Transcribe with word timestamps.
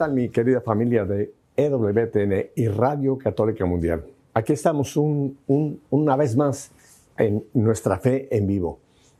¿Qué 0.00 0.06
tal 0.06 0.14
mi 0.14 0.30
querida 0.30 0.62
familia 0.62 1.04
de 1.04 1.30
EWTN 1.56 2.52
y 2.56 2.68
Radio 2.68 3.18
Católica 3.18 3.66
Mundial? 3.66 4.02
Aquí 4.32 4.54
estamos 4.54 4.96
una 4.96 6.16
vez 6.16 6.36
más 6.38 6.72
en 7.18 7.44
nuestra 7.52 7.98
fe 7.98 8.26
en 8.34 8.46
vivo. 8.46 8.78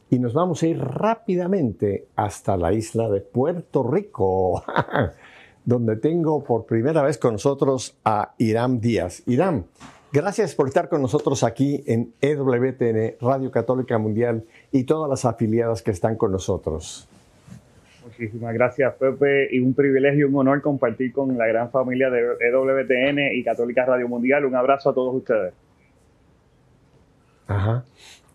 Y 0.08 0.18
nos 0.18 0.32
vamos 0.32 0.62
a 0.62 0.68
ir 0.68 0.78
rápidamente 0.78 2.06
hasta 2.16 2.56
la 2.56 2.72
isla 2.72 3.10
de 3.10 3.20
Puerto 3.20 3.82
Rico, 3.82 4.64
donde 5.66 5.96
tengo 5.96 6.42
por 6.42 6.64
primera 6.64 7.02
vez 7.02 7.18
con 7.18 7.32
nosotros 7.34 7.98
a 8.02 8.32
Irán 8.38 8.80
Díaz. 8.80 9.22
Irán, 9.26 9.66
gracias 10.14 10.54
por 10.54 10.66
estar 10.66 10.88
con 10.88 11.02
nosotros 11.02 11.44
aquí 11.44 11.84
en 11.86 12.14
EWTN, 12.22 13.16
Radio 13.20 13.50
Católica 13.50 13.98
Mundial 13.98 14.46
y 14.72 14.84
todas 14.84 15.10
las 15.10 15.26
afiliadas 15.26 15.82
que 15.82 15.90
están 15.90 16.16
con 16.16 16.32
nosotros. 16.32 17.09
Muchísimas 18.20 18.52
gracias, 18.52 18.94
Pepe, 18.96 19.48
y 19.50 19.60
un 19.60 19.72
privilegio 19.72 20.26
y 20.26 20.28
un 20.28 20.36
honor 20.36 20.60
compartir 20.60 21.10
con 21.10 21.38
la 21.38 21.46
gran 21.46 21.70
familia 21.70 22.10
de 22.10 22.20
EWTN 22.38 23.34
y 23.34 23.42
Católica 23.42 23.86
Radio 23.86 24.08
Mundial. 24.08 24.44
Un 24.44 24.54
abrazo 24.54 24.90
a 24.90 24.94
todos 24.94 25.14
ustedes. 25.14 25.54
Ajá. 27.46 27.82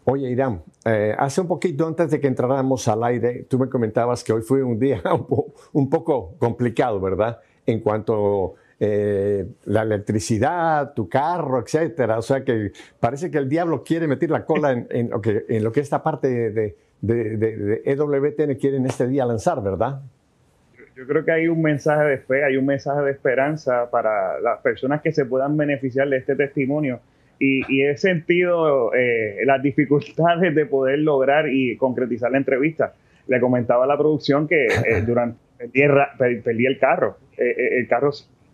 Oye, 0.05 0.31
Irán, 0.31 0.63
eh, 0.85 1.13
hace 1.15 1.41
un 1.41 1.48
poquito 1.48 1.85
antes 1.85 2.10
de 2.10 2.20
que 2.20 2.26
entráramos 2.26 2.87
al 2.87 3.04
aire, 3.04 3.45
tú 3.48 3.60
me 3.60 3.70
comentabas 3.70 4.23
que 4.23 4.34
hoy 4.34 4.41
fue 4.41 4.63
un 4.63 4.79
día 4.79 5.04
un, 5.73 5.88
poco 5.88 6.34
complicado, 6.40 6.99
¿verdad? 6.99 7.40
En 7.67 7.79
cuanto 7.82 8.55
eh, 8.79 9.45
la 9.65 9.84
electricidad, 9.84 10.95
tu 10.95 11.07
carro, 11.07 11.62
etcétera. 11.62 12.17
O 12.17 12.23
sea 12.23 12.43
que 12.43 12.71
parece 12.99 13.29
que 13.29 13.38
el 13.38 13.48
diablo 13.48 13.84
quiere 13.84 14.07
meter 14.07 14.32
la 14.32 14.45
cola 14.45 14.71
en, 14.71 14.88
en 14.90 15.63
lo 15.63 15.71
que 15.71 15.79
esta 15.79 16.01
parte 16.01 16.49
de, 16.49 16.76
de, 17.01 17.38
de, 17.38 17.82
EWTN 17.85 18.55
quieren 18.55 18.85
este 18.85 19.07
día 19.07 19.26
lanzar, 19.26 19.62
¿verdad? 19.62 20.01
Yo 20.96 21.05
creo 21.05 21.26
que 21.26 21.32
hay 21.32 21.48
un 21.48 21.62
mensaje 21.62 22.05
de 22.05 22.18
fe, 22.20 22.43
hay 22.43 22.55
un 22.55 22.65
mensaje 22.65 23.01
de 23.01 23.12
esperanza 23.12 23.90
para 23.91 24.40
las 24.40 24.62
personas 24.62 25.01
que 25.01 25.12
se 25.12 25.26
puedan 25.26 25.57
beneficiar 25.57 26.07
de 26.07 26.18
este 26.18 26.35
testimonio. 26.35 27.01
Y, 27.38 27.84
he 27.84 27.98
sentido 27.98 28.93
eh, 28.93 29.40
las 29.46 29.62
dificultades 29.62 30.55
de 30.55 30.66
poder 30.66 30.99
lograr 30.99 31.49
y 31.49 31.76
concretizar 31.76 32.32
la 32.32 32.38
entrevista. 32.38 32.93
Le 33.27 33.41
comentaba 33.41 33.84
a 33.84 33.88
la 33.88 33.98
producción 33.98 34.48
que 34.48 34.68
eh, 34.68 35.01
durante 35.05 35.38
perdí, 35.57 36.66
el 36.66 36.79
carro. 36.79 37.18
Eh, 37.38 37.79
el 37.79 37.88
carro 37.90 38.12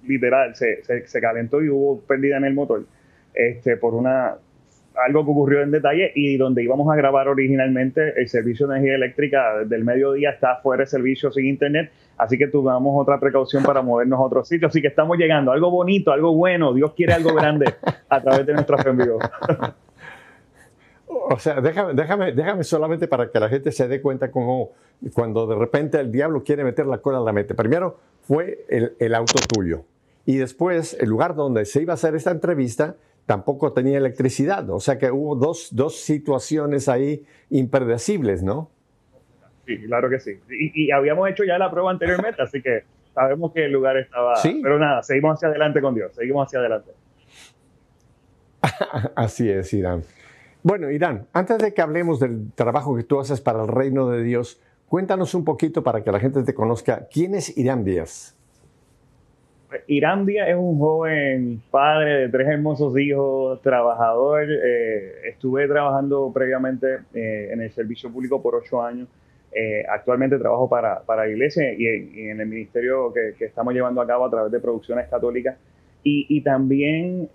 literal 0.07 0.55
se, 0.55 0.83
se, 0.83 1.05
se, 1.05 1.21
calentó 1.21 1.61
y 1.61 1.69
hubo 1.69 2.01
pérdida 2.01 2.37
en 2.37 2.45
el 2.45 2.55
motor 2.55 2.85
este, 3.33 3.77
por 3.77 3.93
una 3.93 4.35
algo 4.95 5.23
que 5.23 5.31
ocurrió 5.31 5.61
en 5.61 5.71
detalle 5.71 6.11
y 6.15 6.37
donde 6.37 6.63
íbamos 6.63 6.91
a 6.91 6.95
grabar 6.95 7.27
originalmente 7.27 8.19
el 8.19 8.27
servicio 8.27 8.67
de 8.67 8.77
energía 8.77 8.95
eléctrica 8.95 9.63
del 9.65 9.83
mediodía 9.83 10.31
está 10.31 10.57
fuera 10.57 10.81
de 10.81 10.87
servicio 10.87 11.31
sin 11.31 11.45
internet, 11.45 11.91
así 12.17 12.37
que 12.37 12.47
tuvimos 12.47 13.01
otra 13.01 13.19
precaución 13.19 13.63
para 13.63 13.81
movernos 13.81 14.19
a 14.19 14.23
otro 14.23 14.43
sitio, 14.43 14.67
así 14.67 14.81
que 14.81 14.87
estamos 14.87 15.17
llegando, 15.17 15.51
algo 15.51 15.71
bonito, 15.71 16.11
algo 16.11 16.35
bueno, 16.35 16.73
Dios 16.73 16.93
quiere 16.93 17.13
algo 17.13 17.33
grande 17.33 17.73
a 18.09 18.21
través 18.21 18.45
de 18.45 18.53
nuestra 18.53 18.77
envío. 18.89 19.17
O 21.07 21.37
sea, 21.37 21.61
déjame, 21.61 21.93
déjame, 21.93 22.31
déjame 22.31 22.63
solamente 22.63 23.07
para 23.07 23.29
que 23.29 23.39
la 23.39 23.49
gente 23.49 23.71
se 23.71 23.87
dé 23.87 24.01
cuenta 24.01 24.31
cómo 24.31 24.71
cuando 25.13 25.45
de 25.45 25.55
repente 25.55 25.99
el 25.99 26.11
diablo 26.11 26.43
quiere 26.43 26.63
meter 26.63 26.85
la 26.85 26.99
cola 26.99 27.17
a 27.17 27.21
la 27.21 27.33
mente. 27.33 27.53
Primero 27.53 27.97
fue 28.21 28.65
el, 28.69 28.93
el 28.99 29.13
auto 29.13 29.39
tuyo 29.53 29.83
y 30.25 30.37
después 30.37 30.95
el 30.99 31.09
lugar 31.09 31.35
donde 31.35 31.65
se 31.65 31.81
iba 31.81 31.93
a 31.93 31.95
hacer 31.95 32.15
esta 32.15 32.31
entrevista 32.31 32.95
tampoco 33.25 33.73
tenía 33.73 33.97
electricidad. 33.97 34.69
O 34.69 34.79
sea 34.79 34.97
que 34.97 35.11
hubo 35.11 35.35
dos, 35.35 35.69
dos 35.71 36.01
situaciones 36.01 36.89
ahí 36.89 37.25
impredecibles, 37.49 38.43
¿no? 38.43 38.69
Sí, 39.65 39.77
claro 39.85 40.09
que 40.09 40.19
sí. 40.19 40.39
Y, 40.49 40.91
habíamos 40.91 41.29
hecho 41.29 41.43
ya 41.43 41.57
la 41.57 41.69
prueba 41.69 41.91
anteriormente, 41.91 42.41
así 42.41 42.61
que 42.61 42.83
sabemos 43.13 43.53
que 43.53 43.65
el 43.65 43.71
lugar 43.71 43.97
estaba... 43.97 44.35
¿Sí? 44.37 44.59
Pero 44.61 44.79
nada, 44.79 45.03
seguimos 45.03 45.35
hacia 45.35 45.49
adelante 45.49 45.81
con 45.81 45.95
Dios, 45.95 46.13
seguimos 46.15 46.47
hacia 46.47 46.59
adelante. 46.59 46.91
así 49.15 49.49
es, 49.49 49.73
Irán. 49.73 50.03
Bueno, 50.63 50.91
Irán, 50.91 51.27
antes 51.33 51.57
de 51.59 51.73
que 51.73 51.81
hablemos 51.81 52.19
del 52.19 52.51
trabajo 52.53 52.95
que 52.95 53.03
tú 53.03 53.19
haces 53.19 53.41
para 53.41 53.61
el 53.63 53.67
reino 53.67 54.09
de 54.09 54.23
Dios, 54.23 54.61
cuéntanos 54.87 55.33
un 55.33 55.45
poquito 55.45 55.83
para 55.83 56.03
que 56.03 56.11
la 56.11 56.19
gente 56.19 56.43
te 56.43 56.53
conozca. 56.53 57.07
¿Quién 57.11 57.35
es 57.35 57.57
Irán 57.57 57.83
Díaz? 57.83 58.35
Irán 59.87 60.25
Díaz 60.25 60.49
es 60.49 60.55
un 60.55 60.77
joven 60.79 61.61
padre 61.71 62.21
de 62.21 62.29
tres 62.29 62.47
hermosos 62.47 62.97
hijos, 62.97 63.61
trabajador. 63.61 64.47
Eh, 64.49 65.29
estuve 65.29 65.67
trabajando 65.67 66.31
previamente 66.33 66.99
eh, 67.13 67.49
en 67.51 67.61
el 67.61 67.71
servicio 67.71 68.11
público 68.11 68.41
por 68.41 68.55
ocho 68.55 68.81
años. 68.81 69.07
Eh, 69.53 69.83
actualmente 69.89 70.37
trabajo 70.37 70.69
para, 70.69 71.01
para, 71.01 71.25
la 71.25 71.31
iglesia 71.31 71.73
y, 71.73 71.85
en 72.29 72.39
el 72.39 72.47
ministerio 72.47 73.13
que, 73.13 73.43
estamos 73.43 73.73
llevando 73.73 73.99
a 73.99 74.07
cabo 74.07 74.25
a 74.25 74.29
través 74.29 74.51
de 74.51 74.59
producciones 74.59 75.07
católicas. 75.09 75.57
Y, 76.03 76.41
también 76.41 77.29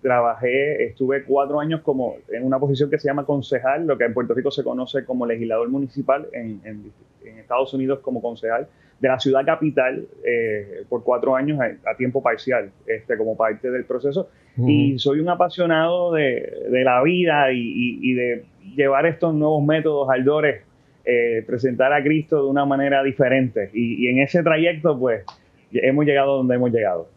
trabajé, 0.00 0.84
estuve 0.84 1.24
cuatro 1.24 1.58
años 1.58 1.80
como 1.80 2.14
en 2.28 2.44
una 2.44 2.60
posición 2.60 2.88
que 2.88 3.00
se 3.00 3.08
llama 3.08 3.26
concejal, 3.26 3.84
lo 3.84 3.98
que 3.98 4.04
en 4.04 4.14
Puerto 4.14 4.32
Rico 4.32 4.52
se 4.52 4.62
conoce 4.62 5.04
como 5.04 5.26
legislador 5.26 5.68
municipal, 5.68 6.28
en, 6.32 6.60
en 6.64 7.38
Estados 7.38 7.74
Unidos 7.74 7.98
como 7.98 8.22
concejal 8.22 8.68
de 9.00 9.08
la 9.08 9.18
ciudad 9.20 9.44
capital 9.44 10.06
eh, 10.24 10.84
por 10.88 11.02
cuatro 11.04 11.36
años 11.36 11.58
a, 11.60 11.94
tiempo 11.96 12.22
parcial, 12.22 12.70
este, 12.86 13.16
como 13.16 13.36
parte 13.36 13.70
del 13.70 13.84
proceso. 13.84 14.28
Y 14.66 14.98
soy 14.98 15.20
un 15.20 15.28
apasionado 15.28 16.14
de, 16.14 16.66
la 16.70 17.02
vida 17.02 17.52
y, 17.52 18.14
de 18.14 18.44
llevar 18.74 19.04
estos 19.04 19.34
nuevos 19.34 19.62
métodos 19.62 20.08
al 20.08 20.24
Dores, 20.24 20.62
eh, 21.04 21.44
presentar 21.46 21.92
a 21.92 22.02
Cristo 22.02 22.42
de 22.42 22.48
una 22.48 22.64
manera 22.64 23.02
diferente. 23.02 23.70
Y, 23.74 24.08
en 24.08 24.20
ese 24.20 24.42
trayecto, 24.42 24.98
pues, 24.98 25.24
hemos 25.72 26.06
llegado 26.06 26.38
donde 26.38 26.54
hemos 26.54 26.72
llegado. 26.72 27.08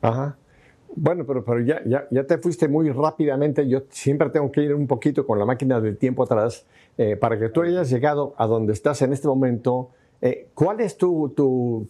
Ajá. 0.00 0.38
Bueno, 0.96 1.24
pero, 1.26 1.44
pero 1.44 1.60
ya, 1.60 1.82
ya, 1.84 2.06
ya, 2.10 2.24
te 2.24 2.38
fuiste 2.38 2.66
muy 2.66 2.90
rápidamente. 2.90 3.68
Yo 3.68 3.82
siempre 3.90 4.30
tengo 4.30 4.50
que 4.50 4.62
ir 4.62 4.74
un 4.74 4.86
poquito 4.86 5.26
con 5.26 5.38
la 5.38 5.44
máquina 5.44 5.80
del 5.82 5.98
tiempo 5.98 6.22
atrás 6.22 6.66
eh, 6.96 7.14
para 7.16 7.38
que 7.38 7.50
tú 7.50 7.62
hayas 7.62 7.90
llegado 7.90 8.34
a 8.38 8.46
donde 8.46 8.72
estás 8.72 9.02
en 9.02 9.12
este 9.12 9.28
momento 9.28 9.90
eh, 10.20 10.48
¿Cuál 10.52 10.80
es 10.80 10.96
tu, 10.96 11.88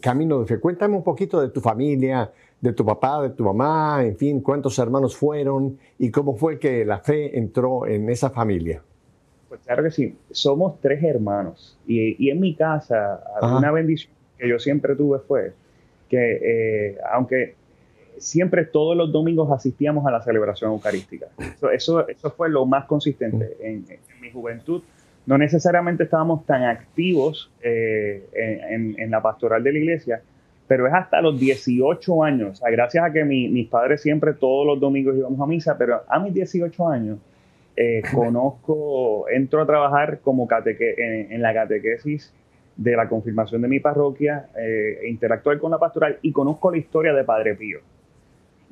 camino 0.00 0.40
de 0.40 0.46
fe? 0.46 0.60
Cuéntame 0.60 0.96
un 0.96 1.02
poquito 1.02 1.40
de 1.40 1.48
tu 1.48 1.60
familia, 1.60 2.30
de 2.60 2.72
tu 2.72 2.84
papá, 2.84 3.22
de 3.22 3.30
tu 3.30 3.44
mamá, 3.44 4.04
en 4.04 4.16
fin, 4.16 4.40
cuántos 4.40 4.78
hermanos 4.78 5.16
fueron 5.16 5.78
y 5.98 6.10
cómo 6.10 6.36
fue 6.36 6.58
que 6.58 6.84
la 6.84 6.98
fe 6.98 7.38
entró 7.38 7.86
en 7.86 8.10
esa 8.10 8.30
familia. 8.30 8.82
Pues 9.48 9.62
claro 9.62 9.82
que 9.82 9.90
sí, 9.90 10.14
somos 10.30 10.80
tres 10.80 11.02
hermanos 11.02 11.78
y, 11.86 12.30
en 12.30 12.40
mi 12.40 12.54
casa 12.54 13.22
una 13.42 13.70
bendición 13.70 14.12
que 14.38 14.48
yo 14.48 14.58
siempre 14.58 14.94
tuve 14.94 15.18
fue 15.20 15.52
que 16.08 16.38
eh, 16.42 16.98
aunque 17.12 17.54
siempre 18.18 18.64
todos 18.64 18.96
los 18.96 19.12
domingos 19.12 19.50
asistíamos 19.50 20.06
a 20.06 20.10
la 20.10 20.22
celebración 20.22 20.72
eucarística, 20.72 21.26
eso, 21.72 22.06
eso, 22.06 22.30
fue 22.36 22.48
lo 22.48 22.64
más 22.64 22.86
consistente 22.86 23.56
en 23.60 23.84
mi 24.20 24.30
juventud 24.30 24.82
no 25.26 25.38
necesariamente 25.38 26.04
estábamos 26.04 26.44
tan 26.46 26.64
activos 26.64 27.50
eh, 27.62 28.24
en, 28.32 29.10
la 29.10 29.22
pastoral 29.22 29.62
de 29.62 29.72
la 29.72 29.78
iglesia, 29.78 30.22
pero 30.66 30.86
es 30.86 30.94
hasta 30.94 31.20
los 31.20 31.38
18 31.38 32.24
años, 32.24 32.62
gracias 32.70 33.04
a 33.04 33.12
que 33.12 33.24
mis 33.24 33.68
padres 33.68 34.02
siempre 34.02 34.32
todos 34.32 34.66
los 34.66 34.80
domingos 34.80 35.16
íbamos 35.16 35.40
a 35.40 35.46
misa, 35.46 35.76
pero 35.78 36.02
a 36.08 36.18
mis 36.18 36.34
18 36.34 36.88
años 36.88 37.18
eh, 37.76 38.02
conozco, 38.14 39.28
entro 39.28 39.62
a 39.62 39.66
trabajar 39.66 40.20
como 40.20 40.48
en, 40.50 41.42
la 41.42 41.54
catequesis 41.54 42.32
de 42.76 42.96
la 42.96 43.08
confirmación 43.08 43.62
de 43.62 43.68
mi 43.68 43.80
parroquia, 43.80 44.48
eh, 44.58 45.00
interactuar 45.08 45.58
con 45.58 45.70
la 45.70 45.78
pastoral 45.78 46.18
y 46.22 46.32
conozco 46.32 46.70
la 46.70 46.78
historia 46.78 47.12
de 47.12 47.24
Padre 47.24 47.54
Pío 47.54 47.80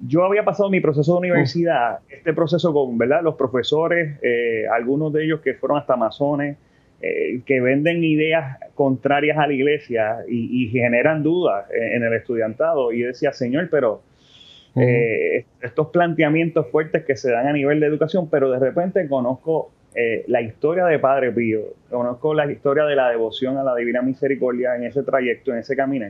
yo 0.06 0.24
había 0.24 0.44
pasado 0.44 0.70
mi 0.70 0.80
proceso 0.80 1.12
de 1.12 1.18
universidad, 1.18 1.98
este 2.08 2.32
proceso 2.32 2.72
con 2.72 2.96
¿verdad? 2.96 3.22
los 3.22 3.34
profesores, 3.34 4.18
eh, 4.22 4.64
algunos 4.72 5.12
de 5.12 5.24
ellos 5.24 5.40
que 5.40 5.54
fueron 5.54 5.78
hasta 5.78 5.96
masones, 5.96 6.56
eh, 7.02 7.40
que 7.44 7.60
venden 7.60 8.02
ideas 8.04 8.58
contrarias 8.74 9.38
a 9.38 9.46
la 9.46 9.52
iglesia 9.52 10.18
y, 10.28 10.68
generan 10.68 11.22
dudas 11.22 11.66
en, 11.70 12.02
el 12.02 12.12
estudiantado. 12.14 12.92
Y 12.92 13.00
yo 13.00 13.06
decía, 13.08 13.32
Señor, 13.32 13.68
pero 13.70 14.02
eh, 14.76 15.44
estos 15.62 15.88
planteamientos 15.88 16.68
fuertes 16.70 17.04
que 17.04 17.16
se 17.16 17.30
dan 17.30 17.46
a 17.46 17.52
nivel 17.52 17.80
de 17.80 17.86
educación, 17.86 18.28
pero 18.30 18.50
de 18.50 18.58
repente 18.58 19.06
conozco 19.08 19.72
la 20.28 20.40
historia 20.40 20.86
de 20.86 20.98
Padre 21.00 21.32
Pío, 21.32 21.62
conozco 21.90 22.32
la 22.32 22.50
historia 22.50 22.84
de 22.84 22.94
la 22.94 23.10
devoción 23.10 23.58
a 23.58 23.64
la 23.64 23.74
Divina 23.74 24.02
Misericordia 24.02 24.76
en 24.76 24.84
ese 24.84 25.02
trayecto, 25.02 25.52
en 25.52 25.58
ese 25.58 25.74
camino 25.74 26.06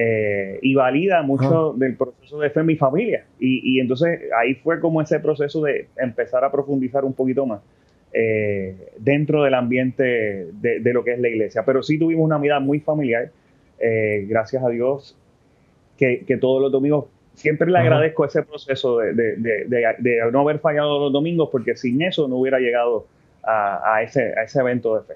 eh, 0.00 0.60
y 0.62 0.76
valida 0.76 1.22
mucho 1.22 1.74
del 1.76 1.96
proceso 1.96 2.38
de 2.38 2.50
fe 2.50 2.60
en 2.60 2.66
mi 2.66 2.76
familia. 2.76 3.24
Y, 3.40 3.80
entonces 3.80 4.20
ahí 4.38 4.54
fue 4.54 4.78
como 4.78 5.02
ese 5.02 5.18
proceso 5.18 5.60
de 5.62 5.88
empezar 5.96 6.44
a 6.44 6.52
profundizar 6.52 7.04
un 7.04 7.14
poquito 7.14 7.44
más 7.46 7.60
eh, 8.12 8.76
dentro 8.96 9.42
del 9.42 9.54
ambiente 9.54 10.52
de, 10.52 10.92
lo 10.92 11.02
que 11.02 11.14
es 11.14 11.18
la 11.18 11.28
iglesia. 11.28 11.64
Pero 11.64 11.82
sí 11.82 11.98
tuvimos 11.98 12.24
una 12.24 12.38
vida 12.38 12.60
muy 12.60 12.78
familiar, 12.78 13.32
eh, 13.80 14.24
gracias 14.28 14.62
a 14.62 14.68
Dios, 14.68 15.16
que, 15.96 16.38
todos 16.40 16.62
los 16.62 16.70
domingos 16.70 17.06
siempre 17.34 17.68
le 17.68 17.78
agradezco 17.78 18.24
ese 18.24 18.44
proceso 18.44 18.98
de, 18.98 20.30
no 20.30 20.40
haber 20.42 20.60
fallado 20.60 21.00
los 21.00 21.12
domingos, 21.12 21.48
porque 21.50 21.74
sin 21.74 22.02
eso 22.02 22.28
no 22.28 22.36
hubiera 22.36 22.60
llegado 22.60 23.08
a, 23.42 24.00
ese, 24.04 24.32
a 24.38 24.44
ese 24.44 24.60
evento 24.60 24.94
de 24.94 25.02
fe. 25.02 25.14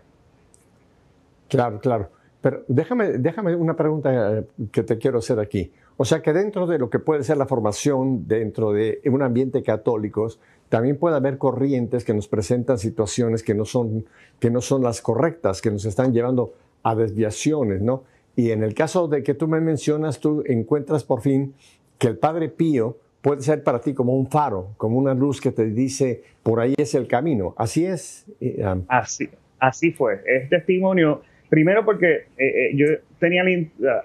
Claro, 1.48 1.78
claro. 1.78 2.21
Pero 2.42 2.64
déjame, 2.66 3.18
déjame 3.18 3.54
una 3.56 3.74
pregunta 3.74 4.38
eh, 4.38 4.44
que 4.70 4.82
te 4.82 4.98
quiero 4.98 5.18
hacer 5.18 5.38
aquí. 5.38 5.72
O 5.96 6.04
sea 6.04 6.20
que 6.20 6.32
dentro 6.32 6.66
de 6.66 6.78
lo 6.78 6.90
que 6.90 6.98
puede 6.98 7.22
ser 7.22 7.36
la 7.36 7.46
formación 7.46 8.26
dentro 8.26 8.72
de 8.72 9.00
un 9.06 9.22
ambiente 9.22 9.62
católico, 9.62 10.28
también 10.68 10.98
puede 10.98 11.16
haber 11.16 11.38
corrientes 11.38 12.04
que 12.04 12.12
nos 12.12 12.26
presentan 12.28 12.78
situaciones 12.78 13.42
que 13.42 13.54
no 13.54 13.64
son, 13.64 14.04
que 14.40 14.50
no 14.50 14.60
son 14.60 14.82
las 14.82 15.00
correctas, 15.00 15.62
que 15.62 15.70
nos 15.70 15.84
están 15.84 16.12
llevando 16.12 16.54
a 16.82 16.96
desviaciones, 16.96 17.80
¿no? 17.80 18.02
Y 18.34 18.50
en 18.50 18.64
el 18.64 18.74
caso 18.74 19.06
de 19.06 19.22
que 19.22 19.34
tú 19.34 19.46
me 19.46 19.60
mencionas, 19.60 20.18
tú 20.18 20.42
encuentras 20.46 21.04
por 21.04 21.20
fin 21.20 21.54
que 21.98 22.08
el 22.08 22.16
Padre 22.16 22.48
Pío 22.48 22.96
puede 23.20 23.42
ser 23.42 23.62
para 23.62 23.80
ti 23.80 23.94
como 23.94 24.16
un 24.16 24.28
faro, 24.28 24.70
como 24.78 24.98
una 24.98 25.14
luz 25.14 25.40
que 25.40 25.52
te 25.52 25.66
dice, 25.66 26.24
por 26.42 26.58
ahí 26.58 26.74
es 26.76 26.94
el 26.94 27.06
camino. 27.06 27.54
Así 27.56 27.84
es. 27.84 28.24
Eh, 28.40 28.64
así, 28.88 29.28
así 29.60 29.92
fue. 29.92 30.22
Es 30.26 30.48
testimonio 30.48 31.22
Primero 31.52 31.84
porque 31.84 32.12
eh, 32.14 32.24
eh, 32.38 32.70
yo 32.74 32.86
tenía 33.18 33.44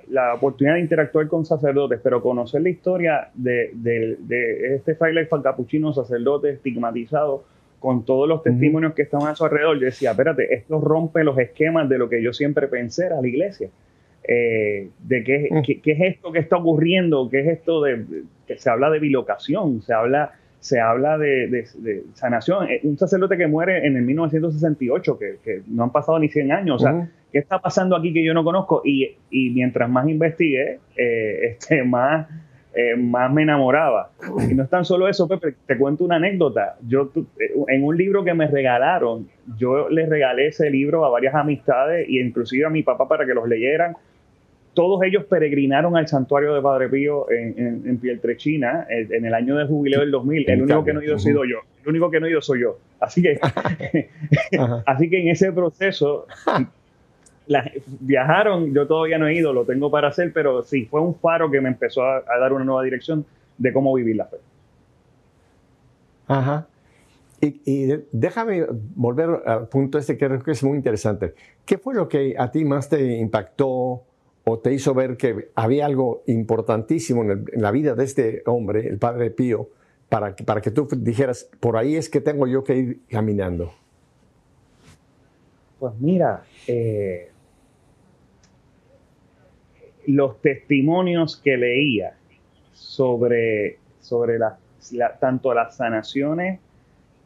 la, 0.09 0.33
oportunidad 0.33 0.75
de 0.75 0.81
interactuar 0.81 1.29
con 1.29 1.45
sacerdotes, 1.45 2.01
pero 2.03 2.21
conocer 2.21 2.61
la 2.61 2.67
historia 2.67 3.29
de, 3.35 4.17
este 4.75 4.95
fraile 4.95 5.29
capuchino, 5.41 5.94
sacerdote 5.94 6.49
estigmatizado, 6.49 7.45
con 7.79 8.03
todos 8.03 8.27
los 8.27 8.44
testimonios 8.44 8.94
que 8.94 9.03
estaban 9.03 9.29
a 9.29 9.35
su 9.35 9.45
alrededor, 9.45 9.79
yo 9.79 9.85
decía, 9.85 10.11
espérate, 10.11 10.53
esto 10.55 10.81
rompe 10.81 11.23
los 11.23 11.39
esquemas 11.39 11.88
de 11.88 11.97
lo 11.97 12.09
que 12.09 12.21
yo 12.21 12.33
siempre 12.33 12.67
pensé 12.67 13.05
era 13.05 13.21
la 13.21 13.27
iglesia. 13.29 13.69
Eh, 14.27 14.89
de 14.99 15.23
qué, 15.23 15.79
qué, 15.81 15.91
es 15.94 16.15
esto 16.15 16.33
que 16.33 16.39
está 16.39 16.57
ocurriendo, 16.57 17.29
qué 17.29 17.39
es 17.39 17.47
esto 17.47 17.81
de 17.81 18.03
que 18.45 18.57
se 18.57 18.69
habla 18.69 18.89
de 18.89 18.99
bilocación, 18.99 19.81
se 19.83 19.94
habla 19.94 20.33
se 20.59 20.79
habla 20.79 21.17
de, 21.17 21.65
sanación. 22.13 22.69
Eh, 22.69 22.81
un 22.83 22.97
sacerdote 22.97 23.38
que 23.38 23.47
muere 23.47 23.85
en 23.85 23.95
el 23.95 24.03
1968, 24.03 25.19
que, 25.19 25.61
no 25.67 25.83
han 25.83 25.91
pasado 25.91 26.19
ni 26.19 26.29
100 26.29 26.51
años. 26.51 26.81
O 26.81 26.85
sea, 26.85 27.09
¿qué 27.37 27.41
está 27.41 27.59
pasando 27.59 27.95
aquí 27.95 28.11
que 28.11 28.23
yo 28.23 28.33
no 28.33 28.43
conozco? 28.43 28.81
Y, 28.83 29.15
mientras 29.29 29.87
más 29.87 30.09
investigué, 30.09 30.79
eh, 30.95 31.39
este, 31.51 31.83
más, 31.83 32.27
eh, 32.73 32.95
más 32.95 33.31
me 33.31 33.43
enamoraba. 33.43 34.09
Y 34.49 34.55
no 34.55 34.63
es 34.63 34.69
tan 34.71 34.83
solo 34.83 35.07
eso, 35.07 35.27
Pepe, 35.27 35.53
te 35.67 35.77
cuento 35.77 36.03
una 36.03 36.15
anécdota. 36.15 36.77
Yo, 36.87 37.11
en 37.67 37.83
un 37.83 37.95
libro 37.95 38.23
que 38.23 38.33
me 38.33 38.47
regalaron, 38.47 39.27
yo 39.55 39.87
les 39.87 40.09
regalé 40.09 40.47
ese 40.47 40.71
libro 40.71 41.05
a 41.05 41.09
varias 41.09 41.35
amistades 41.35 42.09
y 42.09 42.19
inclusive 42.19 42.65
a 42.65 42.71
mi 42.71 42.81
papá 42.81 43.07
para 43.07 43.23
que 43.23 43.35
los 43.35 43.47
leyeran 43.47 43.95
todos 44.73 45.01
ellos 45.01 45.25
peregrinaron 45.25 45.97
al 45.97 46.07
santuario 46.07 46.53
de 46.53 46.61
Padre 46.61 46.87
Pío 46.87 47.31
en, 47.31 47.81
en, 47.83 47.97
Pieltrechina 47.97 48.85
en, 48.87 49.25
el 49.25 49.33
año 49.33 49.55
de 49.55 49.65
jubileo 49.65 50.01
del 50.01 50.11
2000. 50.11 50.51
El 50.51 50.61
único 50.61 50.83
que 50.85 50.93
no 50.93 51.01
he 51.01 51.05
ido 51.05 51.15
he 51.15 51.19
sido 51.19 51.45
yo. 51.45 51.61
El 51.81 51.89
único 51.89 52.11
que 52.11 52.19
no 52.19 52.27
he 52.27 52.29
ido 52.29 52.43
soy 52.43 52.61
yo. 52.61 52.77
Así 52.99 53.23
que, 53.23 53.39
así 54.85 55.09
que 55.09 55.19
en 55.19 55.29
ese 55.29 55.51
proceso 55.51 56.27
viajaron, 57.99 58.73
yo 58.73 58.88
todavía 58.88 59.17
no 59.17 59.27
he 59.27 59.35
ido, 59.35 59.53
lo 59.53 59.65
tengo 59.65 59.89
para 59.89 60.09
hacer, 60.09 60.31
pero 60.33 60.63
sí, 60.63 60.85
fue 60.85 61.01
un 61.01 61.15
faro 61.15 61.49
que 61.49 61.61
me 61.61 61.69
empezó 61.69 62.03
a, 62.03 62.23
dar 62.39 62.53
una 62.53 62.65
nueva 62.65 62.83
dirección 62.83 63.25
de 63.57 63.73
cómo 63.73 63.94
vivir 63.94 64.15
la 64.15 64.25
fe. 64.25 64.38
Ajá. 66.27 66.67
Y, 67.39 67.61
y, 67.65 68.03
déjame 68.11 68.65
volver 68.95 69.41
al 69.45 69.67
punto 69.67 69.97
este 69.97 70.17
que 70.17 70.25
creo 70.25 70.44
que 70.44 70.51
es 70.51 70.63
muy 70.63 70.75
interesante. 70.77 71.35
¿Qué 71.65 71.77
fue 71.77 71.94
lo 71.94 72.07
que 72.07 72.35
a 72.38 72.51
ti 72.51 72.65
más 72.65 72.89
te 72.89 73.17
impactó 73.17 74.03
o 74.44 74.59
te 74.59 74.73
hizo 74.73 74.94
ver 74.94 75.17
que 75.17 75.49
había 75.55 75.85
algo 75.85 76.23
importantísimo 76.25 77.23
en, 77.23 77.45
la 77.53 77.69
vida 77.71 77.95
de 77.95 78.03
este 78.05 78.44
hombre, 78.45 78.88
el 78.88 78.97
Padre 78.97 79.29
Pío, 79.29 79.69
para 80.09 80.35
que, 80.35 80.44
para 80.44 80.61
que 80.61 80.71
tú 80.71 80.88
dijeras, 80.97 81.49
por 81.59 81.75
ahí 81.77 81.95
es 81.95 82.09
que 82.09 82.21
tengo 82.21 82.47
yo 82.47 82.63
que 82.63 82.75
ir 82.75 82.99
caminando? 83.09 83.73
Pues 85.79 85.94
mira, 85.99 86.44
eh, 86.65 87.29
los 90.07 90.42
testimonios 90.42 91.38
que 91.38 91.57
leía 91.57 92.13
sobre, 92.74 93.77
sobre 94.00 94.39
tanto 95.19 95.54
las 95.54 95.75
sanaciones, 95.75 96.59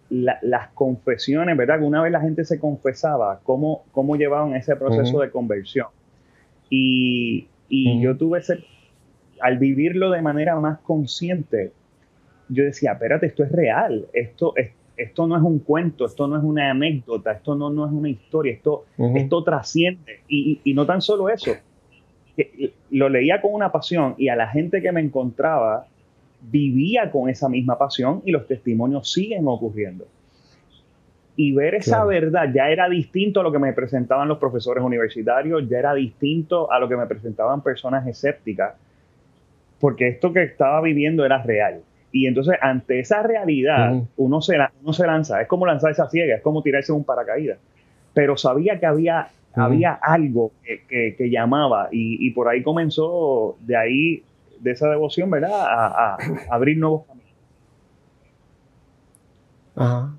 las 0.10 0.69
confesiones, 0.74 1.56
¿verdad? 1.56 1.80
Que 1.80 1.86
una 1.86 2.01
vez 2.01 2.12
la 2.12 2.19
gente 2.19 2.44
se 2.44 2.60
confesaba, 2.60 3.39
cómo, 3.44 3.83
cómo 3.92 4.18
llevaban 4.18 4.56
ese 4.56 4.75
proceso 4.75 5.22
de 5.22 5.31
conversión 5.31 5.88
y, 6.72 7.48
yo 7.69 8.18
tuve 8.18 8.39
ese, 8.39 8.63
al 9.39 9.57
vivirlo 9.57 10.10
de 10.10 10.22
manera 10.22 10.60
más 10.60 10.80
consciente, 10.80 11.72
yo 12.50 12.63
decía, 12.63 12.94
espérate, 12.94 13.28
esto 13.28 13.44
es 13.44 13.51
real, 13.51 14.07
esto, 14.13 14.54
esto 14.98 15.28
no 15.28 15.38
es 15.38 15.44
un 15.44 15.60
cuento, 15.60 16.06
esto 16.06 16.28
no 16.28 16.38
es 16.38 16.44
una 16.44 16.72
anécdota, 16.72 17.33
esto 17.33 17.56
no, 17.56 17.69
no 17.69 17.86
es 17.86 17.92
una 17.92 18.10
historia, 18.10 18.54
esto, 18.54 18.86
esto 18.98 19.44
trasciende. 19.44 20.22
Y, 20.28 20.60
y, 20.63 20.74
no 20.74 20.86
tan 20.86 21.01
solo 21.01 21.30
eso, 21.30 21.51
lo 22.92 23.10
leía 23.10 23.42
con 23.42 23.54
una 23.54 23.72
pasión 23.72 24.16
y 24.18 24.30
a 24.30 24.36
la 24.36 24.48
gente 24.48 24.81
que 24.81 24.92
me 24.92 25.01
encontraba 25.01 25.86
vivía 26.42 27.12
con 27.12 27.30
esa 27.30 27.50
misma 27.50 27.78
pasión 27.78 28.22
y 28.25 28.31
los 28.31 28.48
testimonios 28.48 29.12
siguen 29.12 29.48
ocurriendo 29.48 30.06
y 31.36 31.54
ver 31.54 31.75
esa 31.75 32.04
verdad 32.06 32.50
ya 32.54 32.69
era 32.69 32.89
distinto 32.89 33.39
a 33.39 33.44
lo 33.44 33.51
que 33.51 33.60
me 33.60 33.74
presentaban 33.74 34.28
los 34.28 34.38
profesores 34.38 34.83
universitarios, 34.83 35.68
ya 35.68 35.80
era 35.80 35.94
distinto 35.94 36.72
a 36.72 36.80
lo 36.80 36.89
que 36.89 36.98
me 36.98 37.07
presentaban 37.07 37.62
personas 37.62 38.06
escépticas, 38.06 38.75
porque 39.80 40.10
esto 40.10 40.33
que 40.33 40.44
estaba 40.44 40.81
viviendo 40.81 41.25
era 41.25 41.42
real. 41.42 41.81
Y 42.12 42.28
entonces, 42.28 42.57
ante 42.62 43.00
esa 43.00 43.24
realidad, 43.24 44.04
uno, 44.18 44.42
se, 44.42 44.57
uno 44.83 44.94
se 44.94 45.07
lanza. 45.07 45.42
Es 45.42 45.48
como 45.48 45.66
lanzar 45.66 45.92
esa 45.92 46.10
ciega, 46.10 46.36
es 46.36 46.42
como 46.42 46.62
tirarse 46.62 46.92
un 46.92 47.06
paracaídas. 47.06 47.57
Pero 48.13 48.36
sabía 48.36 48.80
que 48.80 48.86
había, 48.86 49.30
había 49.53 49.94
algo 49.94 50.51
que, 50.63 51.15
que, 51.15 51.30
llamaba, 51.30 51.89
y, 51.92 52.25
y, 52.25 52.31
por 52.31 52.48
ahí 52.48 52.63
comenzó, 52.63 53.57
de 53.62 53.75
ahí, 53.75 54.24
de 54.59 54.71
esa 54.71 54.89
devoción, 54.89 55.30
¿verdad?, 55.30 55.51
a, 55.53 56.13
a 56.13 56.18
abrir 56.50 56.77
nuevos 56.77 57.06
caminos. 57.06 57.31
Ajá. 59.75 60.14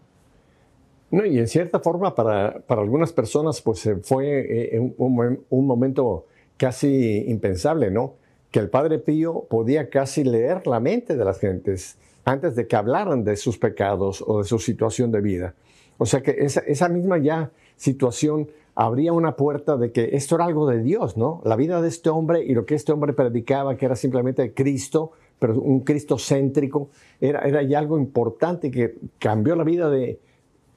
No, 1.13 1.27
y 1.27 1.39
en 1.39 1.47
cierta 1.47 1.79
forma 1.79 2.15
para, 2.15 2.63
algunas 2.69 3.13
personas 3.13 3.61
pues 3.61 3.89
fue 4.03 4.75
eh, 4.75 4.79
un, 4.79 5.45
un, 5.51 5.67
momento 5.67 6.25
casi 6.57 7.25
impensable, 7.29 7.91
¿no? 7.91 8.15
Que 8.51 8.61
el 8.61 8.71
Padre 8.71 8.99
Pío 8.99 9.45
podía 9.51 9.91
casi 9.91 10.25
leer 10.25 10.67
la 10.67 10.81
mente 10.81 11.15
de 11.15 11.23
las 11.23 11.39
gentes 11.39 11.99
antes 12.25 12.57
de 12.57 12.67
que 12.67 12.77
hablaran 12.77 13.25
de 13.25 13.37
sus 13.37 13.59
pecados 13.59 14.25
o 14.27 14.39
de 14.39 14.45
su 14.45 14.59
situación 14.59 15.13
de 15.13 15.21
vida. 15.21 15.55
O 16.03 16.07
sea 16.07 16.23
que 16.23 16.33
esa, 16.39 16.61
esa 16.61 16.89
misma 16.89 17.19
ya 17.19 17.51
situación 17.77 18.49
abría 18.75 19.13
una 19.13 19.37
puerta 19.37 19.77
de 19.77 19.93
que 19.93 20.11
esto 20.13 20.35
era 20.35 20.47
algo 20.47 20.69
de 20.69 20.83
Dios, 20.83 21.17
¿no? 21.17 21.41
La 21.45 21.57
vida 21.57 21.81
de 21.81 21.89
este 21.89 22.11
hombre 22.11 22.43
y 22.45 22.55
lo 22.55 22.67
que 22.67 22.75
este 22.75 22.93
hombre 22.93 23.13
predicaba, 23.13 23.77
que 23.77 23.87
era 23.87 23.97
simplemente 23.97 24.53
Cristo, 24.53 25.13
pero 25.39 25.61
un 25.61 25.81
Cristo 25.81 26.17
céntrico, 26.19 26.91
era, 27.21 27.41
era 27.41 27.63
ya 27.63 27.79
algo 27.79 27.99
importante 27.99 28.71
que 28.71 28.97
cambió 29.19 29.55
la 29.55 29.65
vida 29.65 29.91
de, 29.91 30.19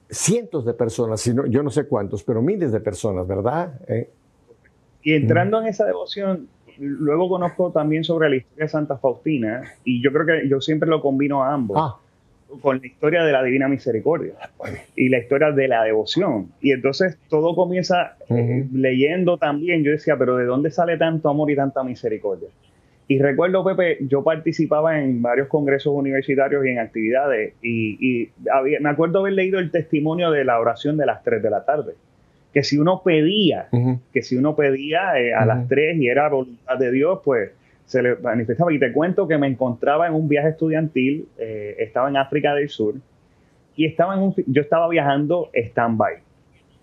cientos 0.09 0.65
de 0.65 0.73
personas, 0.73 1.21
sino, 1.21 1.45
yo 1.45 1.63
no 1.63 1.69
sé 1.69 1.87
cuántos, 1.87 2.23
pero 2.23 2.41
miles 2.41 2.71
de 2.71 2.79
personas, 2.79 3.27
¿verdad? 3.27 3.79
Eh, 3.87 4.09
y 5.03 5.13
entrando 5.13 5.59
en 5.59 5.67
esa 5.67 5.85
devoción, 5.85 6.47
luego 6.77 7.29
conozco 7.29 7.71
también 7.71 8.03
sobre 8.03 8.29
la 8.29 8.35
historia 8.35 8.65
de 8.65 8.69
Santa 8.69 8.97
Faustina, 8.97 9.63
y 9.83 10.03
yo 10.03 10.11
creo 10.11 10.25
que 10.25 10.49
yo 10.49 10.61
siempre 10.61 10.89
lo 10.89 11.01
combino 11.01 11.43
a 11.43 11.53
ambos. 11.53 11.77
Ah. 11.79 11.97
Con 12.61 12.79
la 12.79 12.87
historia 12.87 13.23
de 13.23 13.31
la 13.31 13.43
Divina 13.43 13.67
Misericordia 13.67 14.33
y 14.95 15.09
la 15.09 15.19
historia 15.19 15.51
de 15.51 15.67
la 15.67 15.83
devoción. 15.83 16.51
Y 16.61 16.71
entonces 16.71 17.17
todo 17.29 17.55
comienza 17.55 18.17
eh, 18.29 18.65
leyendo 18.73 19.37
también, 19.37 19.83
yo 19.83 19.91
decía, 19.91 20.17
pero 20.17 20.37
¿de 20.37 20.45
dónde 20.45 20.71
sale 20.71 20.97
tanto 20.97 21.29
amor 21.29 21.51
y 21.51 21.55
tanta 21.55 21.83
misericordia? 21.83 22.49
Y 23.07 23.19
recuerdo, 23.19 23.63
Pepe, 23.63 23.99
yo 24.07 24.23
participaba 24.23 24.99
en 24.99 25.21
varios 25.21 25.47
congresos 25.47 25.93
universitarios 25.93 26.65
y 26.65 26.69
en 26.69 26.79
actividades 26.79 27.53
y, 27.61 28.29
me 28.79 28.89
acuerdo 28.89 29.19
haber 29.19 29.33
leído 29.33 29.59
el 29.59 29.69
testimonio 29.69 30.31
de 30.31 30.43
la 30.43 30.59
oración 30.59 30.97
de 30.97 31.05
las 31.05 31.23
3 31.23 31.43
de 31.43 31.49
la 31.51 31.65
tarde, 31.65 31.93
que 32.51 32.63
si 32.63 32.79
uno 32.79 33.03
pedía, 33.03 33.67
que 34.11 34.21
si 34.23 34.35
uno 34.35 34.55
pedía 34.55 35.19
eh, 35.19 35.33
a 35.33 35.45
las 35.45 35.67
3 35.67 35.97
y 35.97 36.07
era 36.07 36.29
voluntad 36.29 36.79
de 36.79 36.91
Dios, 36.91 37.19
pues 37.23 37.51
se 37.85 38.01
le 38.01 38.15
manifestaba. 38.15 38.73
Y 38.73 38.79
te 38.79 38.91
cuento 38.91 39.27
que 39.27 39.37
me 39.37 39.47
encontraba 39.47 40.07
en 40.07 40.13
un 40.13 40.27
viaje 40.27 40.49
estudiantil, 40.49 41.27
eh, 41.37 41.75
estaba 41.79 42.09
en 42.09 42.17
África 42.17 42.53
del 42.53 42.69
Sur 42.69 42.95
y 43.75 43.85
estaba 43.85 44.15
en 44.15 44.21
un, 44.21 44.35
yo 44.47 44.61
estaba 44.61 44.87
viajando 44.89 45.49
stand-by. 45.53 46.15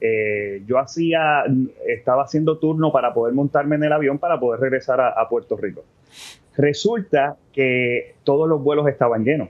Eh, 0.00 0.62
yo 0.66 0.78
hacía, 0.78 1.44
estaba 1.86 2.24
haciendo 2.24 2.58
turno 2.58 2.90
para 2.90 3.14
poder 3.14 3.34
montarme 3.34 3.76
en 3.76 3.84
el 3.84 3.92
avión 3.92 4.18
para 4.18 4.38
poder 4.38 4.60
regresar 4.60 5.00
a, 5.00 5.28
Puerto 5.28 5.56
Rico. 5.56 5.84
Resulta 6.56 7.36
que 7.52 8.16
todos 8.24 8.48
los 8.48 8.62
vuelos 8.62 8.88
estaban 8.88 9.24
llenos. 9.24 9.48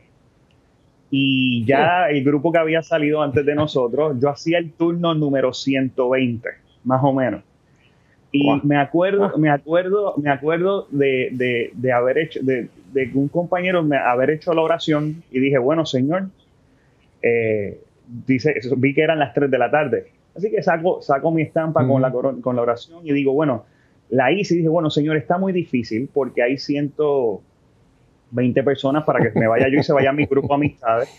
Y 1.11 1.65
ya 1.65 2.09
el 2.09 2.23
grupo 2.23 2.53
que 2.53 2.59
había 2.59 2.83
salido 2.83 3.23
antes 3.23 3.45
de 3.45 3.55
nosotros, 3.55 4.19
yo 4.21 4.29
hacía 4.29 4.59
el 4.59 4.73
turno 4.73 5.15
número 5.15 5.53
120, 5.53 6.49
más 6.85 7.03
o 7.03 7.13
menos. 7.13 7.43
Y 8.33 8.49
me 8.65 8.79
acuerdo, 8.79 9.37
me 9.37 9.51
acuerdo, 9.51 10.15
me 10.17 10.31
acuerdo 10.31 10.89
de, 10.91 11.71
de, 11.75 11.93
haber 11.93 12.17
hecho, 12.17 12.41
de, 12.43 12.69
de, 12.93 13.11
un 13.15 13.29
compañero 13.29 13.83
me, 13.83 13.99
haber 13.99 14.31
hecho 14.31 14.55
la 14.55 14.63
oración 14.63 15.23
y 15.31 15.39
dije, 15.39 15.59
bueno, 15.59 15.85
señor, 15.85 16.29
eh, 17.21 17.79
dice, 18.27 18.55
vi 18.79 18.95
que 18.95 19.03
eran 19.03 19.19
las 19.19 19.35
3 19.35 19.51
de 19.51 19.59
la 19.59 19.71
tarde 19.71 20.07
Así 20.35 20.51
que 20.51 20.63
saco, 20.63 21.03
saco 21.03 21.31
mi 21.31 21.43
estampa 21.43 21.87
con, 21.87 22.01
la, 22.01 22.11
con 22.11 22.57
la 22.57 22.63
oración 22.63 23.07
y 23.07 23.13
digo, 23.13 23.33
bueno, 23.33 23.65
La 24.09 24.33
hice 24.33 24.55
y 24.55 24.59
dije, 24.59 24.69
bueno, 24.69 24.91
señor, 24.91 25.17
está 25.17 25.39
muy 25.39 25.53
difícil 25.53 26.09
porque 26.13 26.43
hay 26.43 26.59
120 26.59 28.63
personas 28.63 29.05
para 29.05 29.21
que 29.21 29.39
me 29.39 29.47
vaya 29.47 29.69
yo 29.69 29.79
y 29.79 29.83
se 29.83 29.93
vaya 29.93 30.13
mi 30.13 30.27
grupo 30.27 30.49
de 30.49 30.55
amistades. 30.55 31.11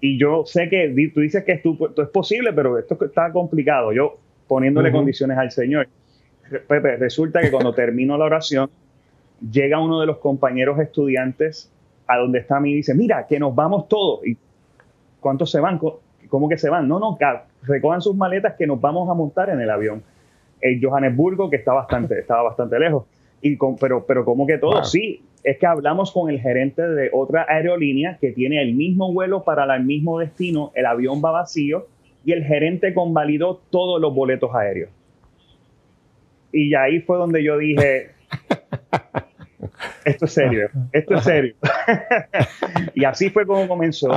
Y 0.00 0.18
yo 0.18 0.44
sé 0.44 0.68
que 0.68 0.92
tú 1.12 1.20
dices 1.20 1.44
que 1.44 1.52
esto, 1.52 1.76
es 1.96 2.08
posible, 2.08 2.52
pero 2.52 2.78
esto 2.78 2.98
está 3.04 3.32
complicado. 3.32 3.92
Yo 3.92 4.18
poniéndole 4.48 4.90
condiciones 4.90 5.38
al 5.38 5.50
Señor. 5.50 5.88
Pepe, 6.50 6.96
resulta 6.96 7.40
que 7.40 7.50
cuando 7.50 7.74
termino 7.74 8.16
la 8.16 8.24
oración, 8.24 8.70
llega 9.50 9.80
uno 9.80 10.00
de 10.00 10.06
los 10.06 10.18
compañeros 10.18 10.78
estudiantes 10.78 11.70
a 12.06 12.18
donde 12.18 12.40
está 12.40 12.56
a 12.56 12.60
mí 12.60 12.72
y 12.72 12.76
dice, 12.76 12.94
mira, 12.94 13.26
que 13.26 13.38
nos 13.38 13.54
vamos 13.54 13.88
todos. 13.88 14.26
¿Y 14.26 14.36
cuántos 15.20 15.50
se 15.50 15.60
van? 15.60 15.80
¿Cómo 16.28 16.48
que 16.48 16.58
se 16.58 16.68
van? 16.68 16.88
No, 16.88 16.98
no, 16.98 17.18
recojan 17.62 18.00
sus 18.00 18.16
maletas 18.16 18.54
que 18.58 18.66
nos 18.66 18.80
vamos 18.80 19.08
a 19.08 19.14
montar 19.14 19.50
en 19.50 19.60
el 19.60 19.70
avión. 19.70 20.02
En 20.60 20.82
Johannesburgo, 20.82 21.50
que 21.50 21.56
está 21.56 21.72
bastante, 21.72 22.18
estaba 22.18 22.42
bastante 22.42 22.78
lejos. 22.78 23.04
Y 23.40 23.58
pero, 23.80 24.04
pero 24.06 24.24
¿cómo 24.24 24.46
que 24.46 24.58
todo? 24.58 24.84
Sí, 24.84 25.22
es 25.42 25.58
que 25.58 25.66
hablamos 25.66 26.12
con 26.12 26.30
el 26.30 26.40
gerente 26.40 26.82
de 26.82 27.10
otra 27.12 27.46
aerolínea 27.48 28.18
que 28.20 28.30
tiene 28.30 28.62
el 28.62 28.74
mismo 28.74 29.12
vuelo 29.12 29.42
para 29.42 29.74
el 29.74 29.84
mismo 29.84 30.20
destino, 30.20 30.70
el 30.74 30.86
avión 30.86 31.20
va 31.24 31.32
vacío 31.32 31.86
y 32.24 32.32
el 32.32 32.44
gerente 32.44 32.94
convalidó 32.94 33.60
todos 33.70 34.00
los 34.00 34.14
boletos 34.14 34.54
aéreos. 34.54 34.90
Y 36.52 36.74
ahí 36.74 37.00
fue 37.00 37.16
donde 37.16 37.42
yo 37.42 37.56
dije, 37.58 38.10
esto 40.04 40.24
es 40.26 40.32
serio, 40.32 40.68
esto 40.92 41.14
es 41.14 41.24
serio. 41.24 41.54
y 42.94 43.04
así 43.04 43.30
fue 43.30 43.46
como 43.46 43.66
comenzó 43.68 44.10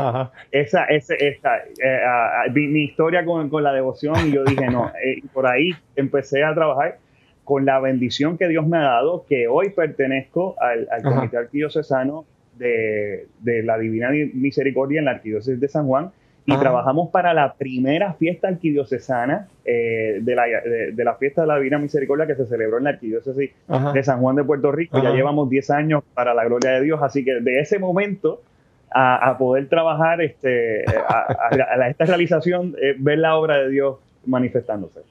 esa, 0.52 0.86
esa, 0.86 1.16
esa 1.16 1.58
eh, 1.58 2.52
mi, 2.54 2.84
historia 2.84 3.24
con, 3.26 3.50
con, 3.50 3.64
la 3.64 3.74
devoción 3.74 4.16
y 4.28 4.32
yo 4.32 4.44
dije, 4.44 4.68
no, 4.68 4.92
eh, 5.04 5.22
por 5.34 5.48
ahí 5.48 5.72
empecé 5.96 6.44
a 6.44 6.54
trabajar 6.54 6.98
con 7.44 7.66
la 7.66 7.80
bendición 7.80 8.38
que 8.38 8.48
Dios 8.48 8.68
me 8.68 8.78
ha 8.78 8.82
dado, 8.82 9.26
que 9.28 9.48
hoy 9.48 9.70
pertenezco 9.70 10.56
al, 10.60 10.88
al 10.92 11.04
Comité 11.04 11.38
Arquidiocesano 11.38 12.26
de, 12.58 13.28
de 13.40 13.64
la 13.64 13.78
Divina 13.78 14.10
Misericordia 14.10 15.00
en 15.00 15.06
la 15.06 15.12
Arquidiócesis 15.12 15.60
de 15.60 15.68
San 15.68 15.88
Juan, 15.88 16.12
y 16.48 16.56
trabajamos 16.58 17.10
para 17.10 17.34
la 17.34 17.56
primera 17.56 18.14
fiesta 18.14 18.48
arquidiocesana 18.48 19.48
eh, 19.64 20.20
de, 20.22 20.36
la, 20.36 20.44
de, 20.46 21.04
la, 21.04 21.16
fiesta 21.16 21.42
de 21.42 21.48
la 21.48 21.58
Divina 21.58 21.80
Misericordia 21.80 22.28
que 22.28 22.36
se 22.36 22.46
celebró 22.46 22.78
en 22.78 22.84
la 22.84 22.92
arquidiócesis 22.92 23.52
de 23.94 24.04
San 24.04 24.22
Juan 24.22 24.36
de 24.36 24.44
Puerto 24.44 24.72
Rico. 24.72 25.02
Ya 25.02 25.12
llevamos 25.12 25.50
10 25.50 25.70
años 25.72 26.04
para 26.14 26.36
la 26.36 26.46
gloria 26.46 26.72
de 26.72 26.82
Dios, 26.82 27.02
así 27.02 27.26
que 27.26 27.40
de 27.42 27.60
ese 27.60 27.80
momento 27.80 28.42
a, 28.92 29.36
poder 29.38 29.68
trabajar 29.68 30.22
este, 30.22 30.86
a, 30.88 31.90
esta 31.90 32.06
realización, 32.06 32.76
eh, 32.82 32.96
ver 32.98 33.20
la 33.20 33.36
obra 33.36 33.58
de 33.58 33.70
Dios 33.70 33.98
manifestándose. 34.26 35.02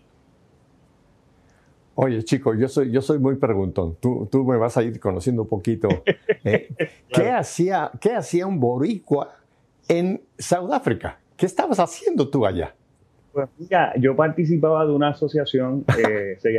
Oye, 1.96 2.22
chico, 2.24 2.54
yo 2.54 2.68
soy, 2.68 2.90
yo 2.90 3.02
soy 3.02 3.18
muy 3.18 3.36
preguntón. 3.36 3.96
Tú, 4.00 4.28
tú 4.30 4.44
me 4.44 4.56
vas 4.56 4.76
a 4.76 4.82
ir 4.82 4.98
conociendo 4.98 5.42
un 5.42 5.48
poquito. 5.48 5.88
Eh, 6.46 6.68
¿qué, 7.08 7.30
hacía, 7.30 7.90
¿Qué 7.98 8.12
hacía 8.12 8.46
un 8.46 8.60
boricua 8.60 9.34
en 9.88 10.20
Sudáfrica? 10.36 11.18
¿Qué 11.36 11.46
estabas 11.46 11.80
haciendo 11.80 12.28
tú 12.28 12.46
allá? 12.46 12.74
Pues 13.32 13.48
mira, 13.58 13.92
yo 13.96 14.14
participaba 14.14 14.86
de 14.86 14.92
una 14.92 15.08
asociación, 15.08 15.84
eh, 15.98 16.36
se, 16.38 16.52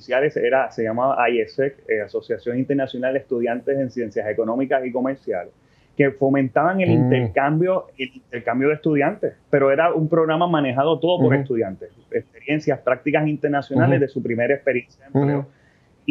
iniciales 0.00 0.36
era, 0.36 0.70
se 0.70 0.82
llamaba 0.82 1.28
IESEC, 1.28 1.84
eh, 1.88 2.00
Asociación 2.00 2.58
Internacional 2.58 3.12
de 3.12 3.18
Estudiantes 3.18 3.78
en 3.78 3.90
Ciencias 3.90 4.26
Económicas 4.28 4.84
y 4.86 4.92
Comerciales, 4.92 5.52
que 5.96 6.10
fomentaban 6.12 6.80
el 6.80 6.88
mm. 6.88 6.92
intercambio, 6.92 7.86
el 7.98 8.10
intercambio 8.14 8.68
de 8.68 8.74
estudiantes, 8.74 9.34
pero 9.50 9.70
era 9.70 9.92
un 9.92 10.08
programa 10.08 10.46
manejado 10.46 10.98
todo 10.98 11.22
por 11.22 11.34
estudiantes, 11.34 11.90
experiencias, 12.10 12.78
prácticas 12.78 13.26
internacionales 13.28 14.00
de 14.00 14.08
su 14.08 14.22
primera 14.22 14.54
experiencia 14.54 15.04
de 15.04 15.18
empleo. 15.18 15.46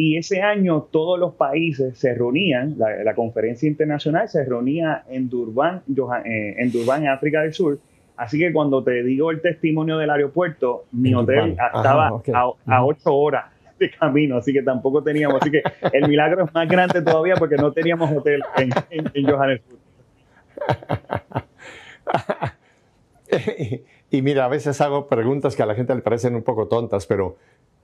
Y 0.02 0.16
ese 0.16 0.40
año 0.40 0.88
todos 0.90 1.18
los 1.18 1.34
países 1.34 1.98
se 1.98 2.14
reunían, 2.14 2.74
la, 2.78 3.14
conferencia 3.14 3.68
internacional 3.68 4.30
se 4.30 4.42
reunía 4.46 5.04
en 5.10 5.28
Durban, 5.28 5.82
eh, 6.24 6.54
en 6.56 6.72
Durban, 6.72 7.06
África 7.06 7.42
del 7.42 7.52
Sur. 7.52 7.78
Así 8.16 8.38
que 8.38 8.50
cuando 8.50 8.82
te 8.82 9.02
digo 9.02 9.30
el 9.30 9.42
testimonio 9.42 9.98
del 9.98 10.08
aeropuerto, 10.08 10.84
mi 10.92 11.12
hotel 11.12 11.50
estaba 11.50 12.08
a, 12.08 12.82
ocho 12.82 13.14
horas 13.14 13.52
de 13.78 13.90
camino, 13.90 14.38
así 14.38 14.54
que 14.54 14.62
tampoco 14.62 15.02
teníamos. 15.02 15.42
Así 15.42 15.50
que 15.50 15.62
el 15.92 16.08
milagro 16.08 16.46
es 16.46 16.54
más 16.54 16.66
grande 16.66 17.02
todavía 17.02 17.34
porque 17.34 17.56
no 17.56 17.70
teníamos 17.70 18.10
hotel 18.10 18.40
en, 18.56 18.70
en, 19.12 19.26
Johannesburg. 19.26 19.80
y 24.10 24.22
mira, 24.22 24.46
a 24.46 24.48
veces 24.48 24.80
hago 24.80 25.08
preguntas 25.08 25.54
que 25.54 25.62
a 25.62 25.66
la 25.66 25.74
gente 25.74 25.94
le 25.94 26.00
parecen 26.00 26.34
un 26.36 26.42
poco 26.42 26.68
tontas, 26.68 27.04
pero 27.04 27.36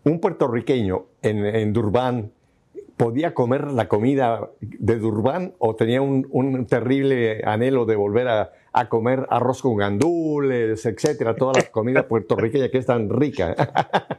un 0.07 0.21
puertorriqueño 0.21 1.07
en, 1.21 1.73
Durban 1.73 2.31
podía 2.97 3.35
comer 3.35 3.73
la 3.73 3.89
comida 3.89 4.49
de 4.61 4.99
Durban 4.99 5.55
o 5.59 5.75
tenía 5.75 6.01
un, 6.01 6.67
terrible 6.67 7.43
anhelo 7.45 7.85
de 7.87 7.97
volver 7.97 8.29
a, 8.29 8.53
comer 8.89 9.27
arroz 9.31 9.63
con 9.63 9.77
gandules, 9.77 10.87
etcétera, 10.87 11.35
toda 11.35 11.55
la 11.55 11.63
comida 11.71 12.03
puertorriqueña 12.09 12.69
que 12.69 12.79
es 12.79 12.87
tan 12.87 13.11
rica. 13.11 13.55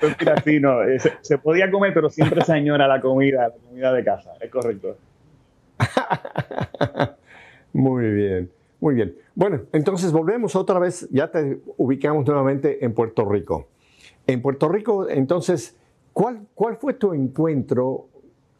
Pues 0.00 0.14
mira, 0.20 0.40
sí, 0.44 0.60
no, 0.60 0.84
eh, 0.84 1.00
se, 1.22 1.38
podía 1.38 1.68
comer, 1.72 1.92
pero 1.92 2.08
siempre 2.08 2.44
se 2.44 2.52
añora 2.52 2.86
la 2.86 3.00
comida, 3.00 3.48
la 3.48 3.50
comida 3.50 3.92
de 3.92 4.04
casa, 4.04 4.30
es 4.40 4.48
correcto. 4.48 4.96
muy 7.72 8.08
bien, 8.08 8.48
muy 8.78 8.94
bien. 8.94 9.16
Bueno, 9.34 9.62
entonces 9.72 10.12
volvemos 10.12 10.54
otra 10.54 10.78
vez, 10.78 11.08
ya 11.10 11.32
te 11.32 11.58
ubicamos 11.78 12.24
nuevamente 12.24 12.84
en 12.84 12.94
Puerto 12.94 13.28
Rico. 13.28 13.66
En 14.28 14.42
Puerto 14.42 14.68
Rico, 14.68 15.08
entonces, 15.08 15.74
¿cuál, 16.12 16.48
cuál 16.54 16.76
fue 16.76 16.92
tu 16.92 17.14
encuentro, 17.14 18.08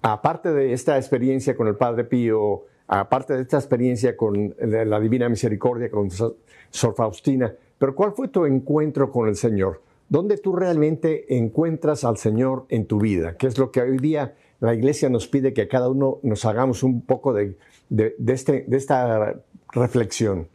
aparte 0.00 0.50
de 0.50 0.72
esta 0.72 0.96
experiencia 0.96 1.54
con 1.54 1.68
el 1.68 1.76
Padre 1.76 2.04
Pío, 2.04 2.64
aparte 2.86 3.34
de 3.34 3.42
esta 3.42 3.58
experiencia 3.58 4.16
con 4.16 4.54
la 4.58 4.98
Divina 4.98 5.28
Misericordia, 5.28 5.90
con 5.90 6.08
Sor 6.10 6.94
Faustina, 6.96 7.54
pero 7.76 7.94
cuál 7.94 8.12
fue 8.12 8.28
tu 8.28 8.46
encuentro 8.46 9.12
con 9.12 9.28
el 9.28 9.36
Señor? 9.36 9.82
¿Dónde 10.08 10.38
tú 10.38 10.56
realmente 10.56 11.36
encuentras 11.36 12.02
al 12.04 12.16
Señor 12.16 12.64
en 12.70 12.86
tu 12.86 12.98
vida? 12.98 13.36
¿Qué 13.36 13.46
es 13.46 13.58
lo 13.58 13.70
que 13.70 13.82
hoy 13.82 13.98
día 13.98 14.36
la 14.60 14.72
iglesia 14.72 15.10
nos 15.10 15.28
pide 15.28 15.52
que 15.52 15.68
cada 15.68 15.90
uno 15.90 16.18
nos 16.22 16.46
hagamos 16.46 16.82
un 16.82 17.02
poco 17.02 17.34
de, 17.34 17.58
de, 17.90 18.14
este, 18.26 18.64
de 18.66 18.76
esta 18.78 19.34
reflexión? 19.74 20.48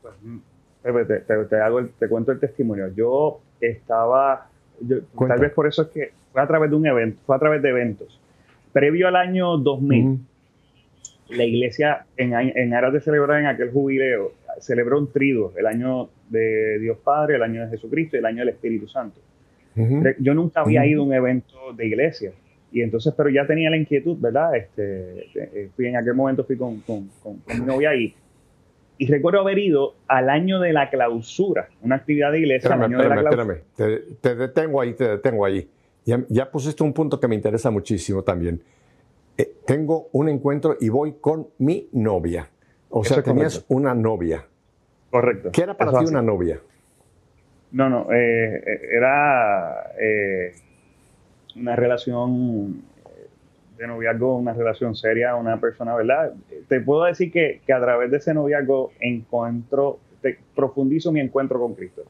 Pues, 0.00 1.06
te, 1.06 1.20
te, 1.20 1.60
hago 1.60 1.84
te 1.98 2.08
cuento 2.08 2.32
el 2.32 2.40
testimonio. 2.40 2.88
Yo 2.88 3.40
estaba, 3.68 4.48
tal 5.28 5.40
vez 5.40 5.52
por 5.52 5.66
eso 5.66 5.82
es 5.82 5.88
que 5.88 6.12
fue 6.32 6.42
a 6.42 6.46
través 6.46 6.70
de 6.70 6.76
un 6.76 6.86
evento, 6.86 7.20
fue 7.26 7.36
a 7.36 7.38
través 7.38 7.62
de 7.62 7.70
eventos. 7.70 8.20
Previo 8.72 9.08
al 9.08 9.16
año 9.16 9.56
2000, 9.58 10.18
la 11.30 11.44
iglesia, 11.44 12.06
en, 12.16 12.32
en 12.34 12.74
aras 12.74 12.92
de 12.92 13.00
celebrar 13.00 13.40
en 13.40 13.46
aquel 13.46 13.70
jubileo, 13.70 14.32
celebró 14.60 14.98
un 14.98 15.10
trido, 15.10 15.52
el 15.56 15.66
año 15.66 16.08
de 16.28 16.78
Dios 16.78 16.98
Padre, 17.02 17.36
el 17.36 17.42
año 17.42 17.62
de 17.62 17.68
Jesucristo 17.70 18.16
y 18.16 18.20
el 18.20 18.26
año 18.26 18.38
del 18.40 18.50
Espíritu 18.50 18.88
Santo. 18.88 19.20
Yo 20.18 20.34
nunca 20.34 20.60
había 20.60 20.86
ido 20.86 21.02
a 21.02 21.04
un 21.04 21.12
evento 21.12 21.72
de 21.72 21.86
iglesia. 21.86 22.32
Y 22.70 22.82
entonces, 22.82 23.12
pero 23.16 23.28
ya 23.28 23.46
tenía 23.46 23.70
la 23.70 23.76
inquietud, 23.76 24.16
¿verdad? 24.18 24.54
Este, 24.56 25.26
eh, 25.34 25.68
fui 25.74 25.86
en 25.86 25.96
aquel 25.96 26.14
momento 26.14 26.44
fui 26.44 26.56
con, 26.56 26.80
con, 26.80 27.08
con, 27.22 27.38
con 27.38 27.60
mi 27.60 27.64
novia 27.64 27.94
y 27.94 28.14
y 28.96 29.06
recuerdo 29.06 29.40
haber 29.40 29.58
ido 29.58 29.94
al 30.06 30.30
año 30.30 30.60
de 30.60 30.72
la 30.72 30.90
clausura, 30.90 31.68
una 31.82 31.96
actividad 31.96 32.32
de 32.32 32.38
iglesia. 32.40 32.70
Espérame, 32.70 33.18
espérame, 33.18 33.60
Te, 33.76 33.98
te, 34.20 34.34
detengo 34.34 34.80
ahí, 34.80 34.94
te 34.94 35.08
detengo 35.08 35.44
ahí. 35.44 35.68
Ya, 36.04 36.22
ya, 36.28 36.50
pusiste 36.50 36.82
un 36.82 36.92
punto 36.92 37.18
que 37.18 37.26
me 37.26 37.34
interesa 37.34 37.70
muchísimo 37.70 38.22
también. 38.22 38.62
Eh, 39.36 39.52
tengo 39.66 40.08
un 40.12 40.28
encuentro 40.28 40.76
y 40.80 40.88
voy 40.90 41.14
con 41.20 41.48
mi 41.58 41.88
novia. 41.92 42.48
O 42.90 43.02
sea, 43.02 43.22
tenías 43.22 43.64
una 43.68 43.94
novia. 43.94 44.46
Correcto. 45.10 45.50
¿Qué 45.52 45.62
era 45.62 45.76
para 45.76 45.98
ti 45.98 46.04
una 46.06 46.22
novia? 46.22 46.60
No, 47.72 47.88
no, 47.88 48.12
eh, 48.12 48.62
eh, 48.64 48.80
era 48.92 49.90
una 51.56 51.74
relación 51.74 52.82
de 53.76 53.86
noviazgo, 53.86 54.36
una 54.36 54.52
relación 54.52 54.94
seria, 54.94 55.34
una 55.34 55.60
persona, 55.60 55.94
¿verdad? 55.94 56.32
Te 56.68 56.80
puedo 56.80 57.04
decir 57.04 57.32
que, 57.32 57.60
a 57.72 57.80
través 57.80 58.10
de 58.10 58.18
ese 58.18 58.34
noviazgo 58.34 58.92
encuentro, 59.00 59.98
te 60.20 60.38
profundizo 60.54 61.12
mi 61.12 61.20
encuentro 61.20 61.58
con 61.58 61.74
Cristo. 61.74 62.02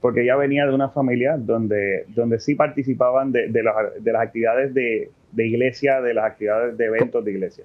Porque 0.00 0.22
ella 0.22 0.36
venía 0.36 0.66
de 0.66 0.74
una 0.74 0.90
familia 0.90 1.36
donde, 1.38 2.04
donde 2.08 2.38
sí 2.38 2.54
participaban 2.54 3.32
de, 3.32 3.48
de, 3.48 3.62
las 3.62 4.22
actividades 4.22 4.74
de, 4.74 5.10
iglesia, 5.36 6.00
de 6.00 6.14
las 6.14 6.26
actividades 6.26 6.76
de 6.76 6.84
eventos 6.84 7.24
de 7.24 7.30
iglesia. 7.30 7.64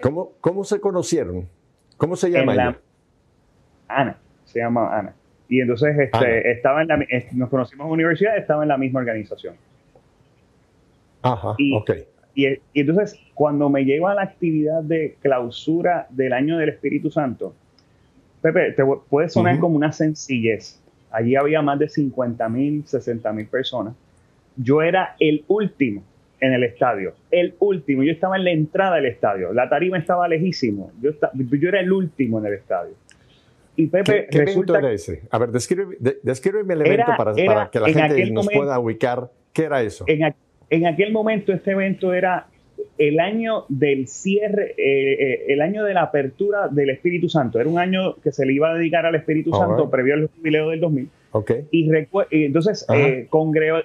¿Cómo, 0.00 0.32
cómo 0.40 0.64
se 0.64 0.80
conocieron? 0.80 1.48
¿Cómo 1.96 2.16
se 2.16 2.30
llama 2.30 2.54
ella? 2.54 2.78
Ana, 3.88 4.18
se 4.44 4.58
llama 4.58 4.98
Ana. 4.98 5.14
Y 5.48 5.60
entonces 5.60 5.96
este, 5.98 6.50
estaba 6.50 6.82
en 6.82 6.88
la, 6.88 6.98
nos 7.34 7.48
conocimos 7.48 7.84
en 7.84 7.88
la 7.88 7.94
universidad, 7.94 8.36
estaba 8.36 8.62
en 8.62 8.68
la 8.68 8.78
misma 8.78 9.00
organización. 9.00 9.54
Ajá, 11.22 11.54
y, 11.58 11.74
Y, 12.34 12.58
entonces, 12.74 13.18
cuando 13.34 13.68
me 13.68 13.84
llevo 13.84 14.08
a 14.08 14.14
la 14.14 14.22
actividad 14.22 14.82
de 14.82 15.16
clausura 15.20 16.06
del 16.10 16.32
año 16.32 16.58
del 16.58 16.70
Espíritu 16.70 17.10
Santo, 17.10 17.54
Pepe, 18.40 18.72
te 18.72 18.82
puede 19.08 19.28
sonar 19.28 19.58
como 19.58 19.76
una 19.76 19.92
sencillez. 19.92 20.80
Allí 21.10 21.36
había 21.36 21.62
más 21.62 21.78
de 21.78 21.88
50 21.88 22.48
mil, 22.48 22.84
60 22.86 23.32
mil 23.32 23.46
personas, 23.46 23.94
yo 24.56 24.82
era 24.82 25.16
el 25.20 25.44
último 25.48 26.02
en 26.40 26.52
el 26.54 26.64
estadio, 26.64 27.14
el 27.30 27.54
último. 27.60 28.02
Yo 28.02 28.12
estaba 28.12 28.36
en 28.36 28.44
la 28.44 28.50
entrada 28.50 28.96
del 28.96 29.06
estadio, 29.06 29.52
la 29.52 29.68
tarima 29.68 29.98
estaba 29.98 30.26
lejísimo, 30.26 30.90
yo, 31.00 31.12
yo 31.34 31.68
era 31.68 31.80
el 31.80 31.92
último 31.92 32.40
en 32.40 32.46
el 32.46 32.54
estadio. 32.54 32.94
Y 33.76 33.86
Pepe, 33.86 34.26
¿Qué, 34.30 34.38
evento 34.38 34.76
era 34.76 34.92
ese? 34.92 35.22
A 35.30 35.38
ver, 35.38 35.50
descríbeme, 35.50 36.74
el 36.74 36.86
evento 36.86 37.12
para, 37.16 37.70
que 37.70 37.80
la 37.80 37.88
gente 37.88 38.30
nos 38.30 38.48
pueda 38.48 38.78
ubicar. 38.78 39.30
¿Qué 39.52 39.64
era 39.64 39.82
eso? 39.82 40.04
En, 40.08 40.34
aquel 40.86 41.12
momento 41.12 41.52
este 41.52 41.72
evento 41.72 42.12
era 42.14 42.46
el 42.98 43.20
año 43.20 43.64
del 43.68 44.08
cierre, 44.08 44.74
eh, 44.76 45.12
eh, 45.12 45.44
el 45.48 45.60
año 45.60 45.84
de 45.84 45.94
la 45.94 46.02
apertura 46.02 46.68
del 46.68 46.90
Espíritu 46.90 47.28
Santo. 47.28 47.60
Era 47.60 47.68
un 47.68 47.78
año 47.78 48.16
que 48.16 48.32
se 48.32 48.46
le 48.46 48.52
iba 48.52 48.70
a 48.70 48.74
dedicar 48.74 49.06
al 49.06 49.14
Espíritu 49.14 49.50
Santo 49.52 49.90
previo 49.90 50.14
al 50.14 50.28
jubileo 50.28 50.70
del 50.70 50.80
2000. 50.80 51.08
Okay. 51.34 51.66
Y, 51.70 51.90
entonces 52.44 52.86
eh, 52.94 53.28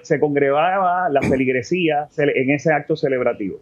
se 0.02 0.20
congregaba 0.20 1.08
la 1.08 1.22
feligresía 1.22 2.08
en 2.16 2.50
ese 2.50 2.72
acto 2.72 2.94
celebrativo. 2.94 3.58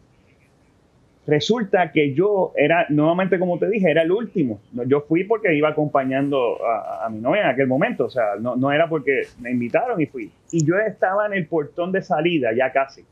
Resulta 1.26 1.90
que 1.90 2.14
yo 2.14 2.52
era, 2.56 2.86
nuevamente 2.88 3.38
como 3.38 3.58
te 3.58 3.68
dije, 3.68 3.90
era 3.90 4.02
el 4.02 4.12
último. 4.12 4.60
Yo 4.86 5.00
fui 5.00 5.24
porque 5.24 5.54
iba 5.54 5.68
acompañando 5.68 6.58
a, 6.64 7.08
mi 7.10 7.18
novia 7.18 7.42
en 7.42 7.48
aquel 7.48 7.66
momento, 7.66 8.04
o 8.04 8.10
sea, 8.10 8.36
no, 8.40 8.54
no, 8.54 8.70
era 8.70 8.88
porque 8.88 9.22
me 9.40 9.50
invitaron 9.50 10.00
y 10.00 10.06
fui. 10.06 10.30
Y 10.52 10.64
yo 10.64 10.78
estaba 10.78 11.26
en 11.26 11.32
el 11.32 11.46
portón 11.46 11.90
de 11.90 12.02
salida, 12.02 12.50
ya 12.56 12.70
casi. 12.70 13.04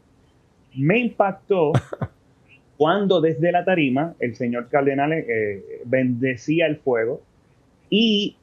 Me 0.76 0.98
impactó 0.98 1.72
cuando 2.76 3.20
desde 3.20 3.52
la 3.52 3.64
tarima 3.64 4.14
el 4.18 4.34
señor 4.34 4.68
cardenal 4.68 5.12
eh, 5.12 5.62
bendecía 5.84 6.66
el 6.66 6.76
fuego 6.76 7.22
y 7.90 8.36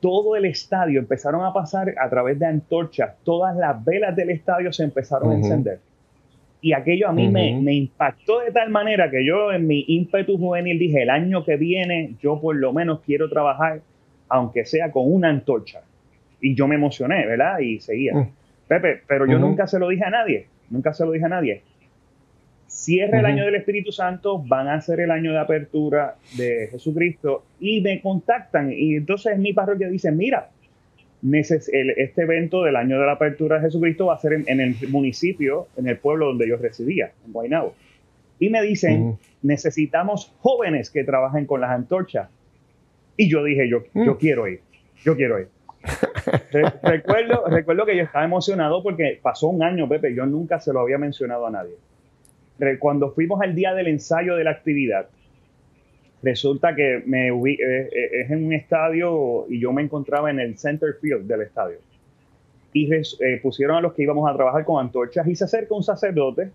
todo 0.00 0.36
el 0.36 0.44
estadio 0.44 1.00
empezaron 1.00 1.44
a 1.44 1.52
pasar 1.52 1.94
a 1.98 2.08
través 2.10 2.38
de 2.38 2.46
antorchas, 2.46 3.14
todas 3.24 3.56
las 3.56 3.84
velas 3.84 4.14
del 4.14 4.30
estadio 4.30 4.72
se 4.72 4.84
empezaron 4.84 5.32
a 5.32 5.36
encender. 5.36 5.80
Y 6.60 6.72
aquello 6.72 7.08
a 7.08 7.12
mí 7.12 7.28
me, 7.28 7.74
impactó 7.74 8.40
de 8.40 8.50
tal 8.50 8.70
manera 8.70 9.10
que 9.10 9.24
yo 9.24 9.52
en 9.52 9.66
mi 9.66 9.84
ímpetu 9.88 10.38
juvenil 10.38 10.78
dije, 10.78 11.02
el 11.02 11.10
año 11.10 11.44
que 11.44 11.56
viene 11.56 12.14
yo 12.20 12.40
por 12.40 12.56
lo 12.56 12.72
menos 12.72 13.00
quiero 13.04 13.28
trabajar, 13.28 13.80
aunque 14.28 14.64
sea 14.64 14.90
con 14.90 15.12
una 15.12 15.28
antorcha. 15.28 15.82
Y 16.40 16.54
yo 16.54 16.66
me 16.66 16.74
emocioné, 16.74 17.26
¿verdad? 17.26 17.58
Y 17.60 17.80
seguía. 17.80 18.14
Mm. 18.14 18.30
Pepe, 18.68 19.00
pero 19.06 19.26
yo 19.26 19.38
nunca 19.38 19.66
se 19.66 19.78
lo 19.78 19.88
dije 19.88 20.04
a 20.04 20.10
nadie, 20.10 20.46
nunca 20.70 20.92
se 20.92 21.04
lo 21.04 21.12
dije 21.12 21.24
a 21.24 21.30
nadie. 21.30 21.62
Cierra 22.66 23.20
el 23.20 23.26
año 23.26 23.44
del 23.44 23.54
Espíritu 23.54 23.92
Santo, 23.92 24.38
van 24.38 24.68
a 24.68 24.80
ser 24.80 25.00
el 25.00 25.10
año 25.10 25.32
de 25.32 25.38
apertura 25.38 26.16
de 26.36 26.68
Jesucristo 26.70 27.44
y 27.60 27.80
me 27.80 28.00
contactan. 28.00 28.72
Y 28.72 28.96
entonces 28.96 29.38
mi 29.38 29.52
parroquia 29.52 29.88
dice, 29.88 30.10
mira, 30.10 30.50
este 31.32 32.22
evento 32.22 32.62
del 32.64 32.76
año 32.76 33.00
de 33.00 33.06
la 33.06 33.12
apertura 33.12 33.56
de 33.56 33.62
Jesucristo 33.62 34.06
va 34.06 34.14
a 34.14 34.18
ser 34.18 34.32
en, 34.46 34.60
el 34.60 34.76
municipio, 34.88 35.68
en 35.76 35.88
el 35.88 35.96
pueblo 35.96 36.26
donde 36.26 36.48
yo 36.48 36.56
residía, 36.56 37.12
en 37.24 37.32
Guaynabo. 37.32 37.74
Y 38.38 38.50
me 38.50 38.60
dicen, 38.62 39.16
necesitamos 39.42 40.34
jóvenes 40.40 40.90
que 40.90 41.04
trabajen 41.04 41.46
con 41.46 41.60
las 41.60 41.70
antorchas. 41.70 42.28
Y 43.16 43.30
yo 43.30 43.42
dije, 43.44 43.68
yo, 43.68 43.84
yo 43.94 44.14
mm. 44.14 44.18
quiero 44.18 44.46
ir, 44.48 44.60
yo 45.04 45.16
quiero 45.16 45.40
ir. 45.40 45.48
Recuerdo, 46.82 47.44
recuerdo 47.48 47.86
que 47.86 47.96
yo 47.96 48.02
estaba 48.04 48.24
emocionado 48.24 48.82
porque 48.82 49.18
pasó 49.20 49.48
un 49.48 49.62
año, 49.62 49.88
Pepe, 49.88 50.14
yo 50.14 50.26
nunca 50.26 50.60
se 50.60 50.72
lo 50.72 50.80
había 50.80 50.98
mencionado 50.98 51.46
a 51.46 51.50
nadie. 51.50 51.74
Cuando 52.78 53.10
fuimos 53.10 53.40
al 53.42 53.54
día 53.54 53.74
del 53.74 53.88
ensayo 53.88 54.34
de 54.36 54.44
la 54.44 54.50
actividad, 54.50 55.08
resulta 56.22 56.74
que 56.74 57.02
me 57.06 57.28
eh, 57.28 57.58
eh, 57.60 58.08
es 58.22 58.30
en 58.30 58.46
un 58.46 58.52
estadio 58.52 59.46
y 59.48 59.60
yo 59.60 59.72
me 59.72 59.82
encontraba 59.82 60.30
en 60.30 60.40
el 60.40 60.58
center 60.58 60.94
field 61.00 61.26
del 61.26 61.42
estadio. 61.42 61.78
Y 62.72 62.92
eh, 62.92 63.40
pusieron 63.42 63.76
a 63.76 63.80
los 63.80 63.94
que 63.94 64.02
íbamos 64.02 64.28
a 64.28 64.34
trabajar 64.34 64.64
con 64.64 64.84
antorchas 64.84 65.26
y 65.26 65.34
se 65.34 65.44
acerca 65.44 65.74
un 65.74 65.82
sacerdote 65.82 66.50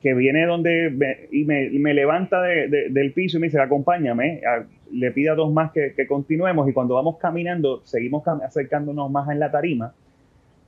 que 0.00 0.14
viene 0.14 0.46
donde 0.46 1.28
y 1.32 1.44
me, 1.44 1.94
levanta 1.94 2.40
del 2.42 3.12
piso 3.12 3.36
y 3.36 3.40
me 3.40 3.48
dice, 3.48 3.60
acompáñame, 3.60 4.42
le 4.92 5.10
pide 5.12 5.30
a 5.30 5.34
dos 5.34 5.52
más 5.52 5.72
que, 5.72 6.06
continuemos 6.06 6.68
y 6.68 6.72
cuando 6.72 6.94
vamos 6.94 7.18
caminando, 7.18 7.82
seguimos 7.84 8.26
acercándonos 8.26 9.10
más 9.10 9.28
en 9.30 9.40
la 9.40 9.50
tarima 9.50 9.92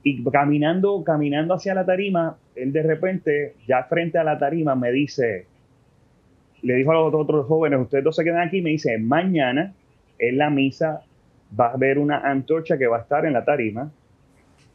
y 0.03 0.23
caminando, 0.23 1.03
caminando 1.03 1.53
hacia 1.53 1.73
la 1.73 1.85
tarima, 1.85 2.37
él 2.55 2.73
de 2.73 2.83
repente, 2.83 3.55
ya 3.67 3.83
frente 3.83 4.17
a 4.17 4.23
la 4.23 4.37
tarima, 4.37 4.75
me 4.75 4.91
dice, 4.91 5.45
le 6.63 6.75
dijo 6.75 6.91
a 6.91 6.95
los 6.95 7.13
otros 7.13 7.45
jóvenes, 7.45 7.79
ustedes 7.79 8.03
dos 8.03 8.15
se 8.15 8.23
quedan 8.23 8.47
aquí, 8.47 8.61
me 8.61 8.71
dice, 8.71 8.97
mañana 8.97 9.73
en 10.17 10.37
la 10.37 10.49
misa 10.49 11.01
va 11.59 11.67
a 11.67 11.73
haber 11.73 11.99
una 11.99 12.19
antorcha 12.19 12.77
que 12.77 12.87
va 12.87 12.97
a 12.97 13.01
estar 13.01 13.25
en 13.25 13.33
la 13.33 13.45
tarima. 13.45 13.91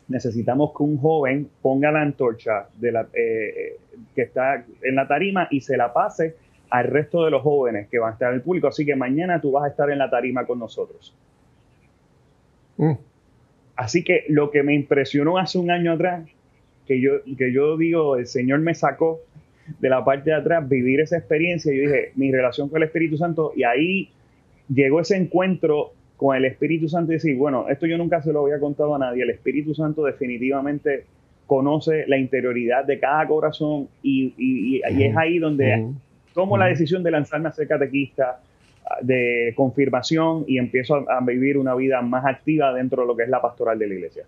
Necesitamos 0.08 0.70
que 0.76 0.82
un 0.84 0.98
joven 0.98 1.48
ponga 1.60 1.90
la 1.90 2.02
antorcha 2.02 2.68
la, 2.80 3.08
eh, 3.12 3.78
que 4.14 4.22
está 4.22 4.64
en 4.82 4.94
la 4.94 5.08
tarima 5.08 5.48
y 5.50 5.60
se 5.60 5.76
la 5.76 5.92
pase 5.92 6.36
al 6.70 6.84
resto 6.84 7.24
de 7.24 7.30
los 7.30 7.42
jóvenes 7.42 7.88
que 7.88 7.98
van 7.98 8.10
a 8.10 8.12
estar 8.14 8.30
en 8.30 8.36
el 8.36 8.42
público. 8.42 8.68
Así 8.68 8.84
que 8.84 8.96
mañana 8.96 9.40
tú 9.40 9.52
vas 9.52 9.64
a 9.64 9.68
estar 9.68 9.90
en 9.90 9.98
la 9.98 10.10
tarima 10.10 10.46
con 10.46 10.58
nosotros. 10.58 11.14
Mm. 12.76 12.92
Así 13.76 14.02
que 14.02 14.24
lo 14.28 14.50
que 14.50 14.62
me 14.62 14.74
impresionó 14.74 15.38
hace 15.38 15.58
un 15.58 15.70
año 15.70 15.92
atrás, 15.92 16.26
que 16.86 17.00
yo, 17.00 17.22
que 17.36 17.52
yo 17.52 17.76
digo, 17.76 18.16
el 18.16 18.26
Señor 18.26 18.60
me 18.60 18.74
sacó 18.74 19.20
de 19.80 19.88
la 19.88 20.04
parte 20.04 20.30
de 20.30 20.36
atrás, 20.36 20.68
vivir 20.68 21.00
esa 21.00 21.18
experiencia. 21.18 21.72
Yo 21.74 21.82
dije, 21.82 22.12
mi 22.14 22.32
relación 22.32 22.68
con 22.68 22.78
el 22.78 22.84
Espíritu 22.84 23.16
Santo, 23.16 23.52
y 23.54 23.64
ahí 23.64 24.10
llegó 24.68 25.00
ese 25.00 25.16
encuentro 25.16 25.92
con 26.16 26.36
el 26.36 26.44
Espíritu 26.44 26.88
Santo 26.88 27.12
y 27.12 27.16
decir, 27.16 27.36
bueno, 27.36 27.68
esto 27.68 27.86
yo 27.86 27.98
nunca 27.98 28.22
se 28.22 28.32
lo 28.32 28.44
había 28.44 28.58
contado 28.58 28.94
a 28.94 28.98
nadie, 28.98 29.22
el 29.22 29.30
Espíritu 29.30 29.74
Santo 29.74 30.04
definitivamente 30.04 31.04
conoce 31.46 32.06
la 32.06 32.16
interioridad 32.16 32.84
de 32.84 32.98
cada 32.98 33.26
corazón 33.26 33.88
y, 34.02 34.80
es 34.82 35.16
ahí 35.16 35.38
donde 35.38 35.92
tomo 36.36 36.58
la 36.58 36.66
decisión 36.66 37.02
de 37.02 37.10
lanzarme 37.10 37.48
a 37.48 37.52
ser 37.52 37.66
catequista, 37.66 38.40
de 39.00 39.52
confirmación 39.56 40.44
y 40.46 40.58
empiezo 40.58 41.04
a 41.10 41.20
vivir 41.24 41.58
una 41.58 41.74
vida 41.74 42.02
más 42.02 42.24
activa 42.24 42.72
dentro 42.72 43.02
de 43.02 43.08
lo 43.08 43.16
que 43.16 43.24
es 43.24 43.28
la 43.28 43.40
pastoral 43.40 43.78
de 43.78 43.88
la 43.88 43.94
iglesia. 43.94 44.24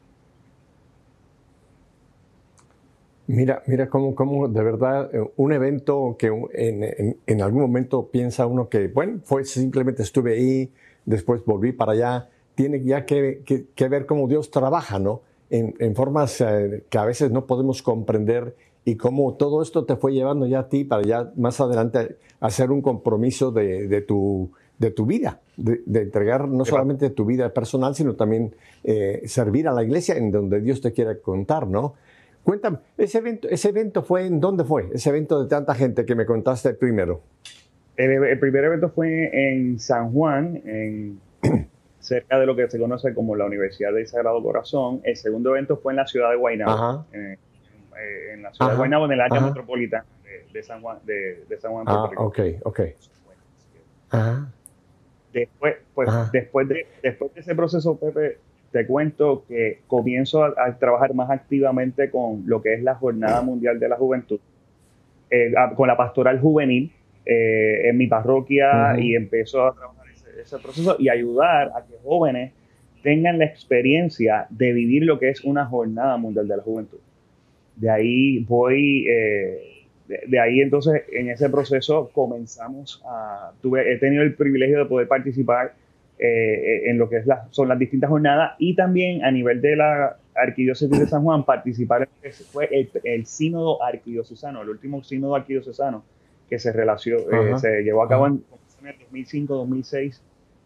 Mira, 3.29 3.62
mira 3.66 3.90
cómo, 3.90 4.14
cómo 4.14 4.49
de 4.49 4.62
verdad 4.62 5.14
eh, 5.14 5.23
un 5.37 5.53
evento 5.53 6.16
que 6.18 6.29
en, 6.55 7.16
en, 7.27 7.42
algún 7.42 7.61
momento 7.61 8.09
piensa 8.11 8.47
uno 8.47 8.71
que, 8.71 8.88
bueno, 8.88 9.21
fue 9.23 9.44
simplemente 9.44 10.03
estuve 10.03 10.33
ahí, 10.33 10.73
después 11.05 11.44
volví 11.44 11.73
para 11.73 11.92
allá, 11.92 12.29
tiene 12.55 12.83
ya 12.83 13.05
que, 13.05 13.42
que, 13.44 13.88
ver 13.88 14.07
cómo 14.07 14.29
Dios 14.29 14.51
trabaja, 14.51 14.99
¿no? 14.99 15.21
En, 15.51 15.75
en 15.79 15.94
formas 15.94 16.40
eh, 16.40 16.85
que 16.88 16.97
a 16.97 17.05
veces 17.05 17.31
no 17.31 17.44
podemos 17.44 17.83
comprender 17.83 18.55
y 18.88 18.96
cómo 18.96 19.35
todo 19.35 19.61
esto 19.61 19.85
te 19.85 19.96
fue 19.96 20.14
llevando 20.14 20.46
ya 20.46 20.61
a 20.61 20.68
ti 20.70 20.85
para 20.85 21.03
ya 21.03 21.31
más 21.37 21.61
adelante 21.61 22.16
hacer 22.40 22.70
un 22.70 22.81
compromiso 22.81 23.51
de, 23.51 23.87
de 23.87 24.01
tu, 24.01 24.51
de 24.79 24.90
tu 24.90 25.05
vida, 25.05 25.40
de, 25.59 25.83
entregar 26.01 26.48
no 26.48 26.64
solamente 26.64 27.11
tu 27.11 27.27
vida 27.27 27.53
personal, 27.53 27.94
sino 27.94 28.14
también 28.14 28.55
eh, 28.85 29.20
servir 29.27 29.68
a 29.68 29.72
la 29.72 29.83
iglesia 29.83 30.16
en 30.16 30.31
donde 30.31 30.62
Dios 30.62 30.81
te 30.81 30.92
quiera 30.92 31.18
contar, 31.18 31.66
¿no? 31.66 31.96
Cuéntame, 32.44 32.79
ese 32.96 33.18
evento, 33.18 33.46
ese 33.51 33.68
evento 33.68 34.03
fue 34.03 34.24
en 34.24 34.40
dónde 34.40 34.64
fue? 34.64 34.88
Ese 34.94 35.11
evento 35.11 35.42
de 35.42 35.51
tanta 35.51 35.74
gente 35.74 36.07
que 36.07 36.14
me 36.14 36.24
contaste 36.24 36.72
primero. 36.72 37.20
El, 37.98 38.38
primer 38.38 38.64
evento 38.64 38.88
fue 38.88 39.31
en 39.33 39.79
San 39.79 40.12
Juan, 40.12 40.62
en, 40.64 41.20
cerca 42.01 42.38
de 42.38 42.46
lo 42.46 42.57
que 42.57 42.70
se 42.70 42.79
conoce 42.79 43.12
como 43.12 43.37
la 43.37 43.44
Universidad 43.44 43.92
del 43.92 44.07
Sagrado 44.07 44.42
Corazón. 44.42 45.03
El 45.05 45.16
segundo 45.16 45.51
evento 45.51 45.77
fue 45.77 45.92
en 45.92 45.96
la 45.96 46.07
ciudad 46.07 46.31
de 46.31 46.37
Guaynabo, 46.37 47.05
en, 47.12 47.37
la 48.43 48.53
ciudad 48.53 48.71
de 48.71 48.77
Guaynabo, 48.77 49.07
en 49.07 49.13
el 49.13 49.21
área 49.21 49.41
metropolitana 49.41 50.05
de, 50.53 50.63
San 50.63 50.81
Juan, 50.81 50.99
de, 51.05 51.45
San 51.59 51.73
Juan, 51.73 51.85
ah, 51.89 52.11
ok, 52.17 52.39
ok. 52.65 52.81
Después, 55.33 55.77
pues, 55.95 56.09
después 56.33 56.69
de, 56.69 56.87
después 57.03 57.35
de 57.35 57.41
ese 57.41 57.55
proceso, 57.55 57.99
Pepe, 57.99 58.39
te 58.73 58.87
cuento 58.87 59.45
que 59.47 59.81
comienzo 59.87 60.45
a, 60.45 60.79
trabajar 60.79 61.15
más 61.15 61.31
activamente 61.31 62.11
con 62.11 62.45
lo 62.47 62.63
que 62.63 62.75
es 62.75 62.83
la 62.83 62.95
Jornada 62.95 63.41
Mundial 63.43 63.79
de 63.79 63.89
la 63.89 63.97
Juventud, 63.97 64.41
eh, 65.31 65.53
con 65.77 65.89
la 65.89 65.97
pastoral 65.97 66.41
juvenil 66.41 66.93
eh, 67.25 67.89
en 67.89 67.97
mi 67.97 68.07
parroquia 68.07 68.99
y 68.99 69.15
empiezo 69.15 69.67
a 69.67 69.75
trabajar 69.75 70.07
ese, 70.41 70.59
proceso 70.59 70.97
y 70.99 71.09
ayudar 71.09 71.73
a 71.75 71.85
que 71.87 71.95
jóvenes 72.03 72.53
tengan 73.03 73.39
la 73.39 73.45
experiencia 73.45 74.47
de 74.51 74.73
vivir 74.73 75.05
lo 75.05 75.19
que 75.19 75.29
es 75.29 75.45
una 75.45 75.67
Jornada 75.67 76.17
Mundial 76.17 76.49
de 76.49 76.57
la 76.57 76.63
Juventud. 76.63 76.99
De 77.79 77.91
ahí 77.91 78.41
voy, 78.41 79.07
eh, 79.09 79.87
de, 80.07 80.41
ahí 80.41 80.61
entonces 80.61 81.03
en 81.12 81.31
ese 81.31 81.49
proceso 81.49 82.11
comenzamos 82.12 83.03
a, 83.07 83.53
tuve, 83.62 83.93
he 83.93 83.99
tenido 83.99 84.23
el 84.23 84.35
privilegio 84.35 84.79
de 84.79 84.85
poder 84.87 85.07
participar 85.07 85.75
eh, 86.19 86.91
en 86.91 86.99
lo 86.99 87.09
que 87.09 87.19
es 87.19 87.27
son 87.51 87.69
las 87.69 87.79
distintas 87.79 88.11
jornadas 88.11 88.57
y 88.59 88.75
también 88.75 89.25
a 89.25 89.31
nivel 89.31 89.61
de 89.61 89.77
la 89.77 90.17
Arquidiócesis 90.35 90.99
de 90.99 91.07
San 91.07 91.23
Juan 91.23 91.45
participar 91.45 92.09
fue 92.51 92.88
el, 93.05 93.27
sínodo 93.27 93.83
arquidiocesano, 93.83 94.62
el 94.62 94.69
último 94.69 95.03
sínodo 95.05 95.37
arquidiocesano 95.37 96.05
que 96.49 96.59
se, 96.59 96.73
relació, 96.73 97.19
eh, 97.19 97.59
se 97.59 97.83
llevó 97.83 98.03
a 98.03 98.09
cabo 98.09 98.27
en, 98.27 98.43
el 98.85 98.95
2005-2006. 99.12 100.21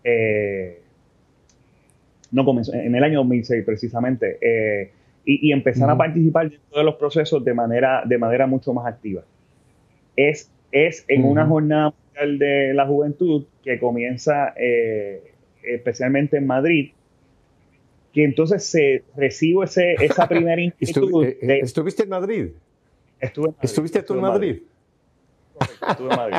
Eh, 0.04 0.80
no 2.30 2.44
comenzó, 2.44 2.72
en 2.74 2.94
el 2.94 3.02
año 3.04 3.18
2006 3.18 3.64
precisamente. 3.64 4.38
Y, 5.24 5.52
empezar 5.52 5.88
a 5.88 5.96
participar 5.96 6.50
de 6.50 6.58
todos 6.70 6.84
los 6.84 6.96
procesos 6.96 7.44
de 7.44 7.54
manera, 7.54 8.02
de 8.04 8.18
manera 8.18 8.46
mucho 8.46 8.72
más 8.72 8.86
activa. 8.86 9.22
Es, 10.16 10.50
es 10.72 11.04
en 11.08 11.24
una 11.24 11.46
jornada 11.46 11.92
mundial 11.92 12.38
de 12.38 12.74
la 12.74 12.86
juventud 12.86 13.44
que 13.62 13.78
comienza 13.78 14.52
eh, 14.56 15.32
especialmente 15.62 16.36
en 16.36 16.46
Madrid, 16.46 16.90
que 18.12 18.24
entonces 18.24 18.64
se 18.64 19.04
recibo 19.16 19.64
ese, 19.64 19.94
esa 19.94 20.28
primera 20.28 20.60
inquietud. 20.60 21.24
Eh, 21.24 21.38
eh, 21.40 21.60
¿Estuviste 21.62 22.02
en 22.02 22.08
Madrid? 22.08 22.48
Estuve 23.20 23.46
en 23.46 23.52
Madrid. 23.52 23.64
¿Estuviste 23.64 24.02
tú 24.02 24.14
en 24.14 24.20
Madrid? 24.20 24.62
Estuve 25.88 26.10
en 26.10 26.16
Madrid. 26.16 26.36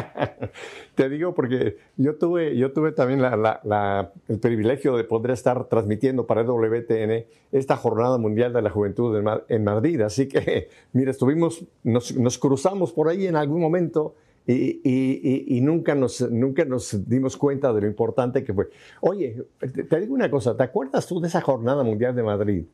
Te 0.95 1.09
digo 1.09 1.33
porque 1.33 1.77
yo 1.97 2.15
tuve, 2.15 2.55
yo 2.55 2.71
tuve 2.71 2.91
también 2.91 3.21
el 3.21 4.39
privilegio 4.39 4.95
de 4.95 5.03
poder 5.03 5.31
estar 5.31 5.65
transmitiendo 5.65 6.27
para 6.27 6.43
WTN 6.43 7.25
esta 7.51 7.77
Jornada 7.77 8.17
Mundial 8.17 8.53
de 8.53 8.61
la 8.61 8.69
Juventud 8.69 9.15
en, 9.47 9.63
Madrid. 9.63 10.01
Así 10.01 10.27
que, 10.27 10.69
mira, 10.93 11.11
estuvimos, 11.11 11.65
nos, 11.83 12.15
nos 12.15 12.37
cruzamos 12.37 12.91
por 12.91 13.07
ahí 13.09 13.27
en 13.27 13.35
algún 13.35 13.61
momento 13.61 14.15
y, 14.45 15.59
nunca, 15.61 15.95
nos, 15.95 16.29
nunca 16.29 16.65
nos 16.65 17.07
dimos 17.07 17.37
cuenta 17.37 17.71
de 17.71 17.81
lo 17.81 17.87
importante 17.87 18.43
que 18.43 18.53
fue. 18.53 18.69
Oye, 19.01 19.45
te, 19.89 19.99
digo 19.99 20.13
una 20.13 20.29
cosa, 20.29 20.55
¿te 20.57 20.63
acuerdas 20.63 21.07
tú 21.07 21.21
de 21.21 21.27
esa 21.27 21.41
Jornada 21.41 21.83
Mundial 21.83 22.15
de 22.15 22.23
Madrid? 22.23 22.65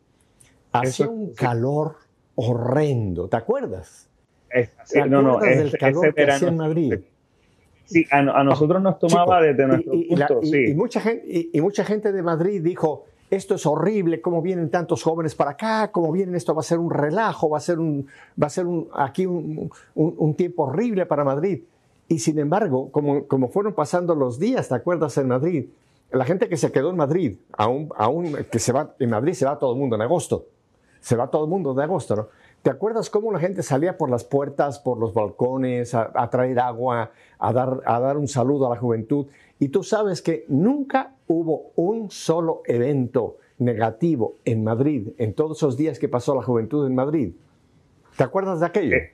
Hacía 0.71 1.07
un 1.07 1.33
calor 1.33 1.95
horrendo, 2.35 3.27
¿te 3.27 3.37
acuerdas? 3.37 4.08
¿Te 4.51 5.05
no, 5.05 5.21
no, 5.21 5.37
del 5.39 5.77
calor 5.77 6.13
que 6.13 6.23
hacía 6.23 6.47
en 6.47 6.57
Madrid? 6.57 6.99
Sí, 7.85 8.05
a, 8.11 8.21
nosotros 8.21 8.81
nos 8.81 8.99
tomaba 8.99 9.41
desde 9.41 9.65
nuestro 9.65 9.93
punto, 9.93 10.41
sí. 10.43 10.73
mucha 10.75 11.01
gente, 11.01 11.49
y 11.51 11.59
mucha 11.59 11.83
gente 11.83 12.11
de 12.11 12.21
Madrid 12.21 12.61
dijo, 12.61 13.05
esto 13.29 13.55
es 13.55 13.65
horrible, 13.65 14.21
cómo 14.21 14.41
vienen 14.41 14.69
tantos 14.69 15.03
jóvenes 15.03 15.35
para 15.35 15.51
acá, 15.51 15.91
cómo 15.91 16.11
vienen, 16.11 16.35
esto 16.35 16.55
va 16.55 16.61
a 16.61 16.63
ser 16.63 16.79
un 16.79 16.89
relajo, 16.89 17.49
va 17.49 17.57
a 17.57 17.61
ser, 17.61 17.79
un, 17.79 18.07
va 18.41 18.47
a 18.47 18.49
ser 18.49 18.65
un, 18.65 18.89
aquí 18.93 19.25
un, 19.25 19.69
un, 19.95 20.33
tiempo 20.35 20.63
horrible 20.63 21.05
para 21.05 21.23
Madrid. 21.23 21.63
Y 22.07 22.19
sin 22.19 22.39
embargo, 22.39 22.91
como, 22.91 23.27
como 23.27 23.49
fueron 23.49 23.73
pasando 23.73 24.15
los 24.15 24.39
días, 24.39 24.69
¿te 24.69 24.75
acuerdas 24.75 25.17
en 25.17 25.27
Madrid? 25.27 25.65
La 26.11 26.25
gente 26.25 26.49
que 26.49 26.57
se 26.57 26.71
quedó 26.71 26.89
en 26.89 26.97
Madrid, 26.97 27.37
aún, 27.53 27.89
aún 27.95 28.35
que 28.51 28.57
se 28.57 28.71
va, 28.71 28.95
en 28.97 29.09
Madrid 29.11 29.33
se 29.33 29.45
va 29.45 29.59
todo 29.59 29.73
el 29.73 29.79
mundo 29.79 29.95
en 29.95 30.01
agosto, 30.01 30.47
se 30.99 31.15
va 31.15 31.29
todo 31.29 31.43
el 31.43 31.49
mundo 31.51 31.75
de 31.75 31.83
agosto, 31.83 32.15
¿no? 32.15 32.27
¿Te 32.61 32.69
acuerdas 32.69 33.09
cómo 33.09 33.31
la 33.31 33.39
gente 33.39 33.63
salía 33.63 33.97
por 33.97 34.09
las 34.09 34.23
puertas, 34.23 34.79
por 34.79 34.97
los 34.97 35.13
balcones, 35.13 35.93
a, 35.95 36.11
a 36.13 36.29
traer 36.29 36.59
agua, 36.59 37.11
a 37.37 37.53
dar, 37.53 37.81
a 37.85 37.99
dar 37.99 38.17
un 38.17 38.27
saludo 38.27 38.67
a 38.67 38.75
la 38.75 38.75
juventud? 38.75 39.27
Y 39.59 39.69
tú 39.69 39.83
sabes 39.83 40.21
que 40.21 40.45
nunca 40.47 41.13
hubo 41.27 41.71
un 41.75 42.11
solo 42.11 42.61
evento 42.65 43.37
negativo 43.59 44.35
en 44.45 44.63
Madrid 44.63 45.09
en 45.17 45.33
todos 45.33 45.57
esos 45.57 45.77
días 45.77 45.99
que 45.99 46.07
pasó 46.07 46.35
la 46.35 46.41
juventud 46.41 46.85
en 46.87 46.95
Madrid. 46.95 47.33
¿Te 48.17 48.23
acuerdas 48.23 48.59
de 48.59 48.65
aquello? 48.65 48.95
Eh, 48.95 49.13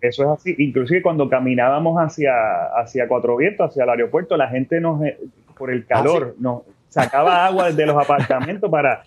eso 0.00 0.22
es 0.24 0.28
así. 0.28 0.54
Inclusive 0.58 1.02
cuando 1.02 1.28
caminábamos 1.28 1.96
hacia, 1.96 2.32
hacia 2.76 3.08
Cuatro 3.08 3.36
Vientos, 3.36 3.70
hacia 3.70 3.84
el 3.84 3.90
aeropuerto, 3.90 4.36
la 4.36 4.48
gente 4.48 4.80
nos, 4.80 5.02
eh, 5.02 5.18
por 5.56 5.70
el 5.70 5.86
calor, 5.86 6.34
ah, 6.36 6.36
nos 6.38 6.62
sacaba 6.88 7.46
agua 7.46 7.66
desde 7.66 7.86
los 7.86 7.96
apartamentos 7.96 8.70
para, 8.70 9.04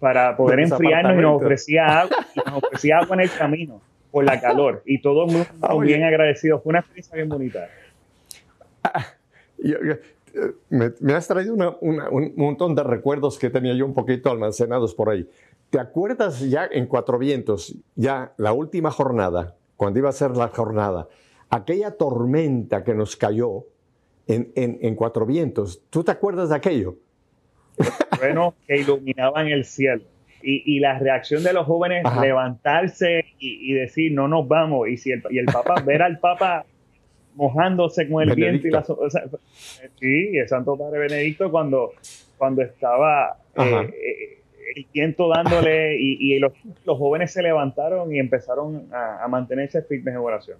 para, 0.00 0.36
poder 0.36 0.60
enfriarnos 0.60 1.14
y 1.14 1.20
nos 1.20 1.42
ofrecía 1.42 2.00
agua, 2.00 2.16
nos 2.46 2.64
ofrecía 2.64 2.98
agua 2.98 3.16
en 3.16 3.20
el 3.22 3.30
camino 3.30 3.80
por 4.10 4.24
la 4.24 4.40
calor. 4.40 4.82
Y 4.84 5.00
todos 5.00 5.32
muy, 5.32 5.44
ah, 5.62 5.74
bien 5.78 6.04
agradecidos. 6.04 6.62
Fue 6.62 6.70
una 6.70 6.80
experiencia 6.80 7.16
bien 7.16 7.28
bonita. 7.28 7.68
Ah, 8.84 9.06
me, 10.68 11.14
has 11.14 11.28
traído 11.28 11.54
un 11.80 12.32
montón 12.36 12.74
de 12.74 12.82
recuerdos 12.82 13.38
que 13.38 13.50
tenía 13.50 13.74
yo 13.74 13.86
un 13.86 13.94
poquito 13.94 14.30
almacenados 14.30 14.94
por 14.94 15.10
ahí. 15.10 15.28
¿Te 15.70 15.78
acuerdas 15.78 16.40
ya 16.40 16.68
en 16.70 16.86
Cuatro 16.86 17.18
Vientos, 17.18 17.74
ya 17.94 18.32
la 18.36 18.52
última 18.52 18.90
jornada, 18.90 19.56
cuando 19.76 19.98
iba 19.98 20.10
a 20.10 20.12
ser 20.12 20.36
la 20.36 20.48
jornada, 20.48 21.08
aquella 21.48 21.92
tormenta 21.92 22.84
que 22.84 22.94
nos 22.94 23.16
cayó 23.16 23.64
en, 24.26 24.94
Cuatro 24.96 25.24
Vientos? 25.24 25.82
¿Tú 25.88 26.04
te 26.04 26.10
acuerdas 26.10 26.50
de 26.50 26.56
aquello? 26.56 26.96
Que 28.66 28.78
iluminaban 28.78 29.48
el 29.48 29.64
cielo. 29.64 30.02
Y, 30.44 30.80
la 30.80 30.98
reacción 30.98 31.44
de 31.44 31.52
los 31.52 31.66
jóvenes, 31.66 32.04
levantarse 32.20 33.26
y, 33.38 33.72
decir, 33.74 34.12
no 34.12 34.26
nos 34.26 34.48
vamos. 34.48 34.88
Y, 34.88 34.96
si 34.96 35.12
el, 35.12 35.22
y 35.30 35.38
el 35.38 35.46
Papa, 35.46 35.76
ver 35.84 36.02
al 36.02 36.18
Papa 36.18 36.64
mojándose 37.34 38.08
con 38.08 38.28
el 38.28 38.34
viento 38.34 38.68
y 38.68 38.70
la 38.70 38.84
sí, 38.84 40.36
el 40.36 40.48
Santo 40.48 40.76
Padre 40.76 40.98
Benedicto 40.98 41.50
cuando, 41.50 41.92
cuando 42.36 42.62
estaba 42.62 43.36
eh, 43.56 43.62
eh, 43.62 44.38
el 44.76 44.86
viento 44.92 45.28
dándole 45.28 45.96
y, 45.98 46.38
los, 46.38 46.52
jóvenes 46.86 47.32
se 47.32 47.42
levantaron 47.42 48.14
y 48.14 48.18
empezaron 48.18 48.88
a, 48.92 49.26
mantenerse 49.28 49.82
firmes 49.82 50.14
en 50.14 50.20
oración. 50.20 50.58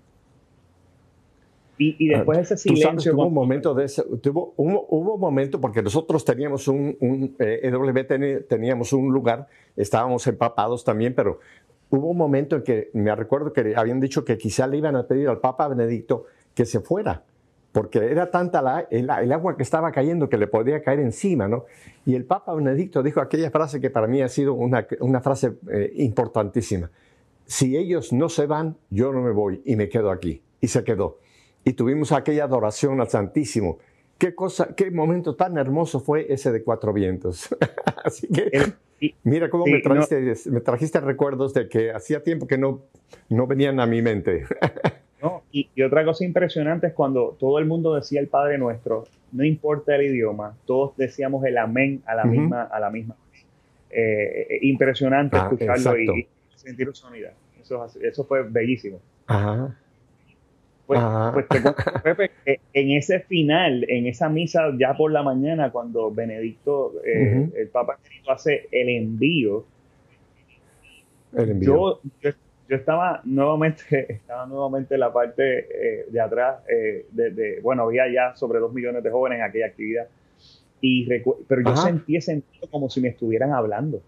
Y, 1.78 2.08
después 2.08 2.38
ese 2.38 2.56
silencio. 2.56 3.14
hubo 3.14 3.26
un 3.26 3.34
momento 3.34 3.74
de 3.74 3.86
ese, 3.86 4.02
tuvo, 4.20 4.54
hubo, 4.56 5.14
un 5.14 5.20
momento 5.20 5.60
porque 5.60 5.82
nosotros 5.82 6.24
teníamos 6.24 6.68
un, 6.68 6.96
un 7.00 7.34
eh, 7.38 8.44
teníamos 8.48 8.92
un 8.92 9.12
lugar, 9.12 9.48
estábamos 9.74 10.26
empapados 10.26 10.84
también, 10.84 11.14
pero 11.14 11.40
hubo 11.90 12.08
un 12.08 12.16
momento 12.16 12.56
en 12.56 12.62
que 12.62 12.90
me 12.92 13.14
recuerdo 13.16 13.52
que 13.52 13.74
habían 13.76 14.00
dicho 14.00 14.24
que 14.24 14.38
quizá 14.38 14.66
le 14.66 14.76
iban 14.76 14.96
a 14.96 15.06
pedir 15.06 15.28
al 15.28 15.40
Papa 15.40 15.66
Benedicto 15.68 16.26
que 16.54 16.66
se 16.66 16.80
fuera, 16.80 17.22
porque 17.72 17.98
era 17.98 18.30
tanta 18.30 18.62
la, 18.62 18.86
el, 18.90 19.10
agua 19.10 19.56
que 19.56 19.62
estaba 19.62 19.90
cayendo 19.92 20.28
que 20.28 20.36
le 20.36 20.46
podía 20.46 20.82
caer 20.82 21.00
encima, 21.00 21.48
¿no? 21.48 21.64
Y 22.04 22.14
el 22.14 22.24
Papa 22.24 22.54
Benedicto 22.54 23.02
dijo 23.02 23.20
aquella 23.20 23.50
frase 23.50 23.80
que 23.80 23.90
para 23.90 24.06
mí 24.06 24.20
ha 24.20 24.28
sido 24.28 24.54
una, 24.54 24.86
una 25.00 25.20
frase 25.20 25.54
eh, 25.70 25.92
importantísima. 25.96 26.90
Si 27.46 27.76
ellos 27.76 28.12
no 28.12 28.28
se 28.28 28.46
van, 28.46 28.76
yo 28.90 29.12
no 29.12 29.22
me 29.22 29.30
voy 29.30 29.62
y 29.64 29.76
me 29.76 29.88
quedo 29.88 30.10
aquí. 30.10 30.42
Y 30.60 30.68
se 30.68 30.84
quedó. 30.84 31.18
Y 31.64 31.74
tuvimos 31.74 32.12
aquella 32.12 32.44
adoración 32.44 33.00
al 33.00 33.08
Santísimo. 33.08 33.78
Qué 34.18 34.34
cosa, 34.34 34.74
qué 34.76 34.90
momento 34.90 35.34
tan 35.34 35.58
hermoso 35.58 36.00
fue 36.00 36.32
ese 36.32 36.52
de 36.52 36.62
Cuatro 36.62 36.92
Vientos. 36.92 37.54
Así 38.04 38.28
que 38.28 38.74
mira 39.24 39.50
cómo 39.50 39.66
me, 39.66 39.80
trajiste, 39.80 40.50
me 40.50 40.60
trajiste 40.60 41.00
recuerdos 41.00 41.54
de 41.54 41.68
que 41.68 41.92
hacía 41.92 42.22
tiempo 42.22 42.46
que 42.46 42.58
no, 42.58 42.82
no 43.28 43.46
venían 43.46 43.80
a 43.80 43.86
mi 43.86 44.02
mente. 44.02 44.44
Y, 45.52 45.82
otra 45.82 46.04
cosa 46.04 46.24
impresionante 46.24 46.88
es 46.88 46.94
cuando 46.94 47.36
todo 47.38 47.58
el 47.58 47.66
mundo 47.66 47.94
decía 47.94 48.20
el 48.20 48.26
Padre 48.26 48.58
Nuestro, 48.58 49.04
no 49.30 49.44
importa 49.44 49.94
el 49.94 50.06
idioma, 50.06 50.56
todos 50.66 50.96
decíamos 50.96 51.44
el 51.44 51.58
amén 51.58 52.02
a 52.06 52.14
la 52.14 52.24
misma, 52.24 52.62
a 52.62 52.80
la 52.80 52.90
misma. 52.90 53.14
Eh, 53.90 54.46
eh, 54.48 54.58
impresionante 54.62 55.36
ah, 55.36 55.50
escucharlo 55.52 55.98
y, 55.98 56.26
sentir 56.56 56.88
su 56.92 57.06
unidad. 57.06 57.34
Eso, 57.60 57.86
eso 58.00 58.24
fue 58.24 58.42
bellísimo. 58.42 59.00
Ajá. 59.26 59.76
Pues, 60.86 61.00
pues 61.32 61.46
Pepe, 62.02 62.30
en 62.44 62.90
ese 62.90 63.20
final, 63.20 63.84
en 63.88 64.06
esa 64.06 64.28
misa 64.28 64.72
ya 64.78 64.94
por 64.94 65.12
la 65.12 65.22
mañana, 65.22 65.70
cuando 65.70 66.10
Benedicto, 66.10 66.94
eh, 67.04 67.48
el 67.56 67.68
Papa 67.68 67.98
hace 68.28 68.68
el 68.70 68.88
envío, 68.88 69.64
el 71.36 71.50
envío. 71.50 72.00
Yo, 72.20 72.30
yo 72.68 72.76
estaba 72.76 73.20
nuevamente, 73.24 74.12
estaba 74.12 74.46
nuevamente 74.46 74.94
en 74.94 75.00
la 75.00 75.12
parte 75.12 75.58
eh, 75.60 76.06
de 76.10 76.20
atrás, 76.20 76.60
eh, 76.68 77.06
de, 77.12 77.60
bueno, 77.62 77.84
había 77.84 78.12
ya 78.12 78.34
sobre 78.34 78.58
dos 78.58 78.72
millones 78.72 79.02
de 79.02 79.10
jóvenes 79.10 79.38
en 79.38 79.44
aquella 79.44 79.66
actividad, 79.66 80.08
y 80.80 81.06
pero 81.46 81.62
yo 81.64 81.76
sentí 81.76 82.16
ese 82.16 82.42
como 82.70 82.90
si 82.90 83.00
me 83.00 83.08
estuvieran 83.08 83.52
hablando. 83.52 84.02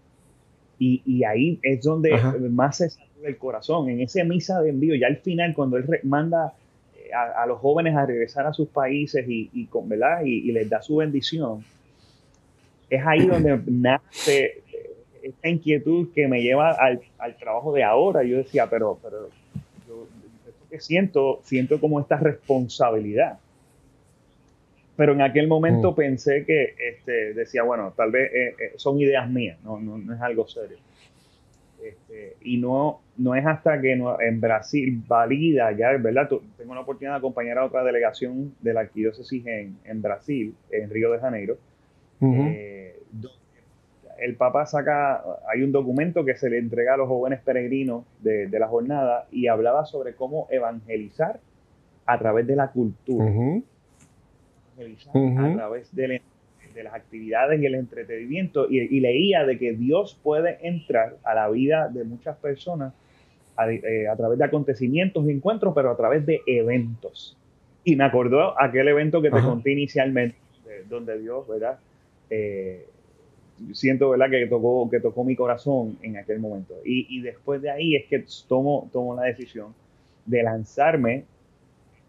Y, 0.77 1.01
y 1.05 1.23
ahí 1.23 1.57
es 1.63 1.83
donde 1.83 2.11
más 2.51 2.77
se 2.77 2.89
sacude 2.89 3.29
el 3.29 3.37
corazón, 3.37 3.89
en 3.89 4.01
esa 4.01 4.25
misa 4.25 4.61
de 4.61 4.71
envío, 4.71 4.93
ya 4.95 5.07
al 5.07 5.17
final, 5.17 5.53
cuando 5.53 5.77
él 5.77 5.85
manda 6.03 6.53
eh, 7.07 7.13
a, 7.13 7.45
los 7.45 7.59
jóvenes 7.59 7.95
a 7.95 8.05
regresar 8.05 8.45
a 8.45 8.53
sus 8.53 8.67
países 8.69 9.27
y, 9.27 9.49
y, 9.53 9.69
¿verdad? 9.85 10.23
y, 10.23 10.49
y 10.49 10.51
les 10.51 10.69
da 10.69 10.81
su 10.81 10.97
bendición, 10.97 11.63
es 12.89 13.05
ahí 13.05 13.25
donde 13.27 13.59
nace 13.67 14.63
esta 15.25 15.49
inquietud 15.49 16.09
que 16.13 16.27
me 16.27 16.41
lleva 16.41 16.71
al, 16.71 17.01
trabajo 17.39 17.73
de 17.73 17.83
ahora. 17.83 18.23
Yo 18.23 18.37
decía, 18.37 18.69
pero, 18.69 18.99
pero 19.01 19.29
yo, 19.87 20.07
esto 20.47 20.65
que 20.69 20.79
siento, 20.79 21.39
siento 21.43 21.79
como 21.79 21.99
esta 21.99 22.17
responsabilidad. 22.17 23.39
Pero 24.95 25.13
en 25.13 25.21
aquel 25.21 25.47
momento 25.47 25.91
mm. 25.91 25.95
pensé 25.95 26.45
que 26.45 26.75
este, 26.77 27.33
decía, 27.33 27.63
bueno, 27.63 27.93
tal 27.97 28.11
vez 28.11 28.31
eh, 28.31 28.55
eh, 28.59 28.73
son 28.77 28.99
ideas 28.99 29.29
mías, 29.29 29.57
no, 29.63 29.79
no, 29.79 30.13
es 30.13 30.21
algo 30.21 30.47
serio. 30.47 30.77
Este, 31.85 32.35
y 32.41 32.57
no, 32.57 33.01
no 33.17 33.35
es 33.35 33.45
hasta 33.45 33.79
que 33.79 33.93
en 33.93 34.41
Brasil 34.41 35.03
valida, 35.07 35.71
ya, 35.71 35.91
¿verdad? 35.97 36.29
Tengo 36.57 36.73
la 36.73 36.81
oportunidad 36.81 37.13
de 37.13 37.17
acompañar 37.19 37.59
a 37.59 37.65
otra 37.65 37.83
delegación 37.83 38.55
de 38.61 38.73
la 38.73 38.81
arquidiócesis 38.81 39.45
en, 39.45 39.77
en 39.85 40.01
Brasil, 40.01 40.55
en 40.71 40.89
Río 40.89 41.11
de 41.11 41.19
Janeiro, 41.19 41.57
el 44.17 44.35
Papa 44.35 44.65
saca, 44.65 45.23
hay 45.47 45.61
un 45.61 45.71
documento 45.71 46.23
que 46.23 46.35
se 46.35 46.49
le 46.49 46.57
entrega 46.57 46.93
a 46.93 46.97
los 46.97 47.07
jóvenes 47.07 47.41
peregrinos 47.41 48.05
de, 48.21 48.47
la 48.51 48.67
jornada 48.67 49.27
y 49.31 49.47
hablaba 49.47 49.85
sobre 49.85 50.15
cómo 50.15 50.47
evangelizar 50.49 51.39
a 52.05 52.17
través 52.17 52.47
de 52.47 52.55
la 52.55 52.71
cultura. 52.71 53.25
Evangelizar 54.77 55.17
a 55.17 55.53
través 55.53 55.95
del 55.95 56.21
las 56.83 56.93
actividades 56.93 57.61
y 57.61 57.65
el 57.65 57.75
entretenimiento 57.75 58.67
y, 58.69 58.99
leía 58.99 59.45
de 59.45 59.57
que 59.57 59.73
Dios 59.73 60.19
puede 60.21 60.59
entrar 60.61 61.17
a 61.23 61.33
la 61.33 61.49
vida 61.49 61.89
de 61.89 62.03
muchas 62.03 62.37
personas 62.37 62.93
a, 63.55 63.71
eh, 63.71 64.07
través 64.17 64.37
de 64.37 64.45
acontecimientos 64.45 65.25
y 65.27 65.31
encuentros, 65.31 65.73
pero 65.73 65.91
a 65.91 65.97
través 65.97 66.25
de 66.25 66.41
eventos. 66.45 67.37
Y 67.83 67.95
me 67.95 68.03
acordó 68.03 68.59
aquel 68.59 68.87
evento 68.87 69.21
que 69.21 69.29
te 69.29 69.41
conté 69.41 69.71
inicialmente, 69.71 70.37
donde 70.89 71.19
Dios, 71.19 71.47
¿verdad? 71.47 71.77
Eh, 72.29 72.85
siento, 73.73 74.09
¿verdad? 74.09 74.29
Que 74.29 74.47
tocó, 74.47 74.89
que 74.89 74.99
tocó 74.99 75.23
mi 75.23 75.35
corazón 75.35 75.97
en 76.01 76.17
aquel 76.17 76.39
momento. 76.39 76.73
Y, 76.83 77.05
y 77.15 77.21
después 77.21 77.61
de 77.61 77.69
ahí 77.69 77.95
es 77.95 78.05
que 78.05 78.25
tomo, 78.47 78.89
tomo 78.91 79.15
la 79.15 79.23
decisión 79.23 79.73
de 80.25 80.43
lanzarme 80.43 81.25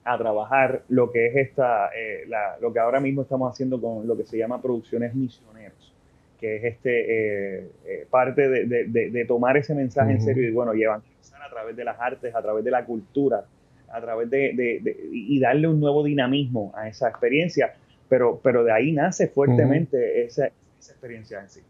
a 0.07 0.17
trabajar 0.17 0.83
lo 0.89 1.11
que 1.11 1.27
es 1.27 1.37
esta, 1.37 1.89
eh, 1.89 2.29
lo 2.61 2.73
que 2.73 2.79
ahora 2.79 3.01
mismo 3.01 3.23
estamos 3.23 3.53
haciendo 3.53 3.81
con 3.81 4.07
lo 4.07 4.17
que 4.17 4.25
se 4.25 4.39
llama 4.39 4.63
producciones 4.63 5.15
misioneros, 5.15 5.93
que 6.39 6.57
es 6.57 6.65
este 6.65 7.59
eh, 7.59 7.71
eh, 7.85 8.07
parte 8.09 8.49
de, 8.49 9.25
tomar 9.27 9.57
ese 9.57 9.75
mensaje 9.75 10.13
en 10.13 10.21
serio 10.21 10.49
y 10.49 10.53
bueno, 10.53 10.75
y 10.75 10.85
evangelizar 10.85 11.43
a 11.43 11.51
través 11.51 11.77
de 11.77 11.85
las 11.85 11.99
artes, 11.99 12.33
a 12.35 12.41
través 12.41 12.65
de 12.65 12.71
la 12.71 12.85
cultura, 12.85 13.47
a 13.91 14.01
través 14.01 14.31
de, 14.31 14.97
y 15.13 15.41
darle 15.41 15.67
un 15.67 15.81
nuevo 15.81 16.05
dinamismo 16.05 16.73
a 16.77 16.87
esa 16.89 17.09
experiencia, 17.09 17.75
pero, 18.09 18.39
pero 18.41 18.63
de 18.63 18.73
ahí 18.73 18.93
nace 18.93 19.27
fuertemente 19.27 20.25
esa, 20.25 20.47
experiencia 20.47 21.41
en 21.41 21.51
sí. 21.51 21.63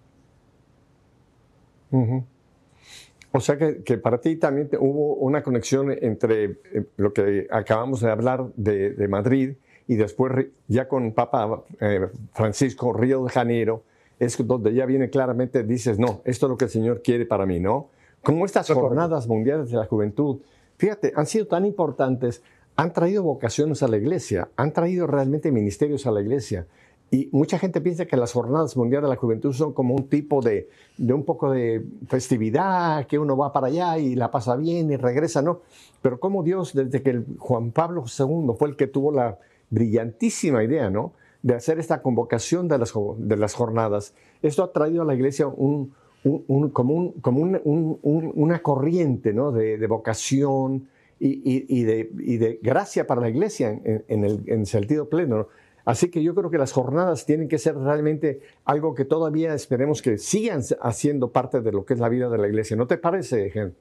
O 3.32 3.40
sea 3.40 3.58
que, 3.58 3.98
para 3.98 4.18
ti 4.18 4.36
también 4.36 4.70
hubo 4.80 5.14
una 5.16 5.42
conexión 5.42 5.90
entre 5.90 6.44
eh, 6.44 6.84
lo 6.96 7.12
que 7.12 7.46
acabamos 7.50 8.00
de 8.00 8.10
hablar 8.10 8.46
de, 8.56 9.06
Madrid 9.08 9.56
y 9.86 9.96
después 9.96 10.46
ya 10.68 10.88
con 10.88 11.12
Papa 11.12 11.62
eh, 11.80 12.08
Francisco 12.32 12.92
Río 12.92 13.24
de 13.24 13.30
Janeiro, 13.30 13.82
es 14.18 14.36
donde 14.46 14.72
ya 14.72 14.86
viene 14.86 15.10
claramente, 15.10 15.62
dices, 15.62 15.98
no, 15.98 16.22
esto 16.24 16.46
es 16.46 16.50
lo 16.50 16.56
que 16.56 16.64
el 16.64 16.70
Señor 16.70 17.02
quiere 17.02 17.26
para 17.26 17.44
mí, 17.44 17.60
¿no? 17.60 17.90
Como 18.22 18.44
estas 18.44 18.68
jornadas 18.70 19.28
mundiales 19.28 19.70
de 19.70 19.76
la 19.76 19.84
juventud, 19.84 20.40
fíjate, 20.78 21.12
han 21.14 21.26
sido 21.26 21.46
tan 21.46 21.64
importantes, 21.64 22.42
han 22.74 22.92
traído 22.92 23.22
vocaciones 23.22 23.82
a 23.82 23.88
la 23.88 23.98
iglesia, 23.98 24.48
han 24.56 24.72
traído 24.72 25.06
realmente 25.06 25.52
ministerios 25.52 26.06
a 26.06 26.10
la 26.10 26.20
iglesia. 26.20 26.66
Y 27.10 27.28
mucha 27.30 27.58
gente 27.58 27.80
piensa 27.80 28.06
que 28.06 28.16
las 28.16 28.32
jornadas 28.32 28.76
mundiales 28.76 29.08
de 29.08 29.14
la 29.14 29.20
juventud 29.20 29.52
son 29.52 29.72
como 29.72 29.94
un 29.94 30.08
tipo 30.08 30.42
de, 30.42 30.68
de, 30.98 31.12
un 31.14 31.24
poco 31.24 31.52
de 31.52 31.84
festividad, 32.08 33.06
que 33.06 33.18
uno 33.18 33.36
va 33.36 33.52
para 33.52 33.68
allá 33.68 33.98
y 33.98 34.16
la 34.16 34.32
pasa 34.32 34.56
bien 34.56 34.90
y 34.90 34.96
regresa, 34.96 35.40
¿no? 35.40 35.60
Pero 36.02 36.18
como 36.18 36.42
Dios, 36.42 36.74
desde 36.74 37.02
que 37.02 37.22
Juan 37.38 37.70
Pablo 37.70 38.04
II 38.06 38.54
fue 38.58 38.68
el 38.68 38.76
que 38.76 38.88
tuvo 38.88 39.12
la 39.12 39.38
brillantísima 39.70 40.64
idea, 40.64 40.90
¿no? 40.90 41.12
De 41.42 41.54
hacer 41.54 41.78
esta 41.78 42.02
convocación 42.02 42.66
de 42.66 42.78
las, 42.78 42.92
de 43.18 43.36
las 43.36 43.54
jornadas, 43.54 44.12
esto 44.42 44.64
ha 44.64 44.72
traído 44.72 45.02
a 45.02 45.04
la 45.04 45.14
iglesia 45.14 45.46
un, 45.46 45.94
un, 46.24 46.70
como, 46.70 46.94
un, 46.94 47.12
como 47.20 47.40
una 47.40 48.58
corriente, 48.62 49.32
¿no? 49.32 49.52
De, 49.52 49.78
de 49.78 49.86
vocación 49.86 50.88
y, 51.20 51.64
y, 51.68 51.84
de, 51.84 52.10
y, 52.18 52.36
de, 52.38 52.58
gracia 52.60 53.06
para 53.06 53.20
la 53.20 53.28
iglesia 53.28 53.70
en, 53.70 54.04
en 54.08 54.24
el 54.24 54.42
en 54.46 54.66
sentido 54.66 55.08
pleno, 55.08 55.38
¿no? 55.38 55.48
Así 55.86 56.10
que 56.10 56.20
yo 56.20 56.34
creo 56.34 56.50
que 56.50 56.58
las 56.58 56.72
jornadas 56.72 57.26
tienen 57.26 57.48
que 57.48 57.58
ser 57.58 57.76
realmente 57.76 58.40
algo 58.64 58.96
que 58.96 59.04
todavía 59.04 59.54
esperemos 59.54 60.02
que 60.02 60.18
sigan 60.18 60.60
haciendo 60.82 61.30
parte 61.30 61.60
de 61.60 61.70
lo 61.70 61.86
que 61.86 61.94
es 61.94 62.00
la 62.00 62.08
vida 62.08 62.28
de 62.28 62.38
la 62.38 62.48
iglesia. 62.48 62.76
¿No 62.76 62.88
te 62.88 62.98
parece, 62.98 63.50
Gen? 63.50 63.72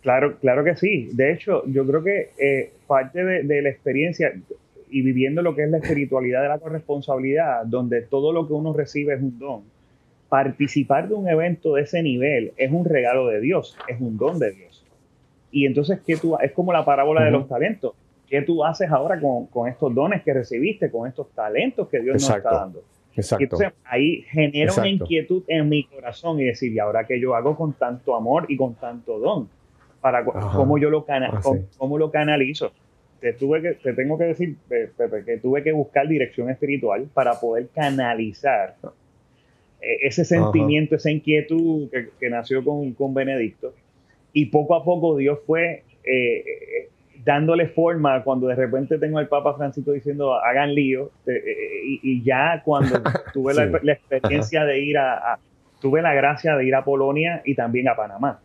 Claro, 0.00 0.36
claro 0.40 0.64
que 0.64 0.74
sí. 0.74 1.10
De 1.12 1.32
hecho, 1.32 1.62
yo 1.66 1.86
creo 1.86 2.02
que 2.02 2.30
eh, 2.38 2.72
parte 2.88 3.24
de, 3.24 3.62
la 3.62 3.68
experiencia 3.68 4.32
y 4.90 5.02
viviendo 5.02 5.42
lo 5.42 5.54
que 5.54 5.62
es 5.62 5.70
la 5.70 5.78
espiritualidad 5.78 6.42
de 6.42 6.48
la 6.48 6.58
corresponsabilidad, 6.58 7.66
donde 7.66 8.02
todo 8.02 8.32
lo 8.32 8.48
que 8.48 8.54
uno 8.54 8.72
recibe 8.72 9.14
es 9.14 9.22
un 9.22 9.38
don, 9.38 9.62
participar 10.28 11.08
de 11.08 11.14
un 11.14 11.28
evento 11.28 11.74
de 11.76 11.82
ese 11.82 12.02
nivel 12.02 12.52
es 12.56 12.72
un 12.72 12.84
regalo 12.84 13.28
de 13.28 13.40
Dios, 13.40 13.78
es 13.86 14.00
un 14.00 14.18
don 14.18 14.40
de 14.40 14.50
Dios. 14.50 14.84
Y 15.52 15.66
entonces, 15.66 16.00
¿qué 16.04 16.16
tú, 16.16 16.36
es 16.42 16.50
como 16.50 16.72
la 16.72 16.84
parábola 16.84 17.24
de 17.24 17.30
los 17.30 17.46
talentos 17.46 17.94
¿Qué 18.32 18.40
tú 18.40 18.64
haces 18.64 18.90
ahora 18.90 19.20
con, 19.20 19.68
estos 19.68 19.94
dones 19.94 20.22
que 20.22 20.32
recibiste, 20.32 20.90
con 20.90 21.06
estos 21.06 21.30
talentos 21.32 21.86
que 21.90 22.00
Dios 22.00 22.14
nos 22.14 22.34
está 22.34 22.50
dando? 22.50 22.82
Exacto. 23.14 23.44
entonces 23.44 23.72
ahí 23.84 24.22
genera 24.22 24.72
una 24.72 24.88
inquietud 24.88 25.42
en 25.48 25.68
mi 25.68 25.84
corazón 25.84 26.40
y 26.40 26.44
decir, 26.44 26.72
¿y 26.72 26.78
ahora 26.78 27.06
qué 27.06 27.20
yo 27.20 27.34
hago 27.34 27.54
con 27.54 27.74
tanto 27.74 28.16
amor 28.16 28.46
y 28.48 28.56
con 28.56 28.74
tanto 28.76 29.18
don? 29.18 29.50
Para 30.00 30.24
cómo 30.24 30.78
yo 30.78 30.88
lo, 30.88 31.04
cana 31.04 31.28
ah, 31.30 31.40
cómo, 31.76 31.98
lo 31.98 32.10
canalizo. 32.10 32.72
Te, 33.20 33.34
tuve 33.34 33.60
que, 33.60 33.72
te 33.72 33.92
tengo 33.92 34.16
que 34.16 34.24
decir, 34.24 34.56
Pepe, 34.66 35.24
que 35.26 35.36
tuve 35.36 35.62
que 35.62 35.72
buscar 35.72 36.08
dirección 36.08 36.48
espiritual 36.48 37.10
para 37.12 37.38
poder 37.38 37.68
canalizar 37.68 38.76
eh, 39.82 39.98
ese 40.04 40.24
sentimiento, 40.24 40.94
esa 40.94 41.10
inquietud 41.10 41.90
que, 42.18 42.30
nació 42.30 42.64
con, 42.64 42.94
con, 42.94 43.12
Benedicto. 43.12 43.74
Y 44.32 44.46
poco 44.46 44.74
a 44.74 44.82
poco 44.82 45.18
Dios 45.18 45.38
fue 45.46 45.84
eh, 46.02 46.88
dándole 47.24 47.68
forma 47.68 48.22
cuando 48.22 48.48
de 48.48 48.54
repente 48.54 48.98
tengo 48.98 49.18
al 49.18 49.28
Papa 49.28 49.54
Francisco 49.54 49.92
diciendo 49.92 50.34
hagan 50.34 50.74
lío 50.74 51.10
eh, 51.26 51.32
eh, 51.32 52.00
y, 52.02 52.22
ya 52.22 52.62
cuando 52.64 53.00
tuve 53.32 53.54
la, 53.54 53.92
experiencia 53.92 54.64
de 54.64 54.80
ir 54.80 54.98
a, 54.98 55.38
tuve 55.80 56.02
la 56.02 56.14
gracia 56.14 56.56
de 56.56 56.66
ir 56.66 56.74
a 56.74 56.84
Polonia 56.84 57.42
y 57.44 57.54
también 57.54 57.88
a 57.88 57.96
Panamá. 57.96 58.40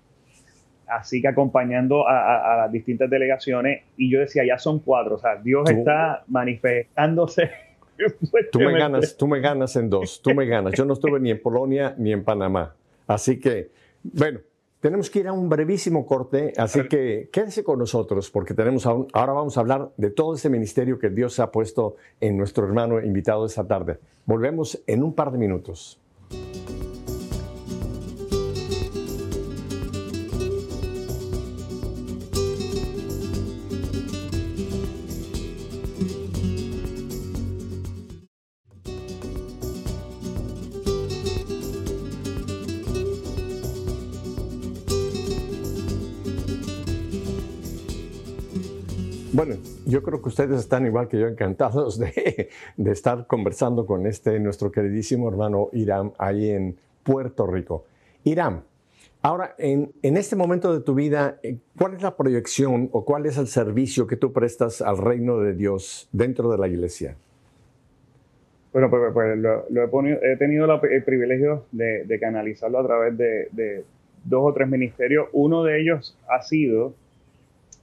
Así 0.88 1.22
que 1.22 1.28
acompañando 1.28 2.08
a, 2.08 2.56
las 2.58 2.72
distintas 2.72 3.10
delegaciones 3.10 3.84
y 3.98 4.10
yo 4.10 4.20
decía 4.20 4.46
ya 4.46 4.58
son 4.58 4.80
cuatro 4.80 5.16
o 5.16 5.18
sea 5.18 5.36
Dios 5.36 5.70
está 5.70 6.24
manifestándose 6.28 7.52
tú 8.54 8.60
me 8.60 8.72
ganas 8.72 9.18
tú 9.18 9.28
me 9.28 9.42
ganas 9.42 9.76
en 9.76 9.90
dos 9.90 10.22
tú 10.22 10.34
me 10.34 10.46
ganas. 10.46 10.74
Yo 10.74 10.86
no 10.86 10.94
estuve 10.94 11.20
ni 11.20 11.32
en 11.32 11.42
Polonia 11.42 11.94
ni 11.98 12.14
en 12.14 12.24
Panamá. 12.24 12.74
Así 13.06 13.40
que 13.40 13.70
bueno 14.04 14.40
tenemos 14.80 15.10
que 15.10 15.20
ir 15.20 15.28
a 15.28 15.34
un 15.34 15.50
brevísimo 15.50 16.06
corte, 16.06 16.54
así 16.58 16.88
que 16.88 17.30
quédese 17.32 17.64
con 17.64 17.80
nosotros 17.80 18.30
porque 18.30 18.54
tenemos 18.54 18.86
ahora 18.86 19.34
vamos 19.34 19.58
a 19.58 19.62
hablar 19.62 19.92
de 19.98 20.12
todo 20.12 20.36
ese 20.36 20.50
ministerio 20.50 21.00
que 21.00 21.10
Dios 21.10 21.40
ha 21.40 21.52
puesto 21.52 21.96
en 22.22 22.38
nuestro 22.38 22.66
hermano 22.66 23.02
invitado 23.02 23.46
esta 23.46 23.66
tarde. 23.66 24.00
Volvemos 24.26 24.82
en 24.88 25.04
un 25.04 25.14
par 25.14 25.32
de 25.32 25.38
minutos. 25.38 26.00
Bueno, 49.38 49.54
yo 49.86 50.02
creo 50.02 50.20
que 50.20 50.30
ustedes 50.30 50.60
están 50.60 50.88
igual 50.88 51.08
que 51.08 51.20
yo 51.20 51.28
encantados 51.28 52.00
de, 52.00 52.50
estar 52.88 53.28
conversando 53.28 53.86
con 53.86 54.08
este 54.08 54.40
nuestro 54.40 54.72
queridísimo 54.72 55.30
hermano 55.30 55.70
Irán 55.74 56.12
ahí 56.18 56.50
en 56.50 56.76
Puerto 57.04 57.46
Rico. 57.46 57.86
Irán, 58.24 58.64
ahora 59.22 59.54
en, 59.60 59.94
este 60.02 60.36
momento 60.36 60.74
de 60.74 60.84
tu 60.84 60.96
vida, 60.96 61.38
eh, 61.44 61.58
¿cuál 61.78 61.94
es 61.94 62.02
la 62.02 62.18
proyección 62.18 62.90
o 62.92 63.06
cuál 63.06 63.28
es 63.28 63.38
el 63.38 63.46
servicio 63.46 64.08
que 64.08 64.16
tú 64.16 64.34
prestas 64.34 64.82
al 64.82 64.98
reino 64.98 65.38
de 65.38 65.54
Dios 65.54 66.10
dentro 66.12 66.50
de 66.50 66.58
la 66.58 66.68
iglesia? 66.68 67.16
Bueno, 68.74 68.90
pues, 68.90 69.04
pues 69.14 69.38
lo, 69.38 69.68
he, 69.70 70.38
tenido 70.38 70.82
el 70.82 71.04
privilegio 71.04 71.64
de, 71.72 72.18
canalizarlo 72.20 72.80
a 72.80 72.88
través 72.88 73.16
de, 73.16 73.84
dos 74.24 74.42
o 74.44 74.52
tres 74.52 74.68
ministerios. 74.68 75.28
Uno 75.32 75.64
de 75.64 75.80
ellos 75.80 76.18
ha 76.28 76.42
sido 76.42 76.96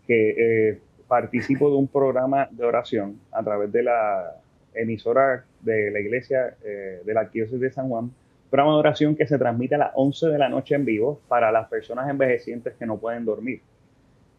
que 0.09 0.71
eh, 0.71 0.79
participo 1.09 1.71
de 1.71 1.77
un 1.77 1.89
programa 1.89 2.49
de 2.51 2.65
oración 2.65 3.19
a 3.33 3.43
través 3.43 3.71
de 3.73 3.83
la 3.83 4.37
emisora 4.75 5.45
de 5.61 5.91
la 5.91 6.01
iglesia 6.01 6.57
eh, 6.65 7.01
de 7.05 7.15
la 7.15 7.21
Arquidiócesis 7.21 7.61
de 7.61 7.71
San 7.71 7.89
Juan, 7.89 8.11
programa 8.51 8.73
de 8.73 8.79
oración 8.79 9.17
que 9.17 9.27
se 9.27 9.39
transmite 9.39 9.75
a 9.77 9.79
las 9.79 9.93
11 9.95 10.29
de 10.29 10.39
la 10.39 10.49
noche 10.49 10.75
en 10.75 10.85
vivo 10.85 11.21
para 11.29 11.51
las 11.53 11.69
personas 11.69 12.09
envejecientes 12.09 12.75
que 12.75 12.87
no 12.87 12.99
pueden 12.99 13.25
dormir. 13.25 13.61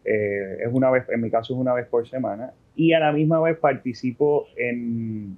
Eh, 0.04 0.58
es 0.64 0.68
una 0.72 0.90
vez, 0.90 1.08
en 1.08 1.20
mi 1.20 1.30
caso 1.30 1.54
es 1.54 1.58
una 1.58 1.74
vez 1.74 1.86
por 1.86 2.06
semana, 2.08 2.52
y 2.76 2.92
a 2.92 3.00
la 3.00 3.12
misma 3.12 3.40
vez 3.40 3.58
participo 3.58 4.46
en, 4.56 5.36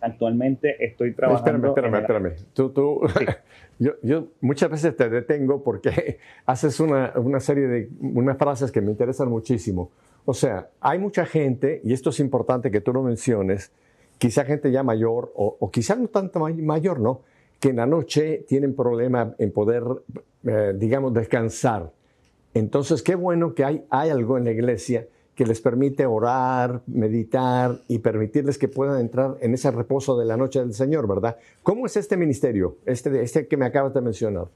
actualmente 0.00 0.84
estoy 0.84 1.12
trabajando. 1.12 1.68
Espérame, 1.68 1.96
espérame, 1.96 2.26
espérame. 2.26 2.52
Tú, 2.52 2.70
tú, 2.70 3.00
yo, 3.78 3.92
yo, 4.02 4.28
muchas 4.40 4.70
veces 4.70 4.96
te 4.96 5.08
detengo 5.08 5.62
porque 5.62 6.18
haces 6.46 6.78
una, 6.80 7.12
una, 7.16 7.40
serie 7.40 7.66
de 7.66 7.88
unas 8.00 8.38
frases 8.38 8.70
que 8.70 8.80
me 8.80 8.90
interesan 8.90 9.28
muchísimo. 9.28 9.90
O 10.30 10.34
sea, 10.34 10.68
hay 10.82 10.98
mucha 10.98 11.24
gente, 11.24 11.80
y 11.82 11.94
esto 11.94 12.10
es 12.10 12.20
importante 12.20 12.70
que 12.70 12.82
tú 12.82 12.92
lo 12.92 13.02
menciones, 13.02 13.72
quizá 14.18 14.44
gente 14.44 14.70
ya 14.70 14.82
mayor, 14.82 15.32
o, 15.34 15.70
quizá 15.70 15.96
no 15.96 16.06
tanto 16.08 16.40
mayor, 16.40 17.00
¿no? 17.00 17.22
Que 17.58 17.70
en 17.70 17.76
la 17.76 17.86
noche 17.86 18.44
tienen 18.46 18.76
problema 18.76 19.34
en 19.38 19.50
poder, 19.52 19.84
eh, 20.44 20.74
digamos, 20.76 21.14
descansar. 21.14 21.90
Entonces, 22.52 23.02
qué 23.02 23.14
bueno 23.14 23.54
que 23.54 23.64
hay, 23.64 23.86
hay 23.88 24.10
algo 24.10 24.36
en 24.36 24.44
la 24.44 24.50
iglesia 24.50 25.08
que 25.34 25.46
les 25.46 25.62
permite 25.62 26.04
orar, 26.04 26.82
meditar 26.86 27.78
y 27.88 28.00
permitirles 28.00 28.58
que 28.58 28.68
puedan 28.68 29.00
entrar 29.00 29.38
en 29.40 29.54
ese 29.54 29.70
reposo 29.70 30.18
de 30.18 30.26
la 30.26 30.36
noche 30.36 30.58
del 30.58 30.74
Señor, 30.74 31.08
¿verdad? 31.08 31.38
¿Cómo 31.62 31.86
es 31.86 31.96
este 31.96 32.18
ministerio, 32.18 32.76
este, 32.84 33.22
este 33.22 33.46
que 33.46 33.56
me 33.56 33.64
acabas 33.64 33.94
de 33.94 34.02
mencionar? 34.02 34.48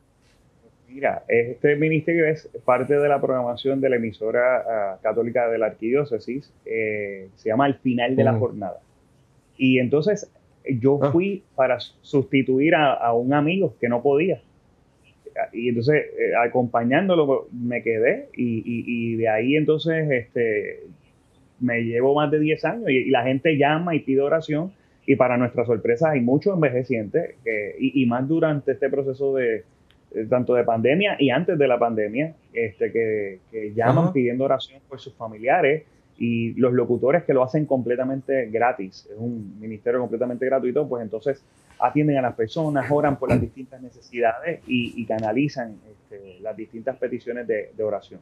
Mira, 0.92 1.22
este 1.26 1.74
ministerio 1.76 2.26
es 2.26 2.48
parte 2.66 2.98
de 2.98 3.08
la 3.08 3.18
programación 3.20 3.80
de 3.80 3.88
la 3.88 3.96
emisora 3.96 4.56
ah, 4.58 4.98
católica 5.02 5.48
de 5.48 5.56
la 5.56 5.66
arquidiócesis, 5.66 6.52
eh, 6.66 7.28
se 7.36 7.48
llama 7.48 7.64
Al 7.64 7.76
final 7.76 8.14
de 8.14 8.24
la 8.24 8.34
jornada. 8.34 8.78
Y 9.56 9.78
entonces 9.78 10.30
yo 10.80 10.98
ah. 11.02 11.10
fui 11.10 11.44
para 11.54 11.80
sustituir 11.80 12.74
a, 12.74 13.12
un 13.14 13.32
amigo 13.32 13.74
que 13.80 13.88
no 13.88 14.02
podía. 14.02 14.42
Y 15.54 15.70
entonces 15.70 16.04
eh, 16.18 16.32
acompañándolo 16.36 17.48
me 17.52 17.82
quedé 17.82 18.28
y, 18.34 19.16
de 19.16 19.28
ahí 19.28 19.56
entonces 19.56 20.10
este, 20.10 20.80
me 21.58 21.84
llevo 21.84 22.14
más 22.14 22.30
de 22.30 22.38
10 22.38 22.64
años 22.66 22.90
y, 22.90 23.08
la 23.08 23.22
gente 23.22 23.56
llama 23.56 23.94
y 23.94 24.00
pide 24.00 24.20
oración 24.20 24.72
y 25.06 25.16
para 25.16 25.38
nuestra 25.38 25.64
sorpresa 25.64 26.10
hay 26.10 26.20
muchos 26.20 26.54
envejecientes 26.54 27.34
y, 27.78 28.04
más 28.04 28.28
durante 28.28 28.72
este 28.72 28.90
proceso 28.90 29.34
de 29.34 29.64
tanto 30.28 30.54
de 30.54 30.64
pandemia 30.64 31.16
y 31.18 31.30
antes 31.30 31.58
de 31.58 31.68
la 31.68 31.78
pandemia 31.78 32.34
este, 32.52 32.92
que, 32.92 33.72
llaman 33.74 34.12
pidiendo 34.12 34.44
oración 34.44 34.80
por 34.88 35.00
sus 35.00 35.14
familiares 35.14 35.84
y 36.18 36.52
los 36.54 36.72
locutores 36.72 37.24
que 37.24 37.32
lo 37.32 37.42
hacen 37.42 37.66
completamente 37.66 38.46
gratis, 38.50 39.08
es 39.10 39.16
un 39.16 39.58
ministerio 39.58 40.00
completamente 40.00 40.46
gratuito, 40.46 40.86
pues 40.88 41.02
entonces 41.02 41.42
atienden 41.78 42.18
a 42.18 42.22
las 42.22 42.34
personas, 42.34 42.90
oran 42.90 43.18
por 43.18 43.28
las 43.28 43.40
distintas 43.40 43.82
necesidades 43.82 44.60
y, 44.66 45.04
canalizan 45.06 45.76
este, 45.90 46.38
las 46.40 46.56
distintas 46.56 46.96
peticiones 46.96 47.46
de, 47.46 47.82
oración. 47.82 48.20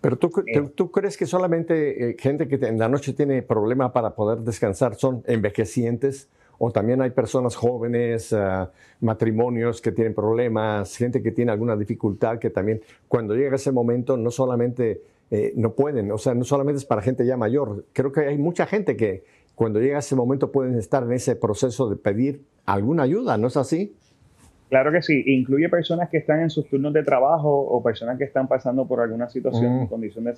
Pero 0.00 0.16
tú, 0.16 0.30
eh. 0.46 0.62
tú, 0.74 0.90
crees 0.90 1.16
que 1.16 1.26
solamente 1.26 2.10
eh, 2.10 2.16
gente 2.18 2.48
que 2.48 2.54
en 2.54 2.78
la 2.78 2.88
noche 2.88 3.12
tiene 3.12 3.42
problemas 3.42 3.92
para 3.92 4.14
poder 4.14 4.38
descansar 4.38 4.94
son 4.94 5.22
envejecientes 5.26 6.30
o 6.62 6.70
también 6.70 7.00
hay 7.00 7.08
personas 7.08 7.56
jóvenes, 7.56 8.34
ah, 8.34 8.70
matrimonios 9.00 9.80
que 9.80 9.92
tienen 9.92 10.12
problemas, 10.12 10.94
gente 10.94 11.22
que 11.22 11.32
tiene 11.32 11.50
alguna 11.52 11.74
dificultad 11.74 12.38
que 12.38 12.50
también 12.50 12.82
cuando 13.08 13.34
llega 13.34 13.56
ese 13.56 13.72
momento 13.72 14.18
no 14.18 14.30
solamente 14.30 15.00
eh, 15.30 15.54
no 15.56 15.72
pueden, 15.72 16.12
o 16.12 16.18
sea, 16.18 16.34
no 16.34 16.44
solamente 16.44 16.76
es 16.76 16.84
para 16.84 17.00
gente 17.00 17.24
ya 17.24 17.38
mayor, 17.38 17.86
creo 17.94 18.12
que 18.12 18.20
hay 18.20 18.36
mucha 18.36 18.66
gente 18.66 18.94
que 18.94 19.24
cuando 19.54 19.80
llega 19.80 20.00
ese 20.00 20.14
momento 20.14 20.52
pueden 20.52 20.76
estar 20.76 21.02
en 21.02 21.12
ese 21.12 21.34
proceso 21.34 21.88
de 21.88 21.96
pedir 21.96 22.42
alguna 22.66 23.04
ayuda, 23.04 23.38
¿no 23.38 23.48
es 23.48 23.56
así? 23.56 23.94
Claro 24.70 24.92
que 24.92 25.02
sí, 25.02 25.22
incluye 25.26 25.68
personas 25.68 26.08
que 26.08 26.18
están 26.18 26.40
en 26.40 26.48
sus 26.48 26.66
turnos 26.68 26.92
de 26.92 27.02
trabajo 27.02 27.50
o 27.50 27.82
personas 27.82 28.16
que 28.16 28.24
están 28.24 28.48
pasando 28.48 28.86
por 28.86 29.00
alguna 29.00 29.28
situación, 29.28 29.82
mm. 29.82 29.86
condición 29.88 30.24
de, 30.24 30.34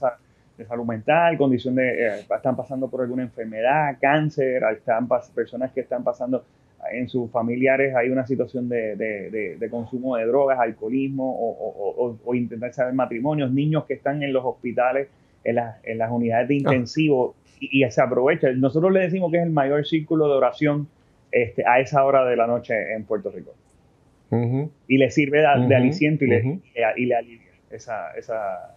salud 0.67 0.85
mental, 0.85 1.37
condición 1.37 1.75
de, 1.75 2.07
eh, 2.07 2.27
están 2.35 2.57
pasando 2.57 2.89
por 2.89 3.03
alguna 3.03 3.23
enfermedad, 3.23 3.99
cáncer, 4.01 4.63
están 4.73 5.07
personas 5.35 5.71
que 5.73 5.83
están 5.83 6.03
pasando 6.03 6.45
en 6.91 7.09
sus 7.09 7.31
familiares 7.31 7.95
hay 7.95 8.11
una 8.11 8.27
situación 8.27 8.69
de, 8.69 9.69
consumo 9.71 10.17
de 10.17 10.27
drogas, 10.27 10.59
alcoholismo 10.59 11.37
o, 11.39 12.35
intentar 12.35 12.73
saber 12.73 12.95
matrimonios, 12.95 13.53
niños 13.53 13.85
que 13.85 13.95
están 13.95 14.23
en 14.23 14.33
los 14.33 14.45
hospitales, 14.45 15.09
en, 15.45 15.57
las 15.57 16.11
unidades 16.11 16.49
de 16.49 16.55
ah. 16.55 16.59
intensivo 16.59 17.35
y, 17.61 17.89
se 17.89 18.03
aprovecha. 18.03 18.51
Nosotros 18.53 18.93
le 18.93 19.01
decimos 19.01 19.31
que 19.31 19.39
es 19.39 19.45
el 19.45 19.53
mayor 19.53 19.87
círculo 19.87 20.27
de 20.29 20.35
oración 20.35 20.89
este, 21.31 21.65
a 21.67 21.81
esa 21.81 22.05
hora 22.05 22.25
de 22.25 22.37
la 22.37 22.47
noche 22.47 22.95
en 22.95 23.05
Puerto 23.05 23.31
Rico. 23.31 23.53
Y 24.89 24.99
le 24.99 25.11
sirve 25.11 25.41
de, 25.41 25.77
aliciento 25.77 26.25
y, 26.25 26.29
le, 26.29 27.15
alivia 27.15 27.53
esa, 27.71 28.13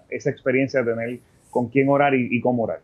experiencia 0.10 0.84
de 0.84 0.94
tener 0.94 1.20
con 1.50 1.70
quién 1.70 1.88
orar 1.89 2.13
y 2.13 2.41
cómo 2.41 2.63
orar. 2.63 2.82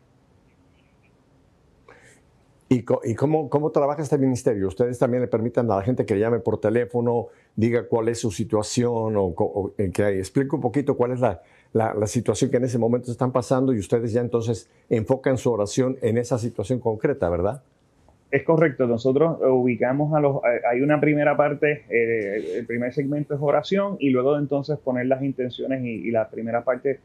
¿Y, 2.74 2.84
cómo, 3.16 3.50
cómo, 3.50 3.70
trabaja 3.72 4.02
este 4.02 4.18
ministerio? 4.18 4.70
¿Ustedes 4.70 4.98
también 4.98 5.20
le 5.20 5.28
permiten 5.28 5.70
a 5.70 5.76
la 5.76 5.82
gente 5.82 6.06
que 6.06 6.18
llame 6.18 6.40
por 6.40 6.58
teléfono, 6.58 7.28
diga 7.54 7.86
cuál 7.86 8.08
es 8.08 8.20
su 8.20 8.32
situación 8.32 9.16
o, 9.18 9.74
que 9.76 10.20
explique 10.20 10.56
un 10.56 10.62
poquito 10.62 10.96
cuál 10.96 11.12
es 11.12 11.20
la, 11.20 11.42
la, 11.74 12.08
situación 12.08 12.50
que 12.50 12.56
en 12.56 12.64
ese 12.64 12.78
momento 12.78 13.12
están 13.12 13.34
pasando 13.34 13.74
y 13.74 13.80
ustedes 13.80 14.14
ya 14.14 14.22
entonces 14.22 14.70
enfocan 14.90 15.38
su 15.38 15.52
oración 15.52 15.98
en 16.02 16.18
esa 16.18 16.38
situación 16.38 16.80
concreta, 16.80 17.30
¿verdad? 17.30 17.62
Es 18.32 18.44
correcto, 18.44 18.88
nosotros 18.88 19.39
ubicamos 19.41 20.15
a 20.15 20.22
los, 20.22 20.38
hay 20.70 20.82
una 20.82 21.02
primera 21.02 21.36
parte, 21.36 21.84
eh, 21.89 22.60
el 22.60 22.65
primer 22.65 22.94
segmento 22.94 23.36
es 23.36 23.41
oración 23.41 23.98
y 24.00 24.10
luego 24.10 24.36
de 24.36 24.39
entonces 24.39 24.80
poner 24.80 25.08
las 25.08 25.22
intenciones 25.22 25.84
y, 25.84 26.08
y 26.08 26.12
la 26.12 26.30
primera 26.30 26.63
parte 26.63 27.00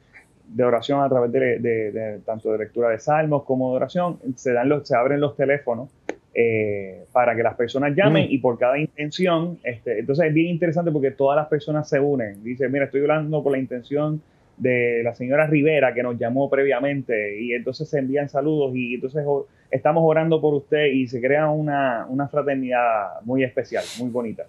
de 0.49 0.65
oración 0.65 1.03
a 1.03 1.09
través 1.09 1.33
de, 1.33 2.21
tanto 2.25 2.53
de 2.53 2.59
lectura 2.59 2.91
de 2.91 2.99
salmos 2.99 3.45
como 3.45 3.71
de 3.71 3.77
oración, 3.77 4.19
se, 4.37 4.53
dan 4.53 4.69
los, 4.69 4.87
se 4.87 4.97
abren 4.97 5.21
los 5.21 5.37
teléfonos 5.37 5.91
eh, 6.35 7.05
para 7.13 7.35
que 7.35 7.43
las 7.43 7.55
personas 7.55 7.95
llamen 7.97 8.27
mm. 8.27 8.33
y 8.33 8.39
por 8.39 8.59
cada 8.59 8.79
intención, 8.79 9.59
este, 9.65 9.99
entonces 9.99 10.27
es 10.27 10.35
bien 10.35 10.49
interesante 10.49 10.91
porque 10.91 11.11
todas 11.11 11.37
las 11.37 11.49
personas 11.49 11.89
se 11.89 11.99
unen. 11.99 12.43
Dice, 12.45 12.69
mira, 12.69 12.85
estoy 12.85 13.01
hablando 13.01 13.43
por 13.43 13.53
la 13.53 13.59
intención 13.59 14.21
de 14.57 15.03
la 15.03 15.15
señora 15.15 15.47
Rivera 15.47 15.93
que 15.93 16.03
nos 16.03 16.19
llamó 16.19 16.49
previamente 16.49 17.41
y 17.41 17.53
entonces 17.53 17.89
se 17.89 17.99
envían 17.99 18.29
saludos 18.29 18.75
y 18.75 18.95
entonces 18.95 19.25
estamos 19.71 20.03
orando 20.05 20.41
por 20.41 20.55
usted 20.55 20.87
y 20.87 21.07
se 21.07 21.21
crea 21.21 21.49
una, 21.51 22.07
una 22.09 22.29
fraternidad 22.29 23.21
muy 23.23 23.45
especial, 23.45 23.85
muy 23.99 24.11
bonita. 24.11 24.47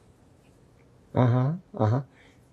Ajá, 1.14 1.58
ajá. 1.78 2.06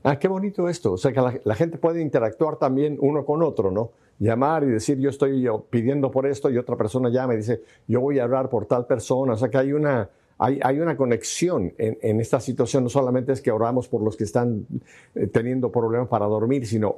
Ah, 0.02 0.18
qué 0.18 0.28
bonito 0.28 0.68
esto. 0.68 0.92
O 0.92 0.96
sea, 0.98 1.12
que 1.12 1.40
la, 1.44 1.54
gente 1.54 1.78
puede 1.78 2.02
interactuar 2.02 2.56
también 2.56 2.98
uno 3.00 3.24
con 3.24 3.42
otro, 3.42 3.70
¿no? 3.70 3.92
Llamar 4.18 4.62
y 4.62 4.66
decir, 4.66 4.98
yo 4.98 5.10
estoy 5.10 5.46
pidiendo 5.70 6.10
por 6.10 6.26
esto 6.26 6.50
y 6.50 6.58
otra 6.58 6.76
persona 6.76 7.08
llama 7.08 7.34
y 7.34 7.38
dice, 7.38 7.62
yo 7.88 8.00
voy 8.00 8.18
a 8.18 8.24
hablar 8.24 8.50
por 8.50 8.66
tal 8.66 8.86
persona. 8.86 9.32
O 9.32 9.36
sea, 9.36 9.48
que 9.48 9.56
hay 9.56 9.72
una, 9.72 10.10
hay, 10.38 10.60
hay 10.62 10.78
una 10.78 10.96
conexión 10.96 11.72
en, 11.78 12.20
esta 12.20 12.38
situación. 12.38 12.84
No 12.84 12.90
solamente 12.90 13.32
es 13.32 13.40
que 13.40 13.50
oramos 13.50 13.88
por 13.88 14.02
los 14.02 14.16
que 14.16 14.24
están 14.24 14.66
eh, 15.14 15.26
teniendo 15.26 15.72
problemas 15.72 16.08
para 16.08 16.26
dormir, 16.26 16.66
sino 16.66 16.94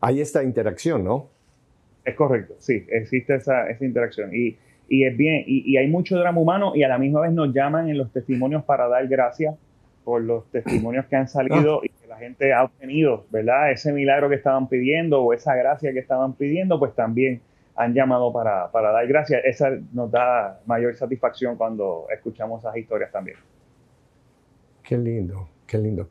hay 0.00 0.20
esta 0.20 0.42
interacción, 0.42 1.04
¿no? 1.04 1.28
Es 2.04 2.16
correcto, 2.16 2.54
sí, 2.58 2.84
existe 2.88 3.36
esa, 3.36 3.68
esa 3.68 3.84
interacción. 3.84 4.34
Y, 4.34 4.56
y 4.90 5.04
es 5.04 5.16
bien, 5.16 5.44
y, 5.46 5.72
y 5.72 5.78
hay 5.78 5.86
mucho 5.86 6.18
drama 6.18 6.38
humano 6.38 6.72
y 6.74 6.82
a 6.82 6.88
la 6.88 6.98
misma 6.98 7.22
vez 7.22 7.32
nos 7.32 7.54
llaman 7.54 7.88
en 7.88 7.96
los 7.96 8.12
testimonios 8.12 8.64
para 8.64 8.88
dar 8.88 9.06
gracias 9.08 9.54
por 10.04 10.22
los 10.22 10.50
testimonios 10.50 11.06
que 11.06 11.16
han 11.16 11.28
salido 11.28 11.80
ah. 11.80 11.84
y 11.84 11.88
que 11.88 12.06
la 12.08 12.16
gente 12.16 12.52
ha 12.52 12.64
obtenido, 12.64 13.26
¿verdad? 13.30 13.70
Ese 13.70 13.92
milagro 13.92 14.28
que 14.28 14.34
estaban 14.34 14.68
pidiendo 14.68 15.22
o 15.22 15.32
esa 15.32 15.54
gracia 15.54 15.92
que 15.92 16.00
estaban 16.00 16.34
pidiendo, 16.34 16.78
pues 16.78 16.94
también 16.94 17.40
han 17.76 17.94
llamado 17.94 18.32
para, 18.32 18.68
dar 18.72 19.06
gracias. 19.06 19.42
Esa 19.44 19.70
nos 19.92 20.10
da 20.10 20.60
mayor 20.66 20.94
satisfacción 20.96 21.56
cuando 21.56 22.06
escuchamos 22.12 22.60
esas 22.60 22.76
historias 22.76 23.12
también. 23.12 23.36
Qué 24.82 24.98
lindo, 24.98 25.48
qué 25.66 25.78
lindo. 25.78 26.08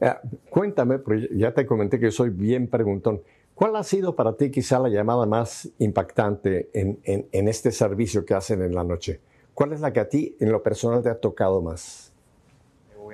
Eh, 0.00 0.12
cuéntame, 0.50 0.98
porque 0.98 1.28
ya 1.32 1.52
te 1.52 1.64
comenté 1.64 1.98
que 1.98 2.10
soy 2.10 2.30
bien 2.30 2.66
preguntón. 2.66 3.22
¿Cuál 3.56 3.74
ha 3.74 3.82
sido 3.82 4.14
para 4.14 4.36
ti 4.36 4.52
quizá 4.52 4.78
la 4.78 4.88
llamada 4.88 5.26
más 5.26 5.68
impactante 5.78 6.70
en, 6.72 7.00
en 7.04 7.48
este 7.48 7.72
servicio 7.72 8.24
que 8.24 8.34
hacen 8.34 8.62
en 8.62 8.72
la 8.72 8.84
noche? 8.84 9.20
¿Cuál 9.54 9.72
es 9.72 9.80
la 9.80 9.92
que 9.92 9.98
a 9.98 10.08
ti 10.08 10.36
en 10.38 10.52
lo 10.52 10.62
personal 10.62 11.02
te 11.02 11.08
ha 11.08 11.18
tocado 11.18 11.60
más? 11.60 12.12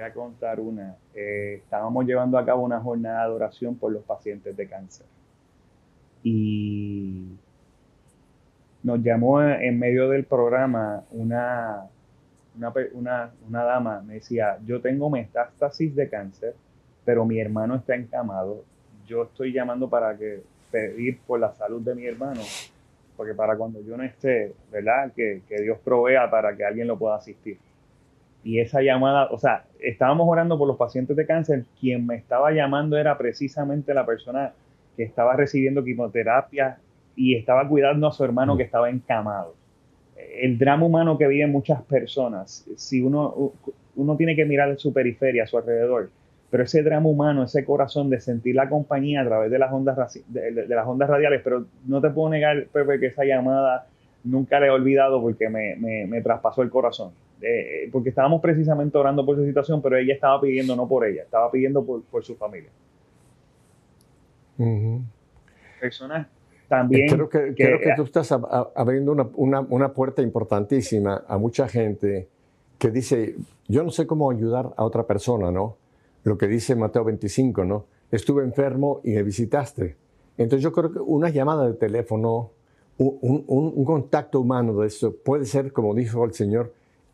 a 0.02 0.12
contar 0.12 0.60
una. 0.60 0.96
Eh, 1.14 1.60
estábamos 1.62 2.04
llevando 2.06 2.36
a 2.36 2.44
cabo 2.44 2.62
una 2.62 2.80
jornada 2.80 3.26
de 3.28 3.34
oración 3.34 3.76
por 3.76 3.92
los 3.92 4.02
pacientes 4.02 4.56
de 4.56 4.68
cáncer. 4.68 5.06
Y 6.22 7.36
nos 8.82 9.00
llamó 9.02 9.42
en 9.42 9.78
medio 9.78 10.08
del 10.08 10.24
programa 10.24 11.04
una, 11.10 11.88
una, 12.56 13.32
una, 13.48 13.64
dama, 13.64 14.02
me 14.02 14.14
decía, 14.14 14.58
yo 14.64 14.80
tengo 14.80 15.08
metástasis 15.10 15.94
de 15.94 16.08
cáncer, 16.08 16.54
pero 17.04 17.24
mi 17.24 17.40
hermano 17.40 17.76
está 17.76 17.94
encamado. 17.94 18.64
Yo 19.12 19.24
estoy 19.24 19.52
llamando 19.52 19.88
para 19.88 20.16
que 20.16 20.40
pedir 20.70 21.18
por 21.26 21.38
la 21.38 21.52
salud 21.52 21.82
de 21.82 21.94
mi 21.94 22.06
hermano, 22.06 22.40
porque 23.16 23.34
para 23.34 23.56
cuando 23.56 23.80
yo 23.82 23.96
no 23.96 24.02
esté, 24.02 24.54
¿verdad? 24.70 25.12
Que, 25.14 25.42
que 25.48 25.60
Dios 25.60 25.78
provea 25.84 26.30
para 26.30 26.56
que 26.56 26.64
alguien 26.64 26.88
lo 26.88 26.98
pueda 26.98 27.16
asistir 27.16 27.58
y 28.44 28.58
esa 28.58 28.82
llamada, 28.82 29.28
o 29.30 29.38
sea, 29.38 29.64
estábamos 29.80 30.26
orando 30.28 30.58
por 30.58 30.66
los 30.66 30.76
pacientes 30.76 31.16
de 31.16 31.26
cáncer, 31.26 31.64
quien 31.80 32.06
me 32.06 32.16
estaba 32.16 32.50
llamando 32.50 32.96
era 32.96 33.16
precisamente 33.16 33.94
la 33.94 34.04
persona 34.04 34.52
que 34.96 35.04
estaba 35.04 35.36
recibiendo 35.36 35.84
quimioterapia 35.84 36.78
y 37.14 37.36
estaba 37.36 37.68
cuidando 37.68 38.08
a 38.08 38.12
su 38.12 38.24
hermano 38.24 38.56
que 38.56 38.64
estaba 38.64 38.90
encamado. 38.90 39.54
El 40.16 40.58
drama 40.58 40.86
humano 40.86 41.18
que 41.18 41.28
viven 41.28 41.52
muchas 41.52 41.82
personas, 41.82 42.66
si 42.76 43.00
uno, 43.00 43.52
uno 43.94 44.16
tiene 44.16 44.34
que 44.34 44.44
mirar 44.44 44.76
su 44.78 44.92
periferia, 44.92 45.44
a 45.44 45.46
su 45.46 45.58
alrededor, 45.58 46.10
pero 46.52 46.62
ese 46.62 46.84
drama 46.84 47.08
humano, 47.08 47.42
ese 47.42 47.64
corazón 47.64 48.10
de 48.10 48.20
sentir 48.20 48.54
la 48.54 48.68
compañía 48.68 49.22
a 49.22 49.24
través 49.24 49.50
de 49.50 49.58
las 49.58 49.72
ondas, 49.72 50.22
de, 50.28 50.66
las 50.68 50.86
ondas 50.86 51.10
radiales, 51.10 51.40
pero 51.42 51.64
no 51.86 52.00
te 52.00 52.10
puedo 52.10 52.28
negar, 52.28 52.66
Pepe, 52.72 53.00
que 53.00 53.06
esa 53.06 53.24
llamada 53.24 53.88
nunca 54.22 54.60
la 54.60 54.66
he 54.66 54.70
olvidado 54.70 55.20
porque 55.20 55.48
me, 55.48 55.74
me 55.76 56.22
traspasó 56.22 56.62
el 56.62 56.70
corazón 56.70 57.10
eh, 57.42 57.88
porque 57.90 58.10
estábamos 58.10 58.40
precisamente 58.40 58.96
orando 58.96 59.26
por 59.26 59.36
su 59.36 59.44
situación, 59.44 59.82
pero 59.82 59.96
ella 59.96 60.14
estaba 60.14 60.40
pidiendo 60.40 60.76
no 60.76 60.86
por 60.86 61.04
ella, 61.04 61.22
estaba 61.22 61.50
pidiendo 61.50 61.84
por, 61.84 62.24
su 62.24 62.36
familia. 62.36 62.70
Personas 65.80 66.28
también... 66.68 67.08
Creo 67.08 67.28
que, 67.28 67.52
creo 67.54 67.80
que 67.80 67.94
tú 67.96 68.04
estás 68.04 68.30
abriendo 68.30 69.10
una, 69.10 69.28
una, 69.34 69.60
una 69.60 69.92
puerta 69.92 70.22
importantísima 70.22 71.24
a 71.26 71.36
mucha 71.36 71.66
gente 71.66 72.28
que 72.78 72.90
dice, 72.92 73.34
yo 73.66 73.82
no 73.82 73.90
sé 73.90 74.06
cómo 74.06 74.30
ayudar 74.30 74.70
a 74.76 74.84
otra 74.84 75.02
persona, 75.04 75.50
¿no? 75.50 75.76
Lo 76.24 76.38
que 76.38 76.46
dice 76.46 76.76
Mateo 76.76 77.04
25, 77.04 77.64
¿no? 77.64 77.86
Estuve 78.10 78.44
enfermo 78.44 79.00
y 79.04 79.12
me 79.12 79.22
visitaste. 79.22 79.96
Entonces 80.36 80.62
yo 80.62 80.72
creo 80.72 80.92
que 80.92 80.98
una 80.98 81.30
llamada 81.30 81.66
de 81.66 81.74
teléfono, 81.74 82.50
un, 82.98 83.44
un, 83.46 83.84
contacto 83.84 84.40
humano 84.40 84.74
de 84.80 84.86
eso 84.86 85.14
puede 85.14 85.44
ser, 85.46 85.72
como 85.72 85.94
dijo 85.94 86.24
el 86.24 86.34
Señor, 86.34 86.72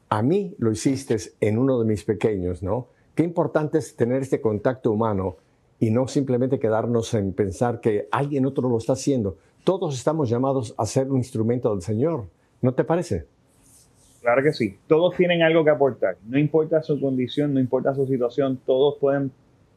a 0.09 0.23
mí 0.23 0.55
lo 0.59 0.71
hiciste 0.71 1.17
en 1.41 1.59
uno 1.59 1.79
de 1.79 1.87
mis 1.87 2.05
pequeños, 2.05 2.63
¿no? 2.63 2.89
Qué 3.15 3.23
importante 3.23 3.79
es 3.79 3.97
tener 3.97 4.23
este 4.23 4.41
contacto 4.41 4.93
humano 4.93 5.37
y 5.81 5.91
no 5.91 6.09
simplemente 6.09 6.59
quedarnos 6.59 7.15
en 7.15 7.33
pensar 7.33 7.81
que 7.81 8.09
alguien 8.11 8.47
otro 8.47 8.69
lo 8.69 8.79
está 8.79 8.95
haciendo. 8.95 9.37
Todos 9.65 9.95
estamos 9.95 10.29
llamados 10.29 10.75
a 10.77 10.87
ser 10.87 11.11
un 11.11 11.19
instrumento 11.19 11.71
del 11.71 11.83
Señor, 11.83 12.27
¿no 12.63 12.75
te 12.75 12.85
parece? 12.85 13.27
Claro 14.29 14.43
que 14.43 14.53
sí. 14.53 14.77
Todos 14.87 15.17
tienen 15.17 15.41
algo 15.41 15.65
que 15.65 15.71
aportar. 15.71 16.19
No 16.29 16.39
importa 16.39 16.83
su 16.83 17.01
condición, 17.01 17.55
no 17.55 17.61
importa 17.61 17.95
su 17.95 18.07
situación, 18.07 18.61
todos 18.67 18.99
pueden 18.99 19.33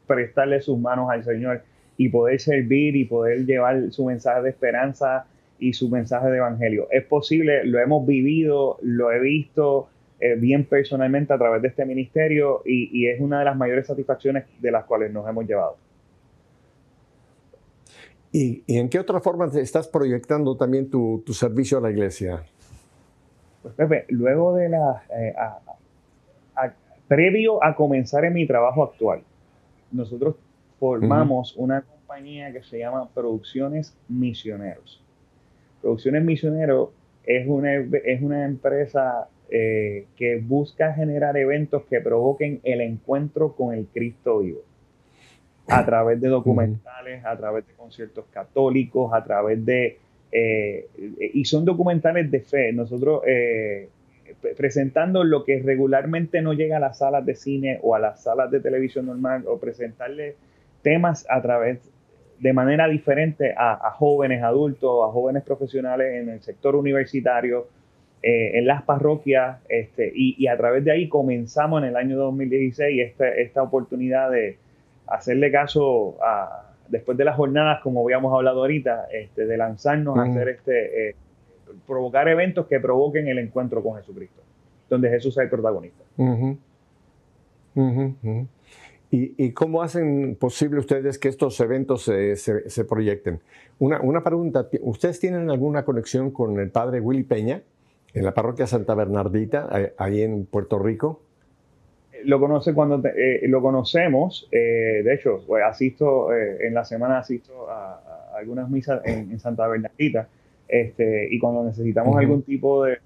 prestarle 0.06 0.60
sus 0.60 0.78
manos 0.78 1.08
al 1.10 1.24
Señor 1.24 1.62
y 1.96 2.10
poder 2.10 2.38
servir 2.38 2.94
y 2.94 3.06
poder 3.06 3.46
llevar 3.46 3.90
su 3.92 4.04
mensaje 4.04 4.42
de 4.42 4.50
esperanza 4.50 5.24
y 5.58 5.72
su 5.72 5.88
mensaje 5.88 6.28
de 6.28 6.36
evangelio. 6.36 6.86
Es 6.90 7.02
posible, 7.02 7.64
lo 7.64 7.78
hemos 7.78 8.06
vivido, 8.06 8.76
lo 8.82 9.10
he 9.10 9.20
visto 9.20 9.88
eh, 10.20 10.34
bien 10.34 10.66
personalmente 10.66 11.32
a 11.32 11.38
través 11.38 11.62
de 11.62 11.68
este 11.68 11.86
ministerio 11.86 12.60
y, 12.66 13.06
es 13.06 13.22
una 13.22 13.38
de 13.38 13.46
las 13.46 13.56
mayores 13.56 13.86
satisfacciones 13.86 14.44
de 14.60 14.70
las 14.70 14.84
cuales 14.84 15.10
nos 15.14 15.26
hemos 15.26 15.46
llevado. 15.46 15.78
¿Y, 18.30 18.64
en 18.66 18.90
qué 18.90 18.98
otra 18.98 19.18
forma 19.22 19.46
estás 19.46 19.88
proyectando 19.88 20.58
también 20.58 20.90
tu, 20.90 21.24
servicio 21.32 21.78
a 21.78 21.80
la 21.80 21.90
iglesia? 21.90 22.44
Pues 23.62 23.74
Pepe, 23.74 24.04
luego 24.08 24.54
de 24.54 24.68
la... 24.68 25.02
Eh, 25.16 25.34
previo 27.08 27.62
a 27.62 27.74
comenzar 27.74 28.24
en 28.24 28.32
mi 28.32 28.46
trabajo 28.46 28.82
actual, 28.82 29.22
nosotros 29.90 30.36
formamos 30.78 31.54
una 31.56 31.82
compañía 31.82 32.52
que 32.52 32.62
se 32.62 32.78
llama 32.78 33.08
Producciones 33.12 33.94
Misioneros. 34.08 35.02
Producciones 35.82 36.24
Misioneros 36.24 36.90
es 37.24 37.46
una, 37.46 37.74
es 37.74 38.22
una 38.22 38.44
empresa 38.44 39.28
eh, 39.50 40.06
que 40.16 40.38
busca 40.38 40.94
generar 40.94 41.36
eventos 41.36 41.84
que 41.84 42.00
provoquen 42.00 42.60
el 42.64 42.80
encuentro 42.80 43.54
con 43.54 43.74
el 43.74 43.86
Cristo 43.86 44.38
vivo. 44.38 44.62
A 45.68 45.84
través 45.84 46.20
de 46.20 46.28
documentales, 46.28 47.24
a 47.24 47.36
través 47.36 47.66
de 47.66 47.74
conciertos 47.74 48.24
católicos, 48.30 49.12
a 49.12 49.22
través 49.22 49.64
de... 49.64 49.98
Eh, 50.32 50.88
y 51.34 51.44
son 51.44 51.64
documentales 51.64 52.30
de 52.30 52.40
fe. 52.40 52.72
Nosotros 52.72 53.22
eh, 53.26 53.88
presentando 54.56 55.24
lo 55.24 55.44
que 55.44 55.60
regularmente 55.60 56.40
no 56.40 56.54
llega 56.54 56.78
a 56.78 56.80
las 56.80 56.98
salas 56.98 57.24
de 57.26 57.34
cine 57.34 57.78
o 57.82 57.94
a 57.94 57.98
las 57.98 58.22
salas 58.22 58.50
de 58.50 58.60
televisión 58.60 59.06
normal 59.06 59.44
o 59.46 59.58
presentarle 59.58 60.36
temas 60.82 61.26
a 61.28 61.40
través 61.42 61.90
de 62.38 62.52
manera 62.52 62.88
diferente 62.88 63.54
a, 63.56 63.92
jóvenes 63.92 64.42
adultos, 64.42 65.08
a 65.08 65.12
jóvenes 65.12 65.44
profesionales 65.44 66.14
en 66.14 66.28
el 66.28 66.42
sector 66.42 66.74
universitario, 66.74 67.68
eh, 68.20 68.58
en 68.58 68.66
las 68.66 68.82
parroquias, 68.82 69.58
este, 69.68 70.12
y, 70.12 70.46
a 70.48 70.56
través 70.56 70.84
de 70.84 70.90
ahí 70.90 71.08
comenzamos 71.08 71.82
en 71.82 71.90
el 71.90 71.96
año 71.96 72.16
2016 72.16 73.00
este, 73.00 73.42
esta 73.42 73.62
oportunidad 73.62 74.30
de 74.30 74.58
hacerle 75.06 75.52
caso 75.52 76.16
a, 76.20 76.71
después 76.92 77.16
de 77.16 77.24
las 77.24 77.36
jornadas, 77.36 77.80
como 77.82 78.02
habíamos 78.02 78.34
hablado 78.34 78.60
ahorita, 78.60 79.06
este, 79.10 79.46
de 79.46 79.56
lanzarnos 79.56 80.18
a 80.18 80.24
hacer 80.24 80.50
este, 80.50 81.08
eh, 81.08 81.16
provocar 81.86 82.28
eventos 82.28 82.66
que 82.66 82.78
provoquen 82.80 83.26
el 83.28 83.38
encuentro 83.38 83.82
con 83.82 83.96
Jesucristo, 83.96 84.42
donde 84.90 85.08
Jesús 85.08 85.36
es 85.38 85.44
el 85.44 85.48
protagonista. 85.48 86.04
¿Y, 89.10 89.52
cómo 89.52 89.82
hacen 89.82 90.36
posible 90.38 90.80
ustedes 90.80 91.18
que 91.18 91.28
estos 91.28 91.58
eventos 91.60 92.02
se, 92.02 92.84
proyecten? 92.84 93.40
Una, 93.78 94.00
una, 94.02 94.22
pregunta, 94.22 94.68
¿ustedes 94.82 95.18
tienen 95.18 95.50
alguna 95.50 95.86
conexión 95.86 96.30
con 96.30 96.60
el 96.60 96.70
padre 96.70 97.00
Willy 97.00 97.22
Peña 97.22 97.62
en 98.12 98.24
la 98.24 98.34
parroquia 98.34 98.66
Santa 98.66 98.94
Bernardita, 98.94 99.68
ahí 99.96 100.20
en 100.20 100.44
Puerto 100.44 100.78
Rico? 100.78 101.22
Lo, 102.24 102.40
conoce 102.40 102.74
cuando 102.74 103.02
eh, 103.08 103.40
lo 103.48 103.60
conocemos, 103.60 104.48
eh, 104.50 105.02
de 105.04 105.14
hecho, 105.14 105.42
pues, 105.46 105.62
asisto, 105.64 106.32
eh, 106.32 106.66
en 106.66 106.74
la 106.74 106.84
semana 106.84 107.18
asisto 107.18 107.68
a, 107.70 108.00
algunas 108.36 108.70
misas 108.70 109.02
en 109.04 109.38
Santa 109.38 109.68
Bernardita 109.68 110.26
este, 110.72 111.28
y 111.30 111.38
cuando 111.38 111.64
necesitamos 111.64 112.16
algún 112.16 112.42
tipo 112.42 112.84
de, 112.84 112.98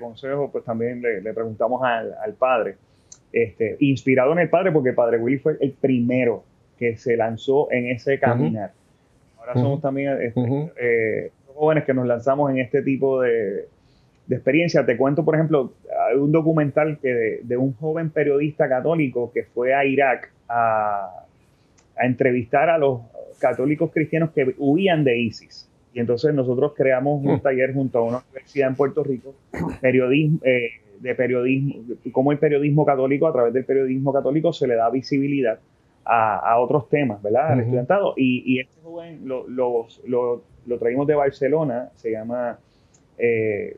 consejo, 0.00 0.50
pues 0.50 0.64
también 0.64 1.02
le, 1.02 1.34
preguntamos 1.34 1.82
al, 1.84 2.34
padre. 2.38 2.76
Este, 3.30 3.76
inspirado 3.80 4.32
en 4.32 4.38
el 4.38 4.48
padre, 4.48 4.72
porque 4.72 4.90
el 4.90 4.94
padre 4.94 5.18
Willy 5.18 5.38
fue 5.38 5.58
el 5.60 5.72
primero 5.72 6.42
que 6.78 6.96
se 6.96 7.16
lanzó 7.16 7.70
en 7.70 7.86
ese 7.86 8.18
caminar. 8.18 8.72
Ahora 9.38 9.54
somos 9.54 9.82
también 9.82 10.22
este, 10.22 10.70
eh, 10.80 11.30
jóvenes 11.54 11.84
que 11.84 11.92
nos 11.92 12.06
lanzamos 12.06 12.50
en 12.50 12.58
este 12.58 12.80
tipo 12.80 13.20
de, 13.20 13.66
experiencia. 14.30 14.86
Te 14.86 14.96
cuento, 14.96 15.22
por 15.22 15.34
ejemplo, 15.34 15.72
hay 16.12 16.18
un 16.18 16.32
documental 16.32 16.98
que 17.00 17.40
de, 17.42 17.56
un 17.56 17.74
joven 17.74 18.10
periodista 18.10 18.68
católico 18.68 19.32
que 19.32 19.44
fue 19.44 19.74
a 19.74 19.84
Irak 19.84 20.32
a, 20.48 21.24
a 21.96 22.06
entrevistar 22.06 22.70
a 22.70 22.78
los 22.78 23.00
católicos 23.38 23.90
cristianos 23.92 24.30
que 24.30 24.54
huían 24.58 25.04
de 25.04 25.18
ISIS. 25.18 25.68
Y 25.94 26.00
entonces 26.00 26.32
nosotros 26.32 26.72
creamos 26.74 27.22
un 27.22 27.34
mm. 27.34 27.40
taller 27.40 27.74
junto 27.74 27.98
a 27.98 28.02
una 28.02 28.22
universidad 28.30 28.68
en 28.68 28.76
Puerto 28.76 29.04
Rico, 29.04 29.34
periodismo, 29.80 30.38
eh, 30.42 30.70
de 31.00 31.14
periodismo, 31.14 31.74
cómo 32.12 32.32
el 32.32 32.38
periodismo 32.38 32.86
católico, 32.86 33.26
a 33.26 33.32
través 33.32 33.52
del 33.52 33.64
periodismo 33.64 34.12
católico, 34.12 34.52
se 34.52 34.66
le 34.68 34.76
da 34.76 34.88
visibilidad 34.88 35.58
a, 36.04 36.58
otros 36.58 36.88
temas, 36.88 37.22
¿verdad? 37.22 37.52
Al 37.52 37.60
estudiantado. 37.60 38.14
Y, 38.16 38.60
este 38.60 38.80
joven 38.82 39.20
lo, 39.24 39.46
lo, 39.48 40.78
traímos 40.78 41.06
de 41.06 41.14
Barcelona, 41.14 41.90
se 41.96 42.12
llama, 42.12 42.58
eh, 43.18 43.76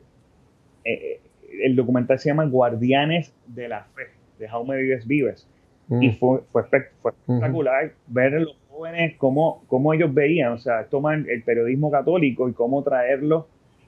eh, 0.85 1.19
el 1.63 1.75
documental 1.75 2.19
se 2.19 2.29
llama 2.29 2.45
Guardianes 2.45 3.33
de 3.47 3.67
la 3.67 3.83
Fe, 3.95 4.07
de 4.39 4.47
Jaume 4.47 4.77
Vives 4.77 5.07
Vives. 5.07 5.47
Y 5.89 6.09
mm. 6.09 6.17
fue, 6.17 6.39
fue, 6.51 6.63
espectacular 6.63 7.93
ver 8.07 8.33
los 8.33 8.57
jóvenes 8.69 9.15
cómo, 9.17 9.63
cómo 9.67 9.93
ellos 9.93 10.13
veían, 10.13 10.53
o 10.53 10.57
sea, 10.57 10.85
toman 10.85 11.25
el 11.29 11.43
periodismo 11.43 11.91
católico 11.91 12.49
y 12.49 12.53
cómo 12.53 12.83
traerlo, 12.83 13.47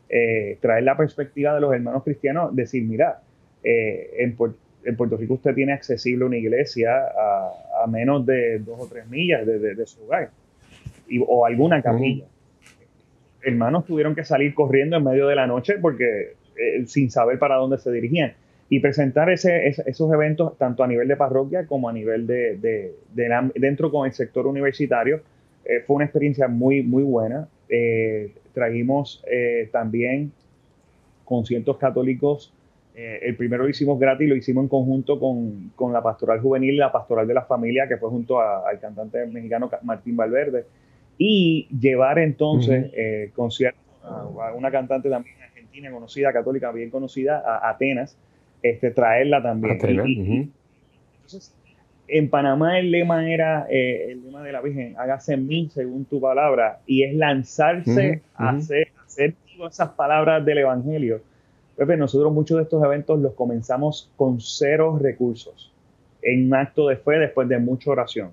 eh, 0.09 0.57
traer 0.61 0.83
la 0.83 0.95
perspectiva 0.95 1.55
de 1.55 1.61
los 1.61 1.73
hermanos 1.73 2.03
cristianos, 2.03 2.55
decir, 2.55 2.83
mira, 2.83 3.21
eh, 3.63 4.11
en, 4.19 4.35
Puerto 4.35 5.17
Rico 5.17 5.33
usted 5.33 5.53
tiene 5.53 5.73
accesible 5.73 6.23
una 6.23 6.37
iglesia 6.37 6.89
a, 6.93 7.87
menos 7.87 8.25
de 8.25 8.59
dos 8.59 8.79
o 8.79 8.87
tres 8.87 9.07
millas 9.07 9.45
de, 9.45 9.85
su 9.85 10.03
hogar, 10.03 10.29
o 11.27 11.45
alguna 11.45 11.81
capilla. 11.81 12.25
Hermanos 13.41 13.85
tuvieron 13.85 14.15
que 14.15 14.23
salir 14.23 14.53
corriendo 14.53 14.97
en 14.97 15.03
medio 15.03 15.27
de 15.27 15.35
la 15.35 15.47
noche 15.47 15.75
porque 15.81 16.35
eh, 16.57 16.85
sin 16.87 17.09
saber 17.11 17.39
para 17.39 17.55
dónde 17.55 17.77
se 17.77 17.91
dirigían. 17.91 18.33
Y 18.69 18.81
presentar 18.81 19.29
ese, 19.29 19.67
esos 19.67 20.11
eventos 20.11 20.57
tanto 20.57 20.83
a 20.83 20.87
nivel 20.87 21.07
de 21.07 21.15
parroquia 21.15 21.65
como 21.65 21.87
a 21.87 21.93
nivel 21.93 22.27
de, 22.27 22.57
de, 22.57 22.93
dentro 23.55 23.91
con 23.91 24.05
el 24.05 24.13
sector 24.13 24.45
universitario 24.45 25.21
eh, 25.67 25.81
fue 25.85 25.97
una 25.97 26.05
experiencia 26.05 26.47
muy 26.47 26.81
muy 26.81 27.03
buena. 27.03 27.47
Eh, 27.67 28.33
trajimos 28.53 29.21
eh, 29.29 29.69
también 29.71 30.31
conciertos 31.25 31.77
católicos. 31.77 32.53
El 32.99 33.35
primero 33.35 33.61
lo 33.61 33.69
hicimos 33.69 33.99
gratis 33.99 34.27
lo 34.27 34.35
hicimos 34.35 34.63
en 34.63 34.69
conjunto 34.69 35.19
con, 35.19 35.71
con, 35.75 35.93
la 35.93 36.01
pastoral 36.01 36.39
juvenil 36.41 36.73
y 36.73 36.77
la 36.77 36.91
pastoral 36.91 37.27
de 37.27 37.35
la 37.35 37.43
familia 37.43 37.87
que 37.87 37.97
fue 37.97 38.09
junto 38.09 38.41
al 38.41 38.79
cantante 38.79 39.23
mexicano 39.27 39.69
Martín 39.83 40.17
Valverde. 40.17 40.65
Y 41.19 41.67
llevar 41.79 42.17
entonces 42.17 42.91
conciertos 43.35 43.79
a 44.01 44.51
una 44.55 44.71
cantante 44.71 45.11
también 45.11 45.35
conocida 45.91 46.33
católica 46.33 46.71
bien 46.71 46.89
conocida 46.89 47.43
a 47.45 47.69
Atenas 47.69 48.17
este, 48.61 48.91
traerla 48.91 49.41
también. 49.41 50.51
entonces, 51.15 51.53
en 52.07 52.29
Panamá 52.29 52.79
el 52.79 52.91
lema 52.91 53.29
era, 53.29 53.67
eh, 53.69 54.11
el 54.11 54.23
lema 54.23 54.43
de 54.43 54.51
la 54.51 54.61
Virgen, 54.61 54.95
hágase 54.97 55.33
en 55.33 55.47
mí 55.47 55.69
según 55.73 56.05
tu 56.05 56.21
palabra, 56.21 56.79
y 56.85 57.03
es 57.03 57.13
lanzarse 57.15 58.21
a 58.35 58.49
hacer, 58.49 58.89
hacer 59.05 59.35
esas 59.67 59.89
palabras 59.89 60.45
del 60.45 60.59
Evangelio. 60.59 61.21
Pepe, 61.75 61.97
nosotros 61.97 62.33
muchos 62.33 62.57
de 62.57 62.63
estos 62.63 62.83
eventos 62.83 63.19
los 63.19 63.33
comenzamos 63.33 64.09
con 64.15 64.39
cero 64.39 64.97
recursos, 64.99 65.71
en 66.21 66.47
un 66.47 66.55
acto 66.55 66.87
de 66.87 66.97
fe 66.97 67.19
después 67.19 67.47
de 67.49 67.59
mucha 67.59 67.91
oración, 67.91 68.31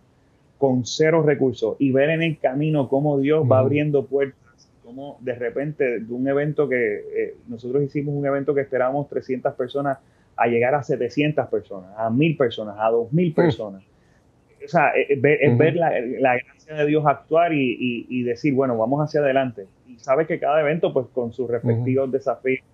con 0.56 0.86
cero 0.86 1.22
recursos, 1.22 1.76
y 1.78 1.90
ver 1.90 2.10
en 2.10 2.22
el 2.22 2.38
camino 2.38 2.88
cómo 2.88 3.18
Dios 3.18 3.44
va 3.50 3.58
abriendo 3.58 4.06
puertas 4.06 4.38
como 4.84 5.18
de 5.20 5.34
repente 5.34 6.00
de 6.00 6.12
un 6.12 6.28
evento 6.28 6.68
que 6.68 6.96
eh, 6.96 7.36
nosotros 7.48 7.82
hicimos 7.82 8.14
un 8.14 8.26
evento 8.26 8.54
que 8.54 8.60
esperábamos 8.60 9.08
300 9.08 9.54
personas 9.54 9.98
a 10.36 10.46
llegar 10.46 10.74
a 10.74 10.82
700 10.82 11.48
personas, 11.48 11.90
a 11.96 12.10
1000 12.10 12.36
personas, 12.36 12.76
a 12.78 12.90
2000 12.90 13.34
personas. 13.34 13.82
O 14.64 14.68
sea, 14.68 14.92
es 14.96 15.20
ver, 15.20 15.76
la, 15.76 15.90
gracia 15.90 16.74
de 16.74 16.86
Dios 16.86 17.04
actuar 17.06 17.52
y, 17.52 18.22
decir, 18.22 18.54
bueno, 18.54 18.76
vamos 18.78 19.00
hacia 19.00 19.20
adelante. 19.20 19.66
sabes 19.98 20.26
que 20.26 20.38
cada 20.38 20.60
evento, 20.60 20.92
pues 20.92 21.06
con 21.12 21.32
sus 21.32 21.48
respectivos 21.48 22.10
desafíos. 22.10 22.64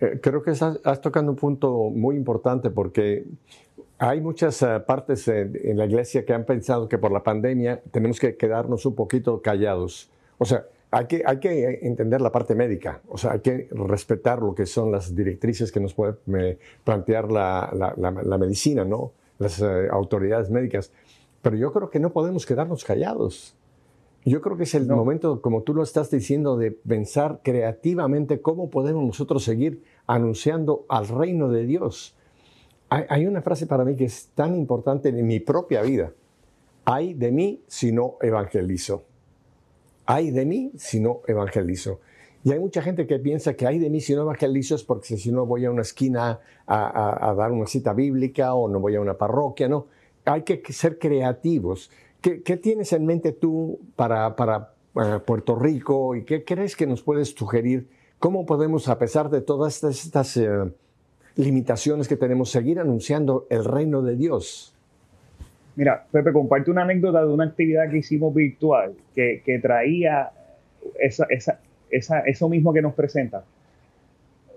Eh, 0.00 0.18
creo 0.22 0.42
que 0.42 0.50
estás, 0.50 1.00
tocando 1.00 1.32
un 1.32 1.36
punto 1.36 1.90
muy 1.90 2.16
importante 2.16 2.70
porque 2.70 3.24
hay 4.00 4.22
muchas 4.22 4.62
eh, 4.62 4.80
partes 4.86 5.28
en, 5.28 5.76
la 5.76 5.84
iglesia 5.84 6.24
que 6.24 6.32
han 6.32 6.46
pensado 6.46 6.88
que 6.88 6.96
por 6.96 7.12
la 7.12 7.22
pandemia 7.22 7.82
tenemos 7.90 8.18
que 8.18 8.34
quedarnos 8.34 8.86
un 8.86 8.94
poquito 8.94 9.42
callados. 9.42 10.10
O 10.38 10.46
sea, 10.46 10.64
hay 10.90 11.04
que, 11.04 11.22
hay 11.26 11.38
que 11.38 11.80
entender 11.82 12.22
la 12.22 12.32
parte 12.32 12.54
médica, 12.54 13.02
o 13.08 13.18
sea, 13.18 13.32
hay 13.32 13.40
que 13.40 13.68
respetar 13.70 14.40
lo 14.40 14.54
que 14.54 14.64
son 14.64 14.90
las 14.90 15.14
directrices 15.14 15.70
que 15.70 15.80
nos 15.80 15.92
puede 15.92 16.58
plantear 16.82 17.30
la, 17.30 17.70
la, 17.96 18.38
medicina, 18.38 18.86
¿no? 18.86 19.12
Las 19.38 19.60
eh, 19.60 19.88
autoridades 19.90 20.48
médicas. 20.48 20.90
Pero 21.42 21.56
yo 21.56 21.70
creo 21.70 21.90
que 21.90 22.00
no 22.00 22.10
podemos 22.10 22.46
quedarnos 22.46 22.84
callados. 22.84 23.54
Yo 24.24 24.40
creo 24.40 24.56
que 24.56 24.62
es 24.62 24.74
el 24.74 24.86
momento, 24.86 25.42
como 25.42 25.62
tú 25.62 25.74
lo 25.74 25.82
estás 25.82 26.10
diciendo, 26.10 26.56
de 26.56 26.70
pensar 26.70 27.40
creativamente 27.44 28.40
cómo 28.40 28.70
podemos 28.70 29.04
nosotros 29.04 29.44
seguir 29.44 29.82
anunciando 30.06 30.86
al 30.88 31.06
reino 31.06 31.48
de 31.48 31.66
Dios. 31.66 32.16
Hay, 32.90 33.24
una 33.26 33.40
frase 33.40 33.66
para 33.66 33.84
mí 33.84 33.94
que 33.94 34.06
es 34.06 34.30
tan 34.34 34.56
importante 34.56 35.10
en 35.10 35.24
mi 35.24 35.38
propia 35.38 35.80
vida. 35.82 36.12
Hay 36.84 37.14
de 37.14 37.30
mí 37.30 37.62
si 37.68 37.92
no 37.92 38.16
evangelizo. 38.20 39.04
Hay 40.06 40.32
de 40.32 40.44
mí 40.44 40.72
si 40.76 40.98
no 40.98 41.20
evangelizo. 41.28 42.00
Y 42.42 42.50
hay 42.50 42.58
mucha 42.58 42.82
gente 42.82 43.06
que 43.06 43.18
piensa 43.20 43.54
que 43.54 43.66
hay 43.66 43.78
de 43.78 43.90
mí 43.90 44.00
si 44.00 44.14
no 44.14 44.22
evangelizo 44.22 44.74
es 44.74 44.82
porque 44.82 45.16
si 45.16 45.30
no 45.30 45.46
voy 45.46 45.66
a 45.66 45.70
una 45.70 45.82
esquina 45.82 46.40
a, 46.66 47.34
dar 47.36 47.52
una 47.52 47.66
cita 47.66 47.92
bíblica 47.92 48.54
o 48.54 48.68
no 48.68 48.80
voy 48.80 48.96
a 48.96 49.00
una 49.00 49.14
parroquia, 49.14 49.68
no. 49.68 49.86
Hay 50.24 50.42
que 50.42 50.60
ser 50.72 50.98
creativos 50.98 51.90
¿Qué, 52.20 52.56
tienes 52.58 52.92
en 52.92 53.06
mente 53.06 53.32
tú 53.32 53.80
para, 53.96 54.36
para, 54.36 54.74
Puerto 55.24 55.54
Rico 55.54 56.14
y 56.16 56.24
qué 56.24 56.44
crees 56.44 56.76
que 56.76 56.86
nos 56.86 57.02
puedes 57.02 57.30
sugerir? 57.30 57.88
¿Cómo 58.18 58.44
podemos, 58.44 58.88
a 58.88 58.98
pesar 58.98 59.30
de 59.30 59.40
todas 59.40 59.82
estas, 59.82 60.36
eh, 60.36 60.48
limitaciones 61.40 62.08
que 62.08 62.16
tenemos, 62.16 62.50
seguir 62.50 62.78
anunciando 62.78 63.46
el 63.50 63.64
reino 63.64 64.02
de 64.02 64.16
Dios? 64.16 64.74
Mira, 65.76 66.04
Pepe, 66.10 66.32
comparte 66.32 66.70
una 66.70 66.82
anécdota 66.82 67.24
de 67.24 67.32
una 67.32 67.44
actividad 67.44 67.90
que 67.90 67.98
hicimos 67.98 68.34
virtual 68.34 68.94
que, 69.14 69.42
que 69.44 69.58
traía 69.58 70.30
esa, 70.98 71.26
esa, 71.30 71.60
esa, 71.90 72.20
eso 72.20 72.48
mismo 72.48 72.72
que 72.72 72.82
nos 72.82 72.94
presenta. 72.94 73.44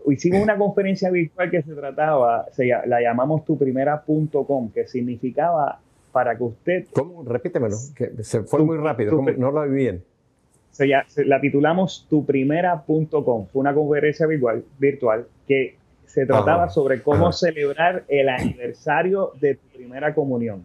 Hicimos 0.06 0.42
una 0.42 0.58
conferencia 0.58 1.10
virtual 1.10 1.50
que 1.50 1.62
se 1.62 1.74
trataba, 1.74 2.48
se, 2.52 2.66
la 2.68 3.02
llamamos 3.02 3.46
tuprimera.com, 3.46 4.72
que 4.72 4.86
significaba 4.86 5.80
para 6.12 6.38
que 6.38 6.44
usted... 6.44 6.86
¿Cómo? 6.94 7.24
Repítemelo, 7.24 7.78
que 7.96 8.24
se 8.24 8.44
fue 8.44 8.64
muy 8.64 8.78
rápido, 8.78 9.22
no 9.38 9.52
lo 9.52 9.64
vi 9.64 9.76
bien. 9.76 10.04
Se, 10.72 10.88
la 10.88 11.40
titulamos 11.40 12.06
tuprimera.com, 12.10 13.48
fue 13.48 13.60
una 13.60 13.74
conferencia 13.74 14.28
virtual, 14.28 14.66
virtual 14.78 15.28
que 15.48 15.78
se 16.14 16.28
trataba 16.28 16.70
sobre 16.70 17.02
cómo 17.02 17.32
celebrar 17.32 18.04
el 18.08 18.30
aniversario 18.30 19.32
de 19.42 19.56
tu 19.56 19.68
primera 19.76 20.14
comunión. 20.14 20.64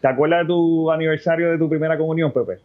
¿Te 0.00 0.08
acuerdas 0.08 0.40
de 0.40 0.46
tu 0.46 0.90
aniversario 0.90 1.50
de 1.50 1.58
tu 1.58 1.68
primera 1.68 1.98
comunión, 1.98 2.32
Pepe? 2.32 2.58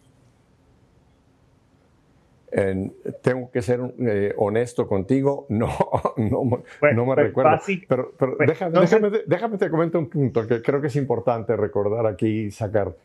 tengo 3.23 3.49
que 3.49 3.63
ser 3.63 3.79
eh, 3.99 4.31
honesto 4.37 4.87
contigo, 4.87 5.47
no, 5.49 5.75
no, 6.17 6.63
no 6.93 7.05
me 7.05 7.15
recuerdo. 7.15 7.59
pero, 7.89 8.13
pero 8.17 8.37
déjame, 8.37 9.09
déjame, 9.25 9.57
te 9.57 9.69
comento 9.71 9.97
un 9.97 10.07
punto 10.07 10.47
que 10.47 10.61
creo 10.61 10.79
que 10.79 10.87
es 10.87 10.95
importante 10.95 11.57
recordar 11.57 12.05
aquí 12.05 12.27
y 12.27 12.51
sacar. 12.51 12.95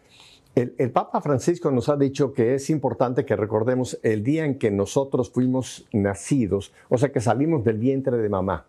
El, 0.55 0.75
el, 0.77 0.91
Papa 0.91 1.23
Francisco 1.23 1.71
nos 1.71 1.89
ha 1.89 1.97
dicho 1.97 2.35
que 2.35 2.55
es 2.55 2.69
importante 2.69 3.25
que 3.25 3.37
recordemos 3.37 3.99
el 4.03 4.23
día 4.23 4.45
en 4.45 4.59
que 4.59 4.71
nosotros 4.71 5.31
fuimos 5.31 5.89
nacidos, 5.93 6.75
o 6.91 6.99
sea, 6.99 7.11
que 7.11 7.21
salimos 7.21 7.64
del 7.64 7.79
vientre 7.79 8.19
de 8.19 8.29
mamá. 8.29 8.66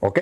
¿Ok? 0.00 0.20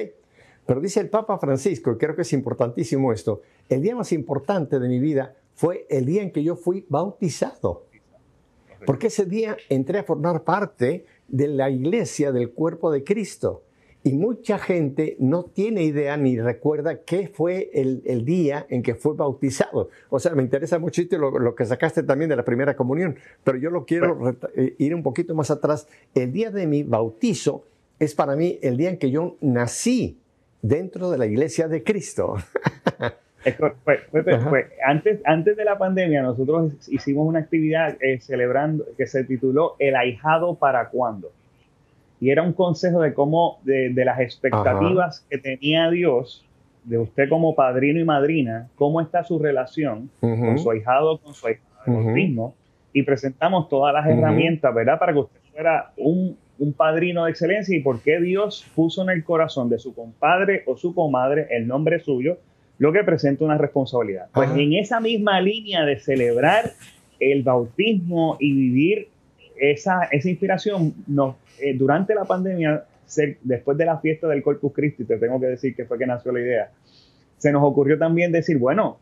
Pero 0.66 0.80
dice 0.80 1.00
el 1.00 1.10
Papa 1.10 1.38
Francisco, 1.38 1.92
y 1.92 1.98
creo 1.98 2.16
que 2.16 2.22
es 2.22 2.32
importantísimo 2.32 3.12
esto, 3.12 3.42
el 3.68 3.82
día 3.82 3.94
más 3.94 4.12
importante 4.12 4.78
de 4.78 4.88
mi 4.88 4.98
vida 4.98 5.34
fue 5.54 5.86
el 5.90 6.06
día 6.06 6.22
en 6.22 6.30
que 6.30 6.42
yo 6.42 6.56
fui 6.56 6.86
bautizado. 6.88 7.86
Porque 8.86 9.06
ese 9.06 9.24
día 9.24 9.56
entré 9.68 9.98
a 9.98 10.04
formar 10.04 10.42
parte 10.42 11.06
de 11.28 11.48
la 11.48 11.70
iglesia 11.70 12.32
del 12.32 12.50
cuerpo 12.50 12.90
de 12.90 13.04
Cristo. 13.04 13.62
Y 14.06 14.12
mucha 14.12 14.58
gente 14.58 15.16
no 15.18 15.44
tiene 15.44 15.82
idea 15.82 16.18
ni 16.18 16.38
recuerda 16.38 17.04
qué 17.04 17.28
fue 17.28 17.70
el, 17.72 18.24
día 18.26 18.66
en 18.68 18.82
que 18.82 18.94
fue 18.94 19.14
bautizado. 19.14 19.88
O 20.10 20.18
sea, 20.18 20.34
me 20.34 20.42
interesa 20.42 20.78
mucho 20.78 21.00
lo, 21.12 21.38
lo, 21.38 21.54
que 21.54 21.64
sacaste 21.64 22.02
también 22.02 22.28
de 22.28 22.36
la 22.36 22.44
primera 22.44 22.76
comunión, 22.76 23.16
pero 23.42 23.56
yo 23.56 23.70
lo 23.70 23.86
quiero 23.86 24.36
eh, 24.54 24.74
ir 24.76 24.94
un 24.94 25.02
poquito 25.02 25.34
más 25.34 25.50
atrás. 25.50 25.88
El 26.14 26.32
día 26.32 26.50
de 26.50 26.66
mi 26.66 26.82
bautizo 26.82 27.64
es 27.98 28.14
para 28.14 28.36
mí 28.36 28.58
el 28.62 28.76
día 28.76 28.90
en 28.90 28.98
que 28.98 29.10
yo 29.10 29.36
nací 29.40 30.18
dentro 30.62 31.10
de 31.10 31.18
la 31.18 31.26
iglesia 31.26 31.68
de 31.68 31.82
Cristo. 31.82 32.36
antes, 34.86 35.20
antes 35.24 35.56
de 35.56 35.64
la 35.64 35.76
pandemia, 35.76 36.22
nosotros 36.22 36.88
hicimos 36.88 37.26
una 37.26 37.40
actividad 37.40 37.96
eh, 38.00 38.18
celebrando 38.20 38.84
que 38.96 39.06
se 39.06 39.24
tituló 39.24 39.76
El 39.78 39.96
ahijado 39.96 40.54
para 40.54 40.88
cuándo. 40.88 41.30
Y 42.20 42.30
era 42.30 42.42
un 42.42 42.54
consejo 42.54 43.02
de 43.02 43.12
cómo, 43.12 43.58
de, 43.64 43.92
las 43.96 44.20
expectativas 44.20 45.26
que 45.28 45.36
tenía 45.36 45.90
Dios, 45.90 46.46
de 46.84 46.98
usted 46.98 47.28
como 47.28 47.54
padrino 47.54 48.00
y 48.00 48.04
madrina, 48.04 48.68
cómo 48.76 49.00
está 49.00 49.24
su 49.24 49.38
relación 49.38 50.10
con 50.20 50.58
su 50.58 50.70
ahijado, 50.70 51.18
con 51.18 51.34
su 51.34 51.46
ahijado 51.46 52.00
mismo. 52.12 52.54
Y 52.94 53.02
presentamos 53.02 53.68
todas 53.68 53.92
las 53.92 54.06
herramientas, 54.06 54.72
¿verdad? 54.74 54.98
Para 54.98 55.12
que 55.12 55.18
usted 55.18 55.40
fuera 55.52 55.92
un, 55.96 56.38
un 56.58 56.72
padrino 56.72 57.24
de 57.24 57.30
excelencia 57.30 57.76
y 57.76 57.80
por 57.80 58.00
qué 58.00 58.20
Dios 58.20 58.64
puso 58.74 59.02
en 59.02 59.10
el 59.10 59.24
corazón 59.24 59.68
de 59.68 59.78
su 59.78 59.94
compadre 59.94 60.62
o 60.66 60.76
su 60.76 60.94
comadre 60.94 61.48
el 61.50 61.66
nombre 61.66 62.00
suyo 62.00 62.38
lo 62.78 62.92
que 62.92 63.04
presenta 63.04 63.44
una 63.44 63.58
responsabilidad. 63.58 64.26
Pues 64.32 64.50
en 64.50 64.72
esa 64.74 65.00
misma 65.00 65.40
línea 65.40 65.84
de 65.84 65.98
celebrar 65.98 66.72
el 67.20 67.42
bautismo 67.42 68.36
y 68.40 68.52
vivir 68.52 69.08
esa, 69.56 70.04
esa 70.04 70.28
inspiración, 70.28 70.94
nos, 71.06 71.36
eh, 71.60 71.74
durante 71.74 72.14
la 72.14 72.24
pandemia, 72.24 72.84
después 73.42 73.78
de 73.78 73.84
la 73.84 73.98
fiesta 73.98 74.26
del 74.26 74.42
Corpus 74.42 74.72
Christi, 74.72 75.04
te 75.04 75.18
tengo 75.18 75.40
que 75.40 75.46
decir 75.46 75.76
que 75.76 75.84
fue 75.84 75.98
que 75.98 76.06
nació 76.06 76.32
la 76.32 76.40
idea, 76.40 76.70
se 77.38 77.52
nos 77.52 77.62
ocurrió 77.62 77.98
también 77.98 78.32
decir, 78.32 78.58
bueno, 78.58 78.98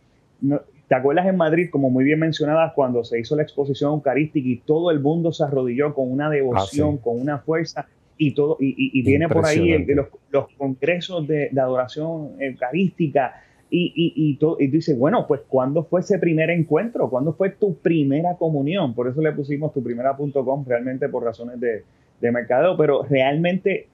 ¿te 0.92 0.96
acuerdas 0.96 1.26
en 1.26 1.38
Madrid, 1.38 1.70
como 1.70 1.88
muy 1.88 2.04
bien 2.04 2.18
mencionadas, 2.18 2.74
cuando 2.74 3.02
se 3.02 3.18
hizo 3.18 3.34
la 3.34 3.42
exposición 3.44 3.94
eucarística 3.94 4.46
y 4.46 4.58
todo 4.58 4.90
el 4.90 5.00
mundo 5.00 5.32
se 5.32 5.42
arrodilló 5.42 5.94
con 5.94 6.12
una 6.12 6.28
devoción, 6.28 6.96
ah, 6.98 7.02
con 7.02 7.18
una 7.18 7.38
fuerza? 7.38 7.86
Y, 8.18 8.34
todo, 8.34 8.58
y, 8.60 9.00
viene 9.02 9.26
por 9.26 9.46
ahí 9.46 9.86
los, 9.86 10.08
los, 10.30 10.48
congresos 10.58 11.26
de, 11.26 11.48
de 11.50 11.60
adoración 11.62 12.32
eucarística, 12.38 13.42
y, 13.70 13.86
y, 13.96 14.12
y, 14.14 14.36
tú, 14.36 14.58
y, 14.60 14.66
dices, 14.66 14.98
bueno, 14.98 15.24
pues 15.26 15.40
¿cuándo 15.48 15.82
fue 15.84 16.00
ese 16.00 16.18
primer 16.18 16.50
encuentro? 16.50 17.08
¿Cuándo 17.08 17.32
fue 17.32 17.48
tu 17.48 17.74
primera 17.78 18.36
comunión? 18.36 18.94
Por 18.94 19.08
eso 19.08 19.22
le 19.22 19.32
pusimos 19.32 19.72
tu 19.72 19.82
primera.com 19.82 20.64
realmente 20.68 21.08
por 21.08 21.24
razones 21.24 21.58
de, 21.58 21.84
de 22.20 22.32
mercadeo, 22.32 22.76
pero 22.76 23.02
realmente, 23.04 23.88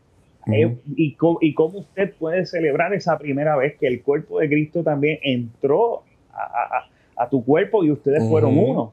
eh, 0.53 0.77
y, 0.97 1.17
y, 1.41 1.55
cómo 1.55 1.79
usted 1.79 2.13
puede 2.19 2.45
celebrar 2.45 2.93
esa 2.93 3.17
primera 3.19 3.57
vez 3.57 3.77
que 3.79 3.87
el 3.87 4.03
cuerpo 4.03 4.41
de 4.41 4.49
Cristo 4.49 4.83
también 4.83 5.21
entró 5.23 6.03
a, 6.39 7.23
a, 7.23 7.29
tu 7.29 7.45
cuerpo 7.45 7.85
y 7.85 7.91
ustedes 7.91 8.27
fueron 8.29 8.59
uno. 8.59 8.93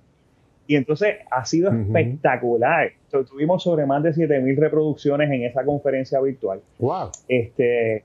Y 0.68 0.76
entonces 0.76 1.18
ha 1.30 1.46
sido 1.46 1.72
espectacular. 1.72 2.92
tuvimos 3.30 3.62
sobre 3.62 3.86
más 3.86 4.02
de 4.02 4.14
7000 4.14 4.58
reproducciones 4.58 5.30
en 5.30 5.44
esa 5.44 5.64
conferencia 5.64 6.20
virtual. 6.22 6.60
Wow. 6.80 7.12
Este, 7.28 7.98
eh, 7.98 8.04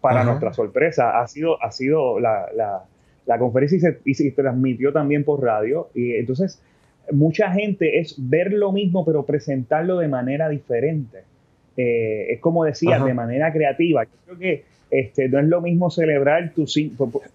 para 0.00 0.22
nuestra 0.24 0.52
sorpresa, 0.52 1.20
ha 1.20 1.26
sido, 1.26 1.62
ha 1.62 1.70
sido 1.70 2.20
la, 2.20 2.48
la, 2.54 2.84
la 3.26 3.38
conferencia 3.38 3.96
y 4.04 4.14
se, 4.14 4.30
transmitió 4.32 4.92
también 4.92 5.24
por 5.24 5.42
radio. 5.42 5.88
Y 5.94 6.14
entonces, 6.14 6.60
mucha 7.10 7.50
gente 7.50 7.98
es 8.00 8.14
ver 8.18 8.52
lo 8.52 8.72
mismo, 8.72 9.04
pero 9.06 9.24
presentarlo 9.24 9.98
de 9.98 10.08
manera 10.08 10.48
diferente. 10.48 11.24
Eh, 11.76 12.32
es 12.32 12.40
como 12.40 12.64
decía, 12.64 12.98
de 12.98 13.14
manera 13.14 13.52
creativa. 13.52 14.04
Yo 14.04 14.10
creo 14.26 14.38
que 14.38 14.64
este, 14.90 15.28
no 15.28 15.38
es 15.38 15.46
lo 15.46 15.60
mismo 15.60 15.90
celebrar 15.90 16.52
tu, 16.54 16.66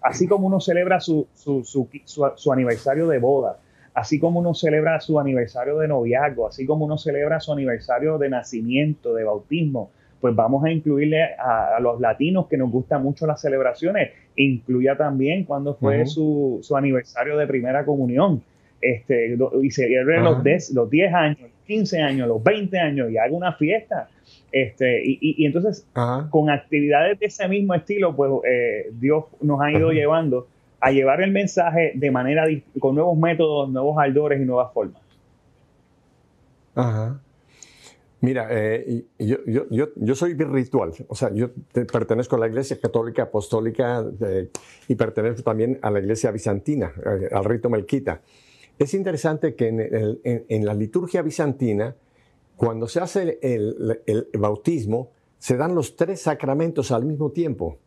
así 0.02 0.28
como 0.28 0.46
uno 0.46 0.60
celebra 0.60 1.00
su, 1.00 1.26
su, 1.34 1.64
su, 1.64 1.88
su 2.36 2.52
aniversario 2.52 3.08
de 3.08 3.18
boda 3.18 3.58
así 3.98 4.20
como 4.20 4.38
uno 4.38 4.54
celebra 4.54 5.00
su 5.00 5.18
aniversario 5.18 5.78
de 5.78 5.88
noviazgo, 5.88 6.46
así 6.46 6.64
como 6.66 6.84
uno 6.84 6.98
celebra 6.98 7.40
su 7.40 7.52
aniversario 7.52 8.16
de 8.18 8.30
nacimiento, 8.30 9.12
de 9.12 9.24
bautismo, 9.24 9.90
pues 10.20 10.34
vamos 10.36 10.64
a 10.64 10.70
incluirle 10.70 11.22
a, 11.22 11.78
los 11.80 12.00
latinos 12.00 12.46
que 12.46 12.56
nos 12.56 12.70
gustan 12.70 13.02
mucho 13.02 13.26
las 13.26 13.40
celebraciones, 13.40 14.10
incluya 14.36 14.96
también 14.96 15.44
cuando 15.44 15.74
fue 15.74 16.06
su, 16.06 16.60
aniversario 16.76 17.36
de 17.36 17.46
primera 17.46 17.84
comunión. 17.84 18.42
Este, 18.80 19.36
y 19.60 19.70
se 19.72 19.88
los, 20.04 20.44
10, 20.44 20.70
los 20.74 20.88
10 20.88 21.14
años, 21.14 21.40
los 21.40 21.50
15 21.66 22.00
años, 22.00 22.28
los 22.28 22.42
20 22.42 22.78
años 22.78 23.10
y 23.10 23.18
haga 23.18 23.34
una 23.34 23.52
fiesta. 23.54 24.08
Este, 24.50 25.02
y, 25.04 25.44
entonces, 25.44 25.86
con 26.30 26.50
actividades 26.50 27.18
de 27.18 27.26
ese 27.26 27.48
mismo 27.48 27.74
estilo, 27.74 28.16
pues 28.16 28.30
eh, 28.48 28.90
Dios 28.92 29.24
nos 29.40 29.60
ha 29.60 29.70
ido 29.70 29.90
llevando 29.90 30.46
a 30.80 30.90
llevar 30.90 31.20
el 31.22 31.32
mensaje 31.32 31.92
de 31.94 32.10
manera 32.10 32.46
con 32.78 32.94
nuevos 32.94 33.18
métodos, 33.18 33.68
nuevos 33.70 33.98
aldores 33.98 34.40
y 34.40 34.44
nuevas 34.44 34.72
formas. 34.72 35.02
Ajá. 36.74 37.20
Mira, 38.20 38.48
eh, 38.50 39.04
yo, 39.18 39.36
yo, 39.46 39.68
yo, 39.70 39.88
yo, 39.94 40.14
soy 40.16 40.34
virtual, 40.34 40.92
o 41.06 41.14
sea, 41.14 41.32
yo 41.32 41.50
pertenezco 41.72 42.34
a 42.34 42.40
la 42.40 42.48
Iglesia 42.48 42.76
Católica 42.80 43.24
Apostólica 43.24 44.04
eh, 44.20 44.48
y 44.88 44.94
pertenezco 44.96 45.42
también 45.42 45.78
a 45.82 45.90
la 45.90 46.00
Iglesia 46.00 46.32
Bizantina, 46.32 46.92
eh, 46.96 47.28
al 47.30 47.44
rito 47.44 47.70
melquita. 47.70 48.20
Es 48.76 48.92
interesante 48.94 49.54
que 49.54 49.68
en, 49.68 50.44
en, 50.48 50.64
la 50.64 50.74
liturgia 50.74 51.22
bizantina, 51.22 51.94
cuando 52.58 52.86
se 52.88 53.00
hace 53.00 53.38
el, 53.40 54.28
bautismo, 54.34 55.12
se 55.38 55.56
dan 55.56 55.74
los 55.74 55.96
tres 55.96 56.20
sacramentos 56.20 56.92
al 56.92 57.06
mismo 57.06 57.30
tiempo. 57.30 57.78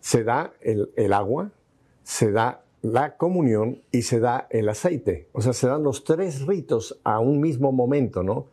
Se 0.00 0.24
da 0.24 0.52
el 0.60 1.12
agua, 1.14 1.52
se 2.02 2.30
da 2.30 2.62
la 2.82 3.16
comunión 3.16 3.82
y 3.92 4.02
se 4.02 4.20
da 4.20 4.46
el 4.50 4.68
aceite. 4.68 5.28
O 5.32 5.40
sea, 5.40 5.52
se 5.52 5.66
dan 5.66 5.82
los 5.82 6.04
tres 6.04 6.46
ritos 6.46 6.98
a 7.04 7.20
un 7.20 7.40
mismo 7.40 7.72
momento, 7.72 8.22
¿no? 8.22 8.46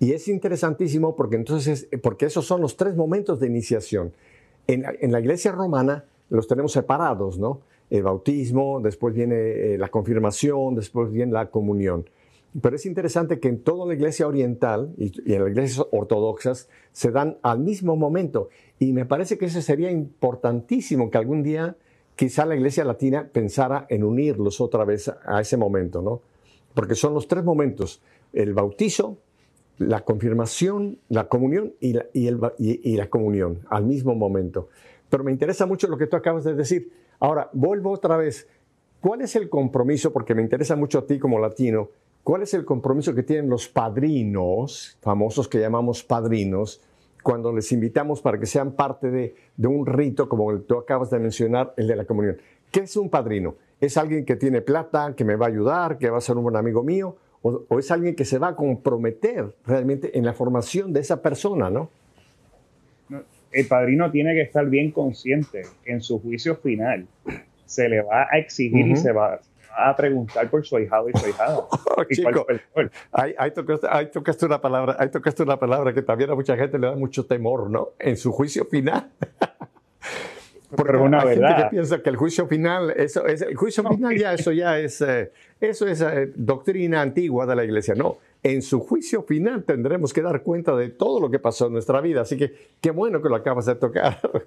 Y 0.00 0.12
es 0.12 0.28
interesantísimo 0.28 1.16
porque 1.16 1.36
entonces, 1.36 1.88
porque 2.02 2.26
esos 2.26 2.46
son 2.46 2.60
los 2.60 2.76
tres 2.76 2.96
momentos 2.96 3.40
de 3.40 3.46
iniciación. 3.46 4.12
En, 4.66 5.12
la 5.12 5.20
iglesia 5.20 5.52
romana 5.52 6.04
los 6.28 6.46
tenemos 6.46 6.72
separados, 6.72 7.38
¿no? 7.38 7.60
El 7.90 8.02
bautismo, 8.02 8.80
después 8.80 9.14
viene 9.14 9.36
eh, 9.36 9.78
la 9.78 9.88
confirmación, 9.88 10.74
después 10.74 11.10
viene 11.10 11.32
la 11.32 11.50
comunión. 11.50 12.04
Pero 12.60 12.76
es 12.76 12.86
interesante 12.86 13.40
que 13.40 13.48
en 13.48 13.62
toda 13.62 13.86
la 13.86 13.94
iglesia 13.94 14.26
oriental 14.26 14.94
y, 14.96 15.12
en 15.32 15.42
las 15.42 15.50
iglesias 15.50 15.86
ortodoxas 15.90 16.68
se 16.92 17.10
dan 17.10 17.38
al 17.42 17.60
mismo 17.60 17.96
momento. 17.96 18.48
Y 18.78 18.92
me 18.92 19.04
parece 19.04 19.38
que 19.38 19.46
eso 19.46 19.60
sería 19.60 19.90
importantísimo 19.90 21.10
que 21.10 21.18
algún 21.18 21.42
día 21.42 21.76
quizá 22.16 22.46
la 22.46 22.56
iglesia 22.56 22.84
latina 22.84 23.28
pensara 23.30 23.86
en 23.88 24.02
unirlos 24.02 24.60
otra 24.60 24.84
vez 24.84 25.08
a 25.08 25.40
ese 25.40 25.56
momento, 25.56 26.02
¿no? 26.02 26.22
Porque 26.74 26.94
son 26.94 27.14
los 27.14 27.28
tres 27.28 27.44
momentos, 27.44 28.02
el 28.32 28.54
bautizo, 28.54 29.18
la 29.78 30.04
confirmación, 30.04 30.98
la 31.08 31.28
comunión 31.28 31.74
y 31.80 31.92
la, 31.92 33.06
comunión 33.08 33.60
al 33.68 33.84
mismo 33.84 34.14
momento. 34.14 34.68
Pero 35.08 35.24
me 35.24 35.32
interesa 35.32 35.66
mucho 35.66 35.86
lo 35.88 35.96
que 35.96 36.06
tú 36.06 36.16
acabas 36.16 36.44
de 36.44 36.54
decir. 36.54 36.92
Ahora, 37.20 37.48
vuelvo 37.52 37.90
otra 37.90 38.16
vez. 38.16 38.48
¿Cuál 39.00 39.22
es 39.22 39.36
el 39.36 39.48
compromiso? 39.48 40.12
Porque 40.12 40.34
me 40.34 40.42
interesa 40.42 40.76
mucho 40.76 40.98
a 40.98 41.06
ti 41.06 41.18
como 41.18 41.38
latino. 41.38 41.90
¿Cuál 42.28 42.42
es 42.42 42.52
el 42.52 42.66
compromiso 42.66 43.14
que 43.14 43.22
tienen 43.22 43.48
los 43.48 43.68
padrinos, 43.68 44.98
famosos 45.00 45.48
que 45.48 45.60
llamamos 45.60 46.04
padrinos, 46.04 46.78
cuando 47.22 47.54
les 47.54 47.72
invitamos 47.72 48.20
para 48.20 48.38
que 48.38 48.44
sean 48.44 48.72
parte 48.72 49.10
de, 49.10 49.34
de 49.56 49.66
un 49.66 49.86
rito 49.86 50.28
como 50.28 50.50
el 50.50 50.58
que 50.58 50.64
tú 50.64 50.76
acabas 50.76 51.08
de 51.08 51.20
mencionar, 51.20 51.72
el 51.78 51.86
de 51.86 51.96
la 51.96 52.04
comunión? 52.04 52.36
¿Qué 52.70 52.80
es 52.80 52.94
un 52.98 53.08
padrino? 53.08 53.54
¿Es 53.80 53.96
alguien 53.96 54.26
que 54.26 54.36
tiene 54.36 54.60
plata, 54.60 55.14
que 55.16 55.24
me 55.24 55.36
va 55.36 55.46
a 55.46 55.48
ayudar, 55.48 55.96
que 55.96 56.10
va 56.10 56.18
a 56.18 56.20
ser 56.20 56.36
un 56.36 56.42
buen 56.42 56.56
amigo 56.56 56.82
mío? 56.82 57.16
o, 57.40 57.78
es 57.78 57.90
alguien 57.90 58.14
que 58.14 58.26
se 58.26 58.38
va 58.38 58.48
a 58.48 58.56
comprometer 58.56 59.46
realmente 59.64 60.18
en 60.18 60.26
la 60.26 60.34
formación 60.34 60.92
de 60.92 61.00
esa 61.00 61.22
persona, 61.22 61.70
¿no? 61.70 61.88
El 63.52 63.66
padrino 63.68 64.10
tiene 64.10 64.34
que 64.34 64.42
estar 64.42 64.68
bien 64.68 64.90
consciente 64.90 65.62
que 65.82 65.92
en 65.92 66.02
su 66.02 66.20
juicio 66.20 66.56
final 66.56 67.06
se 67.64 67.88
le 67.88 68.02
va 68.02 68.28
a 68.30 68.36
exigir 68.36 68.86
y 68.86 68.96
se 68.96 69.12
va, 69.12 69.40
a 69.76 69.94
preguntar 69.94 70.48
por 70.50 70.64
su 70.64 70.76
ahijado 70.76 71.08
y 71.08 71.12
su 71.18 71.26
ahijada. 71.26 71.66
Oh, 71.98 72.04
chico, 72.04 72.46
ahí, 73.10 73.34
ahí, 73.36 73.50
tocaste, 74.12 74.46
una 74.46 74.60
palabra, 74.60 74.96
ahí 75.00 75.08
tocaste 75.08 75.42
una 75.42 75.58
palabra 75.58 75.92
que 75.92 76.02
también 76.02 76.30
a 76.30 76.36
mucha 76.36 76.56
gente 76.56 76.78
le 76.78 76.86
da 76.86 76.94
mucho 76.94 77.26
temor, 77.26 77.68
¿no? 77.68 77.90
En 77.98 78.16
su 78.16 78.30
juicio 78.30 78.64
final. 78.66 79.10
Porque 80.70 80.92
Pero 80.92 81.02
una 81.02 81.22
hay 81.22 81.28
verdad. 81.30 81.48
gente 81.48 81.62
que 81.64 81.70
piensa 81.70 82.02
que 82.02 82.10
el 82.10 82.16
juicio 82.16 82.46
final, 82.46 82.90
eso 82.96 83.26
es, 83.26 83.42
el 83.42 83.56
juicio 83.56 83.82
final 83.82 84.16
ya, 84.16 84.34
eso 84.34 84.52
ya 84.52 84.78
es, 84.78 85.00
eh, 85.00 85.32
eso 85.60 85.88
es 85.88 86.00
eh, 86.02 86.32
doctrina 86.36 87.00
antigua 87.02 87.46
de 87.46 87.56
la 87.56 87.64
iglesia. 87.64 87.96
No, 87.96 88.18
en 88.42 88.62
su 88.62 88.80
juicio 88.80 89.22
final 89.22 89.64
tendremos 89.64 90.12
que 90.12 90.22
dar 90.22 90.42
cuenta 90.42 90.76
de 90.76 90.90
todo 90.90 91.20
lo 91.20 91.30
que 91.30 91.38
pasó 91.40 91.66
en 91.66 91.72
nuestra 91.72 92.00
vida. 92.00 92.20
Así 92.20 92.36
que 92.36 92.54
qué 92.80 92.90
bueno 92.92 93.20
que 93.20 93.28
lo 93.28 93.36
acabas 93.36 93.66
de 93.66 93.74
tocar. 93.74 94.20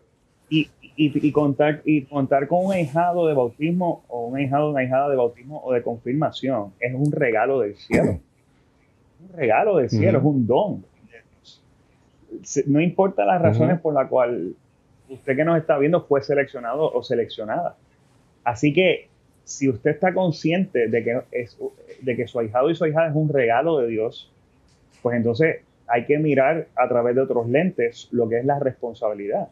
Y, 0.52 0.70
y, 0.97 1.28
y 1.28 1.32
contar, 1.32 1.82
y 1.86 2.04
contar 2.04 2.47
con 2.47 2.66
un 2.66 2.74
ahijado 2.74 3.26
de 3.26 3.34
bautismo 3.34 4.04
o 4.10 4.28
un 4.28 4.38
ahijado, 4.38 4.72
una 4.72 4.84
hijada 4.84 5.10
de 5.10 5.16
bautismo 5.16 5.62
o 5.64 5.74
de 5.74 5.82
confirmación 5.82 6.74
es 6.80 6.93
un 6.93 7.12
regalo 7.12 7.62
del 7.62 7.76
cielo. 7.78 8.20
un 9.22 9.38
regalo 9.38 9.78
del 9.78 9.89
cielo, 9.89 10.20
es 10.20 10.24
un 10.26 10.45
don. 10.45 10.86
No 12.68 12.82
importa 12.82 13.26
las 13.26 13.41
razones 13.41 13.80
por 13.80 13.93
las 13.93 14.10
cuales 14.10 14.54
usted 15.10 15.36
que 15.36 15.43
nos 15.43 15.58
está 15.58 15.78
viendo 15.78 16.04
fue 16.04 16.22
seleccionado 16.22 16.91
o 16.91 17.02
seleccionada. 17.02 17.76
Así 18.43 18.74
que 18.74 19.08
si 19.43 19.70
usted 19.70 19.91
está 19.91 20.14
consciente 20.14 20.88
de 20.88 21.04
que, 21.04 21.22
es, 21.32 21.58
de 22.02 22.16
que 22.16 22.28
su 22.28 22.39
ahijado 22.39 22.70
y 22.70 22.76
su 22.76 22.84
ahijada 22.84 23.10
es 23.10 23.16
un 23.16 23.30
regalo 23.30 23.80
de 23.80 23.88
Dios, 23.88 24.32
pues 25.02 25.18
entonces 25.18 25.62
hay 25.92 26.06
que 26.06 26.18
mirar 26.18 26.68
a 26.76 26.88
través 26.88 27.16
de 27.16 27.22
otros 27.22 27.50
lentes 27.50 28.08
lo 28.12 28.30
que 28.30 28.39
es 28.39 28.46
la 28.46 28.60
responsabilidad. 28.60 29.50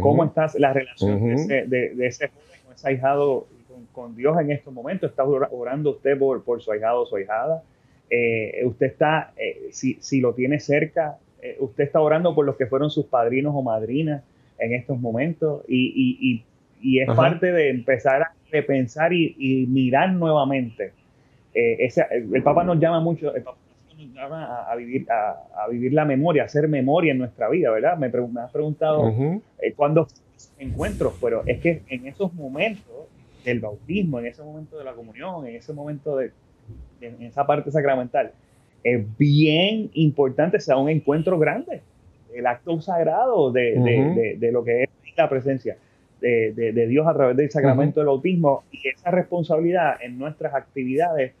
¿Cómo 0.00 0.24
está 0.24 0.46
la 0.58 0.72
relación 0.72 1.36
de, 1.46 1.94
ese, 2.06 2.28
joven 2.28 2.60
con 2.64 2.74
ese 2.74 2.88
ahijado 2.88 3.46
con, 3.92 4.14
Dios 4.14 4.38
en 4.40 4.50
estos 4.52 4.72
momentos? 4.72 5.10
¿Está 5.10 5.24
orando 5.24 5.90
usted 5.90 6.18
por, 6.18 6.44
por 6.44 6.60
su 6.60 6.70
ahijado 6.72 7.02
o 7.02 7.06
su 7.06 7.16
ahijada? 7.16 7.62
Eh, 8.10 8.62
usted 8.64 8.86
está, 8.86 9.32
eh, 9.36 9.68
si, 9.70 9.94
si, 10.00 10.20
lo 10.20 10.34
tiene 10.34 10.60
cerca, 10.60 11.18
eh, 11.40 11.56
usted 11.60 11.84
está 11.84 12.00
orando 12.00 12.34
por 12.34 12.44
los 12.44 12.56
que 12.56 12.66
fueron 12.66 12.90
sus 12.90 13.06
padrinos 13.06 13.54
o 13.54 13.62
madrinas 13.62 14.22
en 14.58 14.74
estos 14.74 14.98
momentos 14.98 15.62
y, 15.68 16.44
y, 16.80 17.00
es 17.00 17.08
parte 17.08 17.50
de 17.52 17.70
empezar 17.70 18.22
a 18.22 18.32
pensar 18.66 19.12
y, 19.12 19.66
mirar 19.68 20.12
nuevamente. 20.12 20.92
Eh, 21.54 21.76
ese, 21.80 22.04
el 22.10 22.42
Papa 22.42 22.62
nos 22.62 22.78
llama 22.78 23.00
mucho, 23.00 23.34
el 23.34 23.42
Papa 23.42 23.58
llama 24.06 24.62
a, 24.62 24.74
vivir, 24.76 25.06
a, 25.10 25.68
vivir 25.68 25.92
la 25.92 26.04
memoria, 26.04 26.42
a 26.42 26.46
hacer 26.46 26.68
memoria 26.68 27.12
en 27.12 27.18
nuestra 27.18 27.48
vida, 27.48 27.70
¿verdad? 27.70 27.98
Me, 27.98 28.08
me 28.08 28.40
has 28.40 28.52
preguntado 28.52 29.08
eh, 29.08 29.72
cuándo 29.74 30.06
encuentros, 30.58 31.14
pero 31.20 31.42
es 31.46 31.60
que 31.60 31.82
en 31.88 32.06
esos 32.06 32.32
momentos 32.34 33.08
del 33.44 33.60
bautismo, 33.60 34.20
en 34.20 34.26
ese 34.26 34.42
momento 34.42 34.78
de 34.78 34.84
la 34.84 34.92
comunión, 34.92 35.46
en 35.46 35.56
ese 35.56 35.72
momento 35.72 36.16
de, 36.16 36.32
en 37.00 37.22
esa 37.22 37.46
parte 37.46 37.70
sacramental, 37.70 38.32
es 38.84 39.04
bien 39.18 39.90
importante 39.94 40.60
sea 40.60 40.76
un 40.76 40.88
encuentro 40.88 41.38
grande 41.38 41.82
el 42.34 42.46
acto 42.46 42.80
sagrado 42.80 43.50
de, 43.50 44.36
de, 44.38 44.52
lo 44.52 44.62
que 44.62 44.84
es 44.84 44.88
la 45.16 45.28
presencia 45.28 45.76
de, 46.20 46.86
Dios 46.88 47.06
a 47.06 47.14
través 47.14 47.36
del 47.36 47.50
sacramento 47.50 48.00
del 48.00 48.08
autismo 48.08 48.64
y 48.70 48.88
esa 48.88 49.10
responsabilidad 49.10 49.96
en 50.00 50.18
nuestras 50.18 50.54
actividades 50.54 51.32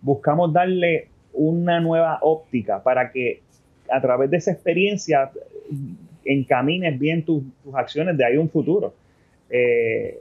buscamos 0.00 0.52
darle 0.52 1.08
una 1.36 1.80
nueva 1.80 2.18
óptica 2.22 2.82
para 2.82 3.12
que 3.12 3.42
a 3.90 4.00
través 4.00 4.30
de 4.30 4.38
esa 4.38 4.52
experiencia 4.52 5.30
encamines 6.24 6.98
bien 6.98 7.24
tus, 7.24 7.44
acciones 7.74 8.16
de 8.16 8.24
ahí 8.24 8.36
un 8.36 8.50
futuro. 8.50 8.94
Eh, 9.48 10.18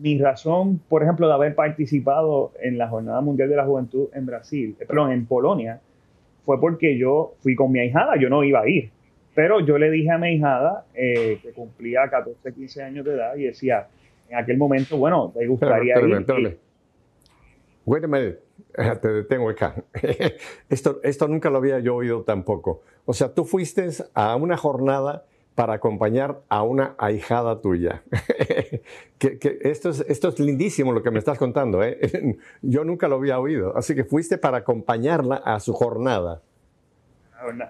mi 0.00 0.18
razón, 0.18 0.80
por 0.88 1.02
ejemplo, 1.02 1.26
de 1.26 1.34
haber 1.34 1.54
participado 1.54 2.52
en 2.60 2.78
la 2.78 2.88
Jornada 2.88 3.20
Mundial 3.20 3.48
de 3.48 3.56
la 3.56 3.64
Juventud 3.64 4.08
en 4.12 4.26
Brasil, 4.26 4.76
eh, 4.80 4.86
perdón, 4.86 5.12
en 5.12 5.26
Polonia, 5.26 5.80
fue 6.44 6.60
porque 6.60 6.98
yo 6.98 7.34
fui 7.40 7.54
con 7.54 7.72
mi 7.72 7.80
ahijada, 7.80 8.16
yo 8.20 8.28
no 8.28 8.44
iba 8.44 8.60
a 8.60 8.68
ir. 8.68 8.90
Pero 9.34 9.60
yo 9.60 9.78
le 9.78 9.90
dije 9.90 10.10
a 10.10 10.18
mi 10.18 10.34
hijada, 10.34 10.84
eh, 10.94 11.38
que 11.42 11.52
cumplía 11.52 12.08
14, 12.08 12.52
15 12.52 12.82
años 12.82 13.04
de 13.04 13.14
edad, 13.14 13.36
y 13.36 13.44
decía, 13.44 13.88
en 14.28 14.38
aquel 14.38 14.56
momento, 14.56 14.96
bueno, 14.96 15.32
te 15.36 15.46
gustaría 15.46 15.94
ir. 16.00 16.58
Wait 17.86 18.02
a 18.02 18.06
minute, 18.06 18.40
te 19.00 19.08
detengo 19.08 19.50
acá. 19.50 19.74
esto, 20.68 21.00
esto 21.02 21.28
nunca 21.28 21.50
lo 21.50 21.58
había 21.58 21.78
yo 21.80 21.96
oído 21.96 22.22
tampoco. 22.22 22.82
O 23.04 23.12
sea, 23.12 23.32
tú 23.34 23.44
fuiste 23.44 23.88
a 24.14 24.36
una 24.36 24.56
jornada 24.56 25.24
para 25.54 25.74
acompañar 25.74 26.40
a 26.48 26.62
una 26.62 26.94
ahijada 26.98 27.60
tuya. 27.60 28.02
que, 29.18 29.38
esto, 29.62 29.90
es, 29.90 30.04
esto 30.08 30.28
es 30.28 30.40
lindísimo 30.40 30.92
lo 30.92 31.02
que 31.02 31.10
me 31.10 31.18
estás 31.18 31.38
contando. 31.38 31.82
¿eh? 31.84 32.36
yo 32.62 32.84
nunca 32.84 33.06
lo 33.08 33.16
había 33.16 33.38
oído. 33.38 33.76
Así 33.76 33.94
que 33.94 34.04
fuiste 34.04 34.38
para 34.38 34.58
acompañarla 34.58 35.36
a 35.36 35.60
su 35.60 35.72
jornada. 35.72 36.42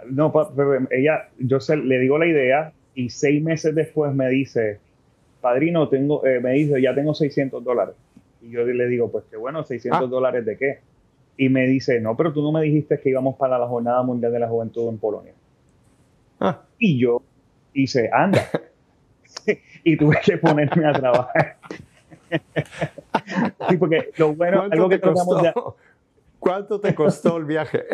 No, 0.08 0.32
ella, 0.90 1.28
yo 1.38 1.58
le 1.82 1.98
digo 1.98 2.16
la 2.16 2.26
idea 2.26 2.72
y 2.94 3.10
seis 3.10 3.42
meses 3.42 3.74
después 3.74 4.14
me 4.14 4.28
dice, 4.28 4.78
padrino, 5.40 5.88
tengo, 5.88 6.24
eh, 6.24 6.40
me 6.40 6.52
dice, 6.52 6.80
ya 6.80 6.94
tengo 6.94 7.12
600 7.12 7.62
dólares. 7.62 7.96
Y 8.44 8.50
yo 8.50 8.64
le 8.64 8.86
digo, 8.86 9.10
pues 9.10 9.24
qué 9.30 9.36
bueno, 9.36 9.64
600 9.64 10.02
ah. 10.02 10.06
dólares 10.06 10.44
de 10.44 10.56
qué. 10.56 10.80
Y 11.36 11.48
me 11.48 11.66
dice, 11.66 12.00
no, 12.00 12.16
pero 12.16 12.32
tú 12.32 12.42
no 12.42 12.52
me 12.52 12.62
dijiste 12.62 13.00
que 13.00 13.10
íbamos 13.10 13.36
para 13.36 13.58
la 13.58 13.66
Jornada 13.66 14.02
Mundial 14.02 14.32
de 14.32 14.38
la 14.38 14.48
Juventud 14.48 14.88
en 14.88 14.98
Polonia. 14.98 15.32
Ah. 16.40 16.62
Y 16.78 16.98
yo 16.98 17.22
hice, 17.72 18.10
anda. 18.12 18.48
y 19.84 19.96
tuve 19.96 20.18
que 20.24 20.36
ponerme 20.36 20.86
a 20.86 20.92
trabajar. 20.92 21.56
sí, 23.68 23.76
porque 23.76 24.10
lo 24.16 24.34
bueno, 24.34 24.62
algo 24.70 24.88
que 24.88 24.98
tratamos 24.98 25.42
de... 25.42 25.52
¿Cuánto 26.38 26.78
te 26.78 26.94
costó 26.94 27.38
el 27.38 27.46
viaje? 27.46 27.84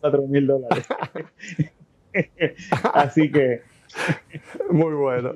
4 0.00 0.26
mil 0.26 0.46
dólares. 0.46 0.86
Así 2.92 3.30
que. 3.30 3.62
Muy 4.70 4.94
bueno. 4.94 5.32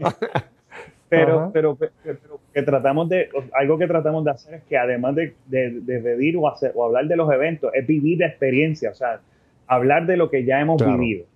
Pero, 1.08 1.50
pero, 1.52 1.78
que 2.52 2.62
tratamos 2.62 3.08
de, 3.08 3.28
algo 3.52 3.78
que 3.78 3.86
tratamos 3.86 4.24
de 4.24 4.30
hacer 4.30 4.54
es 4.54 4.62
que 4.64 4.76
además 4.76 5.14
de, 5.14 5.34
de, 5.46 6.00
pedir 6.00 6.36
o, 6.36 6.48
hacer, 6.48 6.72
o 6.74 6.84
hablar 6.84 7.06
de 7.06 7.16
los 7.16 7.30
eventos, 7.32 7.72
es 7.74 7.86
vivir 7.86 8.18
la 8.18 8.26
experiencia, 8.26 8.90
o 8.90 8.94
sea, 8.94 9.20
hablar 9.66 10.06
de 10.06 10.16
lo 10.16 10.30
que 10.30 10.44
ya 10.44 10.60
hemos 10.60 10.84
vivido. 10.84 11.26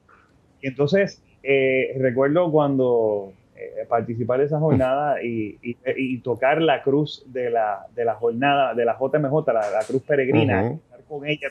Y 0.61 0.69
entonces, 0.69 1.23
eh, 1.43 1.97
recuerdo 1.99 2.51
cuando 2.51 3.33
eh, 3.57 3.87
participar 3.89 4.41
de 4.41 4.47
esa 4.47 4.59
jornada 4.59 5.23
y, 5.23 5.59
y, 5.62 6.19
tocar 6.19 6.62
la 6.62 6.83
cruz 6.83 7.25
de 7.27 7.51
la, 7.51 7.87
de 7.95 8.05
la 8.05 8.14
jornada, 8.14 8.75
de 8.75 8.85
la 8.85 8.97
JMJ, 8.99 9.53
la, 9.53 9.85
cruz 9.87 10.03
peregrina, 10.03 10.73
estar 10.73 11.03
con 11.09 11.27
ella, 11.27 11.49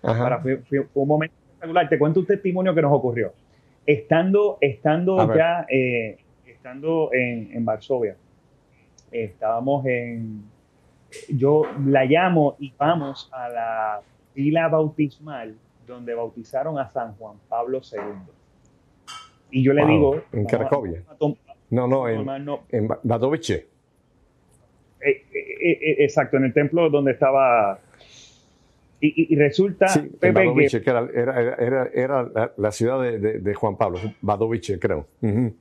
para, 0.00 0.40
fue, 0.40 0.60
un 0.94 1.08
momento 1.08 1.34
espectacular. 1.44 1.88
Te 1.88 1.98
cuento 1.98 2.20
un 2.20 2.26
testimonio 2.26 2.74
que 2.74 2.82
nos 2.82 2.92
ocurrió. 2.92 3.32
Estando, 3.84 4.58
estando 4.60 5.34
ya, 5.34 5.66
eh, 5.68 6.18
estando 6.66 7.10
en, 7.12 7.52
en 7.52 7.64
Varsovia, 7.64 8.16
estábamos 9.12 9.86
en, 9.86 10.42
yo 11.28 11.62
la 11.86 12.04
llamo 12.04 12.56
y 12.58 12.72
vamos 12.76 13.30
a 13.32 13.48
la 13.48 14.00
pila 14.34 14.66
bautismal 14.66 15.54
donde 15.86 16.12
bautizaron 16.14 16.76
a 16.80 16.90
San 16.90 17.14
Juan 17.14 17.36
Pablo 17.48 17.80
II. 17.80 18.00
Y 19.52 19.62
yo 19.62 19.72
le 19.74 19.86
digo... 19.86 20.20
En 20.32 20.44
Cracovia. 20.44 21.04
No, 21.70 21.86
no, 21.86 22.08
en, 22.08 22.26
en 22.70 22.88
Badovice. 23.04 23.68
Eh, 25.00 25.08
eh, 25.08 25.24
eh, 25.62 25.96
exacto, 26.00 26.36
en 26.36 26.46
el 26.46 26.52
templo 26.52 26.90
donde 26.90 27.12
estaba... 27.12 27.78
Y, 29.00 29.36
resulta... 29.36 29.86
Sí, 29.86 30.10
Badovice, 30.20 30.82
que, 30.82 30.90
era, 30.90 31.08
era, 31.14 31.88
era, 31.94 32.52
la, 32.56 32.72
ciudad 32.72 33.00
de, 33.00 33.38
de, 33.38 33.54
Juan 33.54 33.76
Pablo, 33.76 34.00
Badovice, 34.20 34.80
creo. 34.80 35.06
Pues 35.20 35.52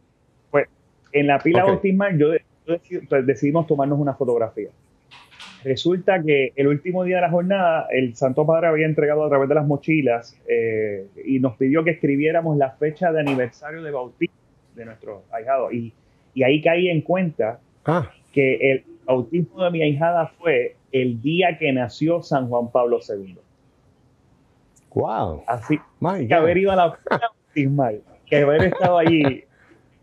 en 1.15 1.27
la 1.27 1.39
pila 1.39 1.63
bautismal 1.63 2.17
yo, 2.17 2.33
pues, 2.65 3.25
decidimos 3.25 3.65
tomarnos 3.67 3.97
una 3.97 4.13
fotografía. 4.13 4.69
Resulta 5.63 6.21
que 6.21 6.51
el 6.55 6.67
último 6.67 7.05
día 7.05 7.15
de 7.15 7.21
la 7.23 7.31
jornada, 7.31 7.87
el 7.89 8.15
Santo 8.15 8.45
Padre 8.45 8.67
había 8.67 8.85
entregado 8.85 9.23
a 9.23 9.29
través 9.29 9.49
de 9.49 9.55
las 9.55 9.65
mochilas 9.65 10.37
eh, 10.47 11.07
y 11.25 11.39
nos 11.39 11.55
pidió 11.55 11.83
que 11.83 11.91
escribiéramos 11.91 12.57
la 12.57 12.71
fecha 12.71 13.11
de 13.11 13.21
aniversario 13.21 13.81
de 13.81 13.91
bautismo 13.91 14.35
de 14.75 14.85
nuestro 14.85 15.23
ahijado. 15.31 15.71
Y, 15.71 15.93
y 16.33 16.43
ahí 16.43 16.61
caí 16.61 16.89
en 16.89 17.01
cuenta 17.01 17.59
ah. 17.85 18.11
que 18.33 18.71
el 18.71 18.83
bautismo 19.05 19.63
de 19.63 19.71
mi 19.71 19.81
ahijada 19.81 20.27
fue 20.37 20.75
el 20.91 21.21
día 21.21 21.57
que 21.57 21.71
nació 21.71 22.21
San 22.21 22.49
Juan 22.49 22.71
Pablo 22.71 22.99
II. 23.07 23.37
¡Wow! 24.93 25.43
Así 25.47 25.79
que 26.27 26.33
haber 26.33 26.57
ido 26.57 26.71
a 26.73 26.75
la 26.75 26.87
bautismal, 27.09 28.01
que 28.27 28.37
haber 28.37 28.65
estado 28.65 28.97
allí 28.97 29.45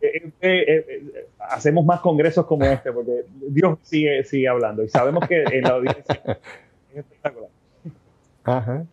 eh, 0.03 0.33
eh, 0.41 0.85
eh, 0.89 1.27
hacemos 1.39 1.85
más 1.85 2.01
congresos 2.01 2.45
como 2.47 2.65
este, 2.65 2.93
porque 2.93 3.25
Dios 3.49 3.79
sigue, 3.83 4.25
sigue 4.25 4.49
hablando 4.49 4.83
y 4.83 4.89
sabemos 4.89 5.29
que 5.29 5.45
en 5.45 5.63
la 5.63 5.71
audiencia 5.71 6.21
es 6.93 6.99
espectacular. 6.99 7.49
Ajá, 8.45 8.85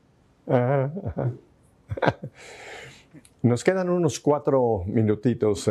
Nos 3.41 3.63
quedan 3.63 3.89
unos 3.89 4.19
cuatro 4.19 4.83
minutitos. 4.85 5.67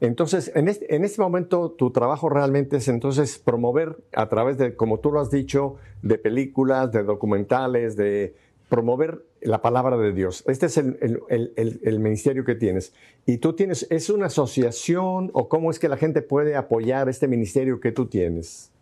Entonces, 0.00 0.50
en 0.56 0.66
este, 0.66 0.96
en 0.96 1.04
este 1.04 1.22
momento 1.22 1.70
tu 1.70 1.92
trabajo 1.92 2.28
realmente 2.28 2.78
es 2.78 2.88
entonces 2.88 3.38
promover 3.38 3.96
a 4.12 4.28
través 4.28 4.58
de, 4.58 4.74
como 4.74 4.98
tú 4.98 5.12
lo 5.12 5.20
has 5.20 5.30
dicho, 5.30 5.76
de 6.02 6.18
películas, 6.18 6.90
de 6.90 7.04
documentales, 7.04 7.96
de 7.96 8.34
promover 8.68 9.22
la 9.44 9.60
palabra 9.60 9.96
de 9.96 10.12
Dios. 10.12 10.42
Este 10.46 10.66
es 10.66 10.78
el, 10.78 12.00
ministerio 12.00 12.44
que 12.44 12.54
tienes. 12.54 12.94
Y 13.26 13.38
tú 13.38 13.52
tienes, 13.52 13.86
¿es 13.90 14.10
una 14.10 14.26
asociación 14.26 15.30
o 15.32 15.48
cómo 15.48 15.70
es 15.70 15.78
que 15.78 15.88
la 15.88 15.96
gente 15.96 16.22
puede 16.22 16.56
apoyar 16.56 17.08
este 17.08 17.28
ministerio 17.28 17.80
que 17.80 17.92
tú 17.92 18.06
tienes? 18.06 18.72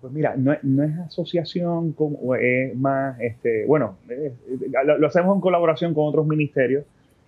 Pues 0.00 0.12
mira, 0.12 0.34
no, 0.36 0.52
es 0.52 0.98
asociación, 1.06 1.92
como, 1.92 2.34
es 2.34 2.76
más, 2.76 3.18
este, 3.20 3.64
bueno, 3.66 3.96
lo, 4.98 5.06
hacemos 5.06 5.34
en 5.34 5.40
colaboración 5.40 5.94
con 5.94 6.06
otros 6.06 6.26
ministerios. 6.26 6.84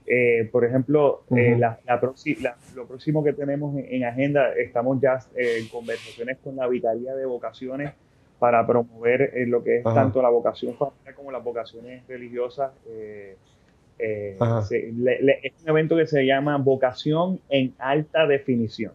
Eh, 0.07 0.49
por 0.53 0.65
ejemplo, 0.65 1.25
eh, 1.35 1.59
lo 2.77 2.87
próximo 2.87 3.25
que 3.25 3.33
tenemos 3.33 3.77
en, 3.77 4.05
agenda, 4.05 4.53
estamos 4.53 5.01
ya 5.01 5.19
en 5.35 5.67
conversaciones 5.69 6.39
con 6.45 6.55
la 6.55 6.69
Vicaría 6.69 7.15
de 7.17 7.25
Vocaciones 7.27 7.93
para 8.39 8.67
promover 8.67 9.33
eh, 9.35 9.47
lo 9.47 9.63
que 9.63 9.79
es 9.79 9.85
tanto 9.85 10.21
la 10.21 10.29
vocación 10.29 10.75
familiar 10.75 11.15
como 11.15 11.33
las 11.33 11.43
vocaciones 11.43 12.07
religiosas. 12.07 12.73
Eh, 12.89 13.37
eh, 13.99 14.37
es 15.43 15.63
un 15.63 15.69
evento 15.71 15.97
que 15.97 16.07
se 16.07 16.27
llama 16.27 16.59
Vocación 16.59 17.41
en 17.49 17.75
Alta 17.79 18.27
Definición. 18.27 18.93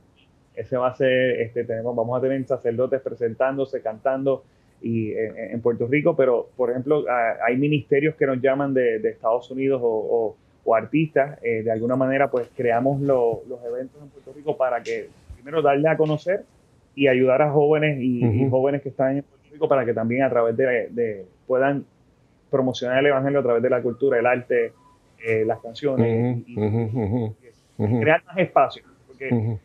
Ese 0.55 0.77
va 0.77 0.89
a 0.89 0.95
ser, 0.95 1.41
este, 1.41 1.63
tenemos, 1.63 1.95
vamos 1.95 2.17
a 2.17 2.21
tener 2.21 2.45
sacerdotes 2.45 3.01
presentándose, 3.01 3.81
cantando 3.81 4.43
y, 4.79 5.13
en 5.13 5.59
Puerto 5.61 5.87
Rico, 5.87 6.15
pero 6.15 6.49
por 6.55 6.69
ejemplo 6.71 7.05
hay 7.43 7.55
ministerios 7.55 8.15
que 8.15 8.27
nos 8.27 8.41
llaman 8.41 8.73
de, 8.73 8.97
Estados 9.09 9.49
Unidos 9.49 9.81
o, 9.83 10.35
artistas, 10.75 11.41
de 11.41 11.71
alguna 11.71 11.95
manera 11.95 12.29
pues 12.29 12.47
creamos 12.55 13.01
los 13.01 13.63
eventos 13.65 14.01
en 14.01 14.09
Puerto 14.09 14.33
Rico 14.33 14.55
para 14.55 14.81
que 14.81 15.09
primero 15.35 15.61
darle 15.61 15.89
a 15.89 15.97
conocer 15.97 16.43
y 16.95 17.07
ayudar 17.07 17.41
a 17.41 17.51
jóvenes 17.51 17.99
y, 18.01 18.49
jóvenes 18.49 18.81
que 18.81 18.89
están 18.89 19.17
en 19.17 19.23
Puerto 19.23 19.47
Rico 19.51 19.67
para 19.67 19.85
que 19.85 19.93
también 19.93 20.23
a 20.23 20.29
través 20.29 20.55
de, 20.57 21.25
puedan 21.47 21.85
promocionar 22.49 22.99
el 22.99 23.07
evangelio 23.07 23.39
a 23.39 23.43
través 23.43 23.63
de 23.63 23.69
la 23.69 23.81
cultura, 23.81 24.19
el 24.19 24.25
arte, 24.25 24.73
eh, 25.25 25.45
las 25.45 25.59
canciones 25.59 26.43
y, 26.45 26.55
crear 27.75 28.23
más 28.25 28.37
espacios. 28.37 28.85
Porque 29.07 29.57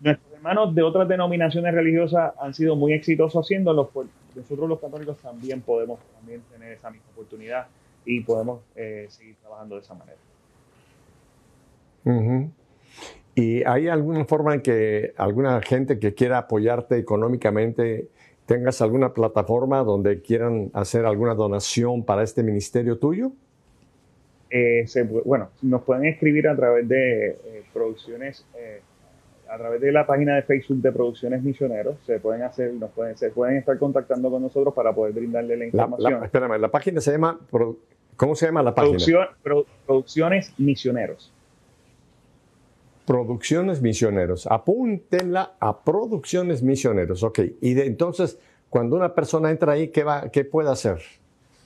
nuestros 0.00 0.32
hermanos 0.34 0.74
de 0.74 0.82
otras 0.82 1.08
denominaciones 1.08 1.74
religiosas 1.74 2.32
han 2.40 2.54
sido 2.54 2.76
muy 2.76 2.92
exitosos 2.92 3.44
haciéndolo. 3.44 3.88
Pues 3.88 4.08
nosotros 4.34 4.68
los 4.68 4.80
católicos 4.80 5.18
también 5.18 5.60
podemos 5.60 5.98
también 6.18 6.42
tener 6.52 6.72
esa 6.72 6.90
misma 6.90 7.06
oportunidad 7.12 7.66
y 8.04 8.20
podemos 8.20 8.60
eh, 8.76 9.06
seguir 9.08 9.36
trabajando 9.36 9.74
de 9.74 9.80
esa 9.80 9.94
manera. 9.94 10.18
¿Y 13.38 13.62
hay 13.62 13.86
alguna 13.86 14.24
forma 14.24 14.54
en 14.54 14.62
que 14.62 15.12
alguna 15.16 15.62
gente 15.62 16.00
que 16.00 16.12
quiera 16.12 16.38
apoyarte 16.38 16.96
económicamente 16.96 18.08
tengas 18.46 18.82
alguna 18.82 19.14
plataforma 19.14 19.84
donde 19.84 20.22
quieran 20.22 20.72
hacer 20.72 21.06
alguna 21.06 21.36
donación 21.36 22.04
para 22.04 22.24
este 22.24 22.42
ministerio 22.42 22.98
tuyo? 22.98 23.30
Eh, 24.50 24.84
bueno, 25.24 25.50
nos 25.62 25.82
pueden 25.82 26.06
escribir 26.06 26.48
a 26.48 26.56
través 26.56 26.88
de 26.88 27.28
eh, 27.28 27.62
producciones, 27.72 28.44
eh, 28.58 28.80
a 29.48 29.56
través 29.56 29.82
de 29.82 29.92
la 29.92 30.04
página 30.04 30.34
de 30.34 30.42
Facebook 30.42 30.78
de 30.78 30.90
Producciones 30.90 31.40
Misioneros. 31.40 31.94
Se 32.06 32.18
pueden 32.18 32.42
hacer, 32.42 32.74
nos 32.74 32.90
pueden, 32.90 33.16
se 33.16 33.30
pueden 33.30 33.58
estar 33.58 33.78
contactando 33.78 34.32
con 34.32 34.42
nosotros 34.42 34.74
para 34.74 34.92
poder 34.92 35.14
brindarle 35.14 35.56
la 35.56 35.66
información. 35.66 36.18
La, 36.18 36.26
espérame, 36.26 36.58
la 36.58 36.72
página 36.72 37.00
se 37.00 37.12
llama, 37.12 37.38
¿cómo 38.16 38.34
se 38.34 38.46
llama 38.46 38.64
la 38.64 38.74
página? 38.74 38.98
producciones 39.86 40.52
Misioneros. 40.58 41.32
Producciones 43.08 43.80
Misioneros. 43.80 44.46
Apúntenla 44.46 45.52
a 45.60 45.82
Producciones 45.82 46.62
Misioneros. 46.62 47.22
Ok. 47.22 47.40
Y 47.62 47.72
de, 47.72 47.86
entonces, 47.86 48.38
cuando 48.68 48.96
una 48.96 49.14
persona 49.14 49.50
entra 49.50 49.72
ahí, 49.72 49.88
¿qué, 49.88 50.04
va, 50.04 50.30
qué 50.30 50.44
puede 50.44 50.68
hacer? 50.68 50.98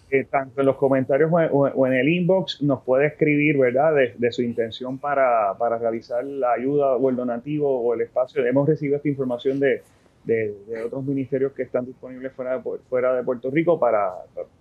Eh, 0.08 0.24
tanto 0.30 0.60
en 0.60 0.66
los 0.66 0.76
comentarios 0.76 1.32
o, 1.32 1.86
en 1.86 1.94
el 1.94 2.08
inbox 2.08 2.62
nos 2.62 2.82
puede 2.84 3.08
escribir, 3.08 3.58
¿verdad?, 3.58 3.92
de, 4.16 4.30
su 4.30 4.42
intención 4.42 4.98
para, 4.98 5.54
para, 5.58 5.78
realizar 5.78 6.24
la 6.24 6.52
ayuda 6.52 6.94
o 6.94 7.10
el 7.10 7.16
donativo 7.16 7.80
o 7.80 7.92
el 7.94 8.02
espacio. 8.02 8.46
Hemos 8.46 8.68
recibido 8.68 8.98
esta 8.98 9.08
información 9.08 9.58
de, 9.58 9.82
de, 10.22 10.54
otros 10.84 11.02
ministerios 11.02 11.52
que 11.54 11.64
están 11.64 11.86
disponibles 11.86 12.30
fuera 12.34 12.58
de, 12.58 12.62
fuera 12.88 13.16
de 13.16 13.24
Puerto 13.24 13.50
Rico 13.50 13.80
para, 13.80 14.12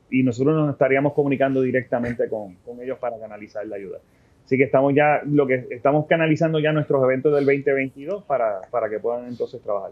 y 0.10 0.24
nosotros 0.24 0.56
nos 0.56 0.72
estaríamos 0.72 1.14
comunicando 1.14 1.62
directamente 1.62 2.28
con, 2.28 2.56
con 2.66 2.82
ellos 2.82 2.98
para 2.98 3.20
canalizar 3.20 3.68
la 3.68 3.76
ayuda. 3.76 4.00
Así 4.46 4.58
que 4.58 4.64
estamos 4.64 4.94
ya, 4.94 5.22
lo 5.26 5.48
que 5.48 5.68
estamos 5.70 6.06
canalizando 6.08 6.60
ya 6.60 6.74
nuestros 6.74 7.04
eventos 7.04 7.34
del 7.34 7.46
2022 7.46 8.24
para, 8.24 8.62
para 8.70 8.90
que 8.90 9.00
puedan 9.00 9.28
entonces 9.28 9.62
trabajar. 9.62 9.92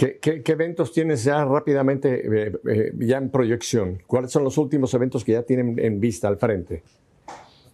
¿Qué, 0.00 0.18
qué, 0.18 0.52
eventos 0.52 0.92
tienes 0.92 1.24
ya 1.24 1.44
rápidamente, 1.44 2.26
eh, 2.26 2.52
eh, 2.70 2.92
ya 3.00 3.18
en 3.18 3.28
proyección? 3.28 3.98
¿Cuáles 4.06 4.30
son 4.30 4.44
los 4.44 4.56
últimos 4.56 4.94
eventos 4.94 5.22
que 5.22 5.32
ya 5.32 5.42
tienen 5.42 5.78
en 5.78 6.00
vista 6.00 6.26
al 6.26 6.38
frente? 6.38 6.82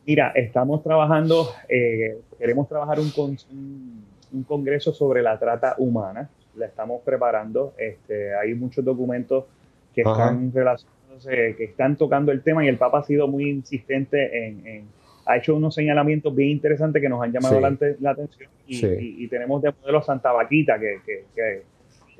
Mira, 0.05 0.33
estamos 0.35 0.83
trabajando, 0.83 1.51
eh, 1.69 2.19
queremos 2.37 2.69
trabajar 2.69 2.99
un, 2.99 3.13
un, 4.33 4.43
congreso 4.43 4.93
sobre 4.93 5.23
la 5.23 5.39
trata 5.39 5.77
humana. 5.79 6.29
La 6.57 6.67
estamos 6.67 7.01
preparando. 7.05 7.75
Este, 7.79 8.35
hay 8.35 8.55
muchos 8.55 8.85
documentos 8.85 9.45
que 9.95 10.01
están 10.01 10.53
relacionados 10.53 10.96
que 11.25 11.65
están 11.65 11.97
tocando 11.97 12.33
el 12.33 12.43
tema 12.43 12.65
y 12.65 12.69
el 12.69 12.77
Papa 12.77 13.01
ha 13.01 13.05
sido 13.05 13.29
muy 13.29 13.49
insistente 13.49 14.49
en, 14.49 14.87
ha 15.27 15.37
hecho 15.37 15.55
unos 15.57 15.75
señalamientos 15.75 16.35
bien 16.35 16.51
interesantes 16.51 17.03
que 17.03 17.09
nos 17.09 17.23
han 17.23 17.33
llamado 17.33 17.61
la, 17.61 17.69
atención 18.11 18.51
y, 18.67 19.27
tenemos 19.29 19.61
de 19.61 19.73
modelo 19.73 20.03
Santa 20.03 20.33
Vaquita 20.33 20.79
que, 20.79 21.01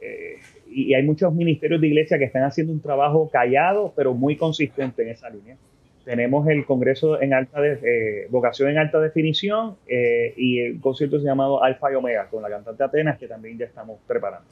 eh, 0.01 0.37
y 0.69 0.93
hay 0.93 1.03
muchos 1.05 1.33
ministerios 1.33 1.81
de 1.81 1.87
iglesia 1.87 2.19
que 2.19 2.25
están 2.25 2.43
haciendo 2.43 2.73
un 2.73 2.81
trabajo 2.81 3.31
callado 3.31 3.93
pero 3.97 4.13
muy 4.13 4.37
consistente 4.37 5.03
en 5.03 5.11
esa 5.11 5.31
línea. 5.31 5.57
tenemos 6.05 6.49
el 6.49 6.67
Congreso 6.67 7.21
en 7.23 7.33
alta 7.33 7.61
de, 7.61 7.79
eh, 7.83 8.27
vocación 8.29 8.71
en 8.71 8.79
alta 8.79 9.01
definición 9.01 9.77
eh, 9.87 10.35
y 10.37 10.59
el 10.59 10.81
concierto 10.81 11.19
llamado 11.19 11.63
Alfa 11.63 11.93
y 11.93 11.95
Omega 11.95 12.29
con 12.29 12.43
la 12.43 12.51
cantante 12.51 12.83
Atenas 12.83 13.19
que 13.19 13.29
también 13.29 13.57
ya 13.57 13.67
estamos 13.67 14.01
preparando. 14.07 14.49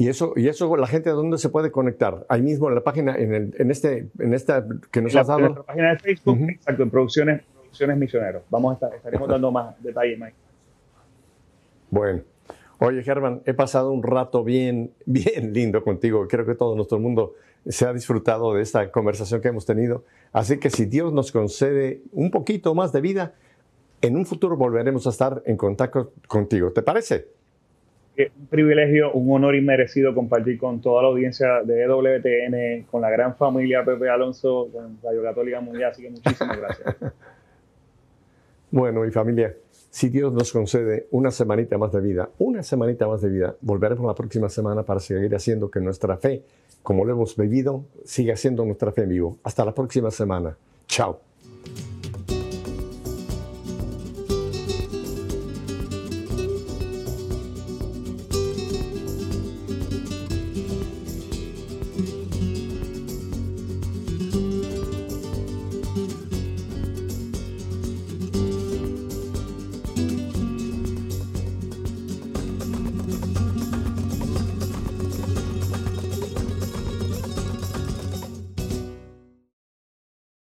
Y 0.00 0.08
eso, 0.08 0.32
y 0.34 0.48
eso 0.48 0.74
la 0.78 0.86
gente 0.86 1.10
dónde 1.10 1.36
se 1.36 1.50
puede 1.50 1.70
conectar? 1.70 2.24
Ahí 2.30 2.40
mismo 2.40 2.70
en 2.70 2.74
la 2.74 2.80
página, 2.80 3.16
en, 3.16 3.34
el, 3.34 3.54
en 3.58 3.70
este, 3.70 4.08
en 4.18 4.32
esta 4.32 4.64
que 4.90 5.02
nos 5.02 5.14
has 5.14 5.26
dado. 5.26 5.40
En 5.40 5.44
nuestra 5.44 5.62
página 5.64 5.90
de 5.90 5.98
Facebook, 5.98 6.38
exacto, 6.48 6.82
en 6.82 6.90
producciones, 6.90 7.42
producciones 7.52 7.98
Misioneros. 7.98 8.42
Vamos 8.48 8.70
a 8.70 8.74
estar, 8.76 8.94
estaremos 8.94 9.28
dando 9.28 9.52
más 9.52 9.82
detalles, 9.82 10.18
Mike. 10.18 10.34
Bueno. 11.90 12.22
Oye, 12.78 13.02
Germán, 13.02 13.42
he 13.44 13.52
pasado 13.52 13.92
un 13.92 14.02
rato 14.02 14.42
bien, 14.42 14.90
bien 15.04 15.52
lindo 15.52 15.84
contigo. 15.84 16.26
Creo 16.26 16.46
que 16.46 16.54
todo 16.54 16.74
nuestro 16.74 16.98
mundo 16.98 17.34
se 17.68 17.84
ha 17.84 17.92
disfrutado 17.92 18.54
de 18.54 18.62
esta 18.62 18.90
conversación 18.90 19.42
que 19.42 19.48
hemos 19.48 19.66
tenido. 19.66 20.06
Así 20.32 20.58
que 20.58 20.70
si 20.70 20.86
Dios 20.86 21.12
nos 21.12 21.30
concede 21.30 22.00
un 22.12 22.30
poquito 22.30 22.74
más 22.74 22.90
de 22.92 23.02
vida, 23.02 23.34
en 24.00 24.16
un 24.16 24.24
futuro 24.24 24.56
volveremos 24.56 25.06
a 25.06 25.10
estar 25.10 25.42
en 25.44 25.58
contacto 25.58 26.14
contigo. 26.26 26.72
¿Te 26.72 26.80
parece? 26.80 27.28
Un 28.18 28.46
privilegio, 28.48 29.12
un 29.12 29.34
honor 29.34 29.54
inmerecido 29.54 30.14
compartir 30.14 30.58
con 30.58 30.80
toda 30.80 31.02
la 31.02 31.08
audiencia 31.08 31.62
de 31.64 31.82
EWTN, 31.84 32.86
con 32.90 33.00
la 33.00 33.10
gran 33.10 33.36
familia 33.36 33.84
Pepe 33.84 34.10
Alonso, 34.10 34.68
con 34.72 34.98
Radio 35.02 35.22
Católica 35.22 35.60
Mundial. 35.60 35.90
Así 35.90 36.02
que 36.02 36.10
muchísimas 36.10 36.58
gracias. 36.58 36.96
bueno, 38.70 39.00
mi 39.02 39.10
familia 39.10 39.54
si 39.90 40.08
Dios 40.08 40.32
nos 40.32 40.52
concede 40.52 41.08
una 41.10 41.32
semanita 41.32 41.76
más 41.76 41.92
de 41.92 42.00
vida, 42.00 42.30
una 42.38 42.62
semanita 42.62 43.08
más 43.08 43.20
de 43.20 43.28
vida, 43.28 43.56
volveremos 43.60 44.06
la 44.06 44.14
próxima 44.14 44.48
semana 44.48 44.84
para 44.84 45.00
seguir 45.00 45.34
haciendo 45.34 45.68
que 45.68 45.80
nuestra 45.80 46.16
fe, 46.16 46.44
como 46.82 47.04
lo 47.04 47.12
hemos 47.12 47.36
vivido, 47.36 47.84
siga 48.04 48.36
siendo 48.36 48.64
nuestra 48.64 48.92
fe 48.92 49.02
en 49.02 49.08
vivo. 49.08 49.38
Hasta 49.42 49.64
la 49.64 49.74
próxima 49.74 50.10
semana. 50.12 50.56
Chao. 50.86 51.29